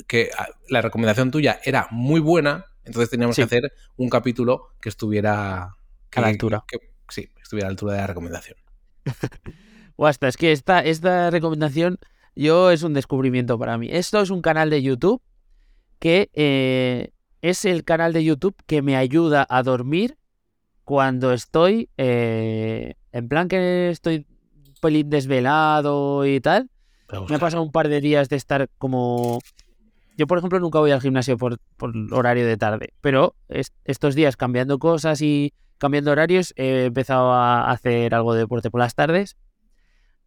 que 0.08 0.30
ah, 0.36 0.48
la 0.70 0.80
recomendación 0.80 1.30
tuya 1.30 1.60
era 1.62 1.88
muy 1.90 2.20
buena, 2.20 2.64
entonces 2.84 3.10
teníamos 3.10 3.36
que 3.36 3.42
hacer 3.42 3.72
un 3.96 4.08
capítulo 4.08 4.70
que 4.80 4.88
estuviera 4.88 5.62
a 5.62 6.20
la 6.20 6.26
altura. 6.26 6.64
sí, 7.08 7.30
estuviera 7.40 7.66
a 7.66 7.70
la 7.70 7.72
altura 7.72 7.92
de 7.92 7.98
la 8.00 8.06
recomendación. 8.06 8.56
Basta, 9.98 10.26
es 10.26 10.36
que 10.36 10.52
esta, 10.52 10.80
esta 10.80 11.30
recomendación 11.30 11.98
yo 12.34 12.70
es 12.70 12.82
un 12.82 12.94
descubrimiento 12.94 13.58
para 13.58 13.78
mí. 13.78 13.88
Esto 13.90 14.20
es 14.20 14.30
un 14.30 14.42
canal 14.42 14.70
de 14.70 14.82
YouTube 14.82 15.20
que 15.98 16.30
eh, 16.32 17.13
es 17.44 17.66
el 17.66 17.84
canal 17.84 18.14
de 18.14 18.24
YouTube 18.24 18.56
que 18.64 18.80
me 18.80 18.96
ayuda 18.96 19.46
a 19.50 19.62
dormir 19.62 20.16
cuando 20.82 21.30
estoy 21.30 21.90
eh, 21.98 22.94
en 23.12 23.28
plan 23.28 23.48
que 23.48 23.90
estoy 23.90 24.26
un 24.66 24.74
pelín 24.80 25.10
desvelado 25.10 26.24
y 26.24 26.40
tal. 26.40 26.70
Me 27.28 27.36
ha 27.36 27.38
pasado 27.38 27.62
un 27.62 27.70
par 27.70 27.88
de 27.88 28.00
días 28.00 28.30
de 28.30 28.36
estar 28.36 28.70
como... 28.78 29.40
Yo, 30.16 30.26
por 30.26 30.38
ejemplo, 30.38 30.58
nunca 30.58 30.78
voy 30.78 30.92
al 30.92 31.02
gimnasio 31.02 31.36
por, 31.36 31.60
horario 32.12 32.46
de 32.46 32.56
tarde, 32.56 32.94
pero 33.02 33.34
estos 33.84 34.14
días 34.14 34.38
cambiando 34.38 34.78
cosas 34.78 35.20
y 35.20 35.52
cambiando 35.76 36.12
horarios 36.12 36.54
he 36.56 36.86
empezado 36.86 37.30
a 37.30 37.70
hacer 37.70 38.14
algo 38.14 38.32
de 38.32 38.40
deporte 38.40 38.70
por 38.70 38.80
las 38.80 38.94
tardes 38.94 39.36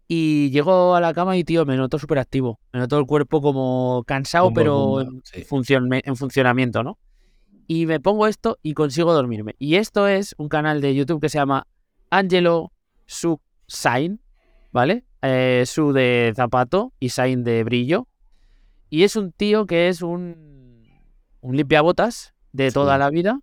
y 0.08 0.52
llego 0.52 0.94
a 0.94 1.02
la 1.02 1.16
cama 1.16 1.36
y, 1.36 1.44
tío, 1.44 1.66
me 1.66 1.78
noto 1.78 1.98
súper 1.98 2.20
activo. 2.20 2.60
Me 2.72 2.80
noto 2.80 3.00
el 3.00 3.08
cuerpo 3.08 3.42
como 3.42 4.04
cansado, 4.06 4.54
pero 4.54 5.02
en, 5.02 5.24
en 5.34 6.16
funcionamiento, 6.16 6.84
¿no? 6.84 7.00
Y 7.68 7.86
me 7.86 8.00
pongo 8.00 8.28
esto 8.28 8.58
y 8.64 8.74
consigo 8.74 9.14
dormirme. 9.14 9.56
Y 9.60 9.76
esto 9.76 10.08
es 10.08 10.34
un 10.38 10.48
canal 10.48 10.82
de 10.82 10.96
YouTube 10.96 11.22
que 11.22 11.30
se 11.30 11.38
llama 11.38 11.68
Angelo 12.10 12.72
Su 13.06 13.42
Sign, 13.68 14.22
¿vale? 14.72 15.04
Eh, 15.22 15.64
su 15.66 15.92
de 15.92 16.32
zapato 16.36 16.94
y 17.00 17.10
Sign 17.10 17.44
de 17.44 17.64
brillo. 17.64 18.08
Y 18.90 19.04
es 19.04 19.18
un 19.18 19.34
tío 19.34 19.66
que 19.66 19.90
es 19.90 20.02
un, 20.02 20.86
un 21.42 21.58
limpiabotas 21.58 22.34
de 22.54 22.72
toda 22.72 22.98
la 22.98 23.10
vida, 23.10 23.42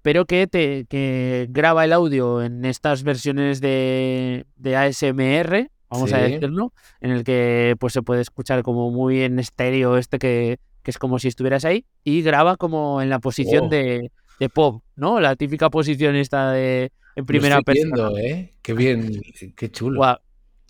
pero 0.00 0.24
que, 0.24 0.46
te, 0.46 0.86
que 0.86 1.46
graba 1.50 1.84
el 1.84 1.92
audio 1.92 2.42
en 2.42 2.64
estas 2.64 3.02
versiones 3.02 3.60
de, 3.60 4.46
de 4.56 4.76
ASMR 4.76 5.70
vamos 5.88 6.12
a 6.12 6.18
decirlo, 6.18 6.72
en 7.00 7.10
el 7.10 7.24
que 7.24 7.76
pues 7.78 7.92
se 7.92 8.02
puede 8.02 8.20
escuchar 8.20 8.62
como 8.62 8.90
muy 8.90 9.22
en 9.22 9.38
estéreo 9.38 9.96
este 9.96 10.18
que, 10.18 10.58
es 10.90 10.98
como 10.98 11.18
si 11.18 11.28
estuvieras 11.28 11.64
ahí 11.64 11.84
y 12.04 12.22
graba 12.22 12.56
como 12.56 13.02
en 13.02 13.10
la 13.10 13.18
posición 13.18 13.66
oh. 13.66 13.68
de, 13.68 14.10
pop, 14.52 14.82
¿no? 14.96 15.20
La 15.20 15.36
típica 15.36 15.70
posición 15.70 16.16
esta 16.16 16.52
de 16.52 16.92
en 17.16 17.26
primera 17.26 17.62
persona. 17.62 18.10
¿eh? 18.20 18.54
Qué 18.62 18.74
bien, 18.74 19.20
qué 19.56 19.70
chulo. 19.70 20.20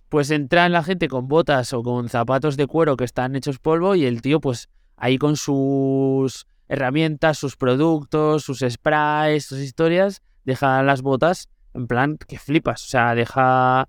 Pues 0.08 0.30
entran 0.30 0.70
la 0.72 0.84
gente 0.84 1.08
con 1.08 1.26
botas 1.26 1.72
o 1.72 1.82
con 1.82 2.08
zapatos 2.08 2.56
de 2.56 2.66
cuero 2.66 2.96
que 2.96 3.04
están 3.04 3.34
hechos 3.34 3.58
polvo 3.58 3.96
y 3.96 4.04
el 4.04 4.22
tío 4.22 4.40
pues 4.40 4.68
ahí 4.96 5.18
con 5.18 5.36
sus 5.36 6.46
herramientas, 6.68 7.38
sus 7.38 7.56
productos, 7.56 8.44
sus 8.44 8.60
sprays, 8.60 9.44
sus 9.44 9.58
historias, 9.58 10.22
deja 10.44 10.82
las 10.82 11.02
botas 11.02 11.48
en 11.74 11.86
plan 11.86 12.16
que 12.16 12.38
flipas, 12.38 12.84
o 12.84 12.88
sea, 12.88 13.14
deja 13.14 13.88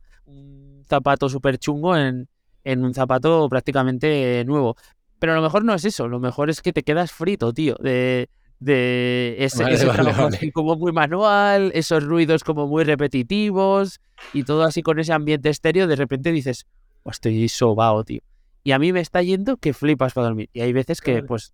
zapato 0.88 1.30
súper 1.30 1.58
chungo 1.58 1.96
en, 1.96 2.28
en 2.64 2.84
un 2.84 2.94
zapato 2.94 3.48
prácticamente 3.50 4.44
nuevo. 4.46 4.76
Pero 5.20 5.36
lo 5.36 5.42
mejor 5.42 5.64
no 5.64 5.74
es 5.74 5.86
eso, 5.86 6.08
lo 6.08 6.20
mejor 6.20 6.50
es 6.50 6.62
que 6.62 6.74
te 6.74 6.84
quedas 6.84 7.12
frito, 7.12 7.54
tío, 7.54 7.76
de, 7.80 8.30
de 8.60 9.36
ese, 9.40 9.64
trabajo 9.64 10.30
como 10.54 10.76
muy 10.76 10.92
manual, 10.92 11.72
esos 11.74 12.04
ruidos 12.04 12.44
como 12.44 12.68
muy 12.68 12.84
repetitivos 12.84 14.00
y 14.34 14.44
todo 14.44 14.64
así 14.64 14.82
con 14.84 15.00
ese 15.00 15.14
ambiente 15.14 15.50
estéreo, 15.50 15.88
de 15.88 15.96
repente 15.96 16.32
dices, 16.32 16.68
estoy 17.12 17.48
sobao, 17.50 18.04
tío. 18.04 18.22
Y 18.64 18.72
a 18.72 18.80
mí 18.80 18.92
me 18.92 19.00
está 19.00 19.22
yendo 19.22 19.58
que 19.58 19.74
flipas 19.74 20.14
para 20.14 20.28
dormir. 20.28 20.50
Y 20.54 20.62
hay 20.62 20.74
veces 20.74 21.00
que, 21.00 21.24
pues, 21.24 21.54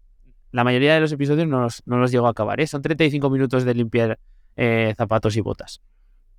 la 0.52 0.64
mayoría 0.64 0.96
de 0.96 1.02
los 1.02 1.12
episodios 1.12 1.48
no 1.48 1.62
los, 1.62 1.84
no 1.86 1.98
los 1.98 2.12
llego 2.12 2.28
a 2.28 2.32
acabar, 2.32 2.60
¿eh? 2.60 2.68
Son 2.68 2.82
35 2.82 3.30
minutos 3.30 3.64
de 3.64 3.74
limpiar 3.76 4.20
eh, 4.56 4.94
zapatos 4.98 5.36
y 5.38 5.42
botas. 5.42 5.82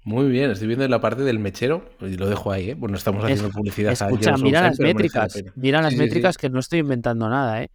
Muy 0.05 0.29
bien, 0.29 0.51
estoy 0.51 0.69
viendo 0.69 0.85
en 0.85 0.91
la 0.91 1.01
parte 1.01 1.23
del 1.23 1.39
mechero 1.39 1.89
y 2.01 2.17
lo 2.17 2.29
dejo 2.29 2.53
ahí, 2.53 2.71
¿eh? 2.71 2.77
Pues 2.77 2.91
no 2.91 2.99
estamos 2.99 3.25
haciendo 3.25 3.49
publicidad. 3.49 3.93
Escucha, 3.93 4.37
mira 4.37 4.61
las 4.61 4.79
métricas, 4.79 5.43
mira 5.57 5.81
las 5.81 5.97
métricas 5.97 6.37
que 6.37 6.51
no 6.51 6.61
estoy 6.61 6.81
inventando 6.81 7.29
nada, 7.29 7.63
¿eh? 7.63 7.71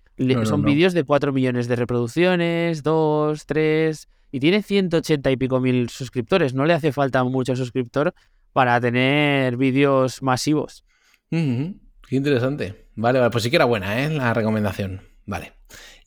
Son 0.46 0.64
vídeos 0.64 0.94
de 0.94 1.04
4 1.04 1.34
millones 1.34 1.68
de 1.68 1.76
reproducciones, 1.76 2.84
2, 2.84 3.46
3, 3.46 4.10
y 4.32 4.40
tiene 4.40 4.62
180 4.62 5.32
y 5.32 5.38
pico 5.38 5.60
mil 5.60 5.90
suscriptores. 5.90 6.54
No 6.54 6.66
le 6.66 6.74
hace 6.74 6.92
falta 6.92 7.24
mucho 7.24 7.56
suscriptor 7.56 8.14
para 8.54 8.80
tener 8.80 9.58
vídeos 9.58 10.22
masivos. 10.22 10.84
Qué 11.30 11.76
interesante. 12.12 12.86
Vale, 12.96 13.20
vale, 13.20 13.32
pues 13.32 13.44
sí 13.44 13.50
que 13.50 13.56
era 13.56 13.66
buena, 13.66 14.04
¿eh? 14.04 14.10
La 14.10 14.34
recomendación. 14.34 15.02
Vale. 15.26 15.54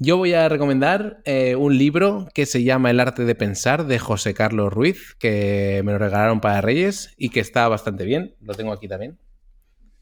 Yo 0.04 0.16
voy 0.16 0.34
a 0.34 0.48
recomendar 0.48 1.20
eh, 1.24 1.54
un 1.54 1.78
libro 1.78 2.26
que 2.34 2.44
se 2.44 2.64
llama 2.64 2.90
El 2.90 2.98
arte 2.98 3.24
de 3.24 3.36
pensar 3.36 3.86
de 3.86 4.00
José 4.00 4.34
Carlos 4.34 4.72
Ruiz, 4.72 5.14
que 5.14 5.80
me 5.84 5.92
lo 5.92 5.98
regalaron 5.98 6.40
para 6.40 6.60
Reyes 6.60 7.14
y 7.16 7.28
que 7.28 7.38
está 7.38 7.68
bastante 7.68 8.04
bien. 8.04 8.34
Lo 8.40 8.54
tengo 8.54 8.72
aquí 8.72 8.88
también. 8.88 9.16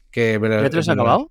Que 0.09 0.39
¿Ya 0.41 0.69
te 0.71 0.75
lo 0.75 0.79
has 0.79 0.89
acabado? 0.89 1.29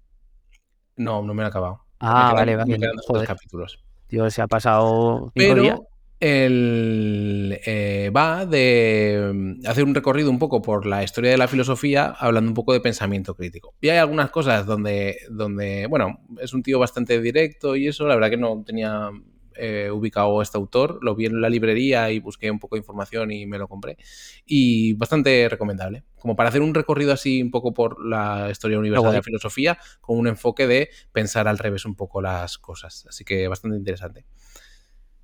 No, 0.94 1.20
no 1.20 1.34
me 1.34 1.42
lo 1.42 1.48
he 1.48 1.50
acabado. 1.50 1.84
Ah, 1.98 2.32
vale, 2.32 2.54
vale. 2.54 2.78
Me 2.78 3.26
capítulos. 3.26 3.82
Tío, 4.06 4.30
se 4.30 4.40
ha 4.40 4.46
pasado 4.46 5.32
Pero 5.34 5.88
el, 6.20 7.58
eh, 7.64 8.10
va 8.14 8.44
de 8.44 9.32
mm, 9.34 9.66
hacer 9.66 9.84
un 9.84 9.94
recorrido 9.94 10.30
un 10.30 10.38
poco 10.38 10.60
por 10.60 10.84
la 10.84 11.02
historia 11.02 11.30
de 11.30 11.38
la 11.38 11.48
filosofía, 11.48 12.14
hablando 12.18 12.50
un 12.50 12.54
poco 12.54 12.74
de 12.74 12.80
pensamiento 12.80 13.34
crítico. 13.34 13.74
Y 13.80 13.88
hay 13.88 13.98
algunas 13.98 14.30
cosas 14.30 14.66
donde, 14.66 15.18
donde 15.30 15.86
bueno, 15.86 16.20
es 16.40 16.52
un 16.52 16.62
tío 16.62 16.78
bastante 16.78 17.20
directo 17.20 17.74
y 17.74 17.88
eso, 17.88 18.06
la 18.06 18.14
verdad 18.14 18.30
que 18.30 18.36
no 18.36 18.62
tenía 18.64 19.10
eh, 19.56 19.90
ubicado 19.90 20.42
este 20.42 20.58
autor, 20.58 20.98
lo 21.02 21.14
vi 21.14 21.26
en 21.26 21.40
la 21.40 21.48
librería 21.48 22.10
y 22.10 22.18
busqué 22.18 22.50
un 22.50 22.58
poco 22.58 22.76
de 22.76 22.80
información 22.80 23.30
y 23.30 23.46
me 23.46 23.58
lo 23.58 23.66
compré. 23.66 23.96
Y 24.44 24.92
bastante 24.94 25.48
recomendable, 25.48 26.04
como 26.18 26.36
para 26.36 26.50
hacer 26.50 26.60
un 26.60 26.74
recorrido 26.74 27.12
así 27.12 27.42
un 27.42 27.50
poco 27.50 27.72
por 27.72 28.04
la 28.04 28.48
historia 28.50 28.78
universal 28.78 29.10
de 29.10 29.18
la 29.18 29.22
filosofía, 29.22 29.78
con 30.00 30.18
un 30.18 30.28
enfoque 30.28 30.66
de 30.66 30.90
pensar 31.12 31.48
al 31.48 31.58
revés 31.58 31.84
un 31.86 31.94
poco 31.94 32.20
las 32.20 32.58
cosas. 32.58 33.06
Así 33.08 33.24
que 33.24 33.48
bastante 33.48 33.78
interesante. 33.78 34.26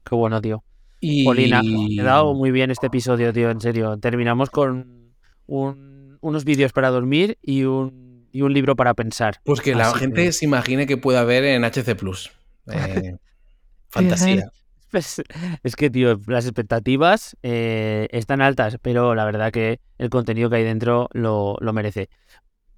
Qué 0.04 0.14
bueno, 0.14 0.40
tío. 0.40 0.64
Y... 1.00 1.24
Polina, 1.24 1.62
he 1.62 2.02
dado 2.02 2.34
muy 2.34 2.50
bien 2.50 2.70
este 2.70 2.86
episodio, 2.86 3.32
tío, 3.32 3.50
en 3.50 3.60
serio. 3.60 3.98
Terminamos 3.98 4.50
con 4.50 5.12
unos 5.46 6.44
vídeos 6.44 6.72
para 6.72 6.90
dormir 6.90 7.38
y 7.42 7.64
un, 7.64 8.28
y 8.32 8.42
un 8.42 8.52
libro 8.52 8.76
para 8.76 8.94
pensar. 8.94 9.40
Pues 9.44 9.60
que 9.60 9.74
la 9.74 9.92
gente 9.94 10.32
se 10.32 10.44
imagine 10.44 10.86
que 10.86 10.96
pueda 10.96 11.24
ver 11.24 11.44
en 11.44 11.64
HC 11.64 11.96
Plus. 11.96 12.30
Eh, 12.70 13.16
fantasía. 13.88 14.50
Pues, 14.90 15.22
es 15.62 15.76
que, 15.76 15.90
tío, 15.90 16.20
las 16.26 16.46
expectativas 16.46 17.36
eh, 17.42 18.08
están 18.12 18.40
altas, 18.40 18.78
pero 18.80 19.14
la 19.14 19.24
verdad 19.24 19.52
que 19.52 19.80
el 19.98 20.10
contenido 20.10 20.48
que 20.48 20.56
hay 20.56 20.64
dentro 20.64 21.08
lo, 21.12 21.56
lo 21.60 21.72
merece. 21.72 22.08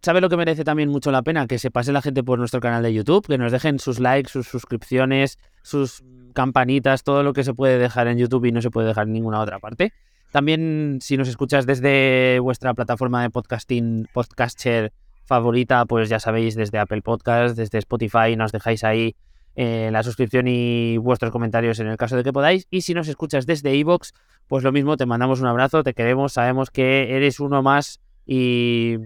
¿Sabe 0.00 0.20
lo 0.20 0.28
que 0.28 0.36
merece 0.36 0.62
también 0.64 0.88
mucho 0.88 1.10
la 1.10 1.22
pena? 1.22 1.46
Que 1.46 1.58
se 1.58 1.70
pase 1.70 1.92
la 1.92 2.02
gente 2.02 2.22
por 2.22 2.38
nuestro 2.38 2.60
canal 2.60 2.82
de 2.82 2.94
YouTube, 2.94 3.26
que 3.26 3.36
nos 3.36 3.50
dejen 3.50 3.80
sus 3.80 3.98
likes, 3.98 4.30
sus 4.30 4.46
suscripciones, 4.46 5.38
sus 5.62 6.04
campanitas, 6.34 7.02
todo 7.02 7.22
lo 7.22 7.32
que 7.32 7.42
se 7.42 7.52
puede 7.52 7.78
dejar 7.78 8.06
en 8.06 8.18
YouTube 8.18 8.44
y 8.44 8.52
no 8.52 8.62
se 8.62 8.70
puede 8.70 8.86
dejar 8.86 9.08
en 9.08 9.12
ninguna 9.14 9.40
otra 9.40 9.58
parte. 9.58 9.92
También 10.30 10.98
si 11.00 11.16
nos 11.16 11.28
escuchas 11.28 11.66
desde 11.66 12.38
vuestra 12.40 12.74
plataforma 12.74 13.22
de 13.22 13.30
podcasting, 13.30 14.08
podcaster 14.12 14.92
favorita, 15.24 15.84
pues 15.84 16.08
ya 16.08 16.20
sabéis, 16.20 16.54
desde 16.54 16.78
Apple 16.78 17.02
Podcast, 17.02 17.56
desde 17.56 17.78
Spotify, 17.78 18.36
nos 18.36 18.52
dejáis 18.52 18.84
ahí 18.84 19.16
eh, 19.56 19.90
la 19.90 20.04
suscripción 20.04 20.46
y 20.46 20.96
vuestros 20.98 21.32
comentarios 21.32 21.80
en 21.80 21.88
el 21.88 21.96
caso 21.96 22.16
de 22.16 22.22
que 22.22 22.32
podáis. 22.32 22.68
Y 22.70 22.82
si 22.82 22.94
nos 22.94 23.08
escuchas 23.08 23.46
desde 23.46 23.74
iVoox, 23.74 24.12
pues 24.46 24.62
lo 24.62 24.70
mismo, 24.70 24.96
te 24.96 25.06
mandamos 25.06 25.40
un 25.40 25.48
abrazo, 25.48 25.82
te 25.82 25.92
queremos, 25.92 26.34
sabemos 26.34 26.70
que 26.70 27.16
eres 27.16 27.40
uno 27.40 27.62
más 27.62 28.00
y 28.24 28.98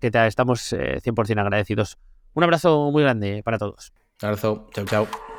que 0.00 0.10
te 0.10 0.26
estamos 0.26 0.72
100% 0.72 1.36
eh, 1.36 1.40
agradecidos. 1.40 1.98
Un 2.34 2.44
abrazo 2.44 2.90
muy 2.90 3.02
grande 3.02 3.42
para 3.42 3.58
todos. 3.58 3.92
Un 4.22 4.28
abrazo, 4.28 4.68
chao, 4.72 4.84
chao. 4.84 5.37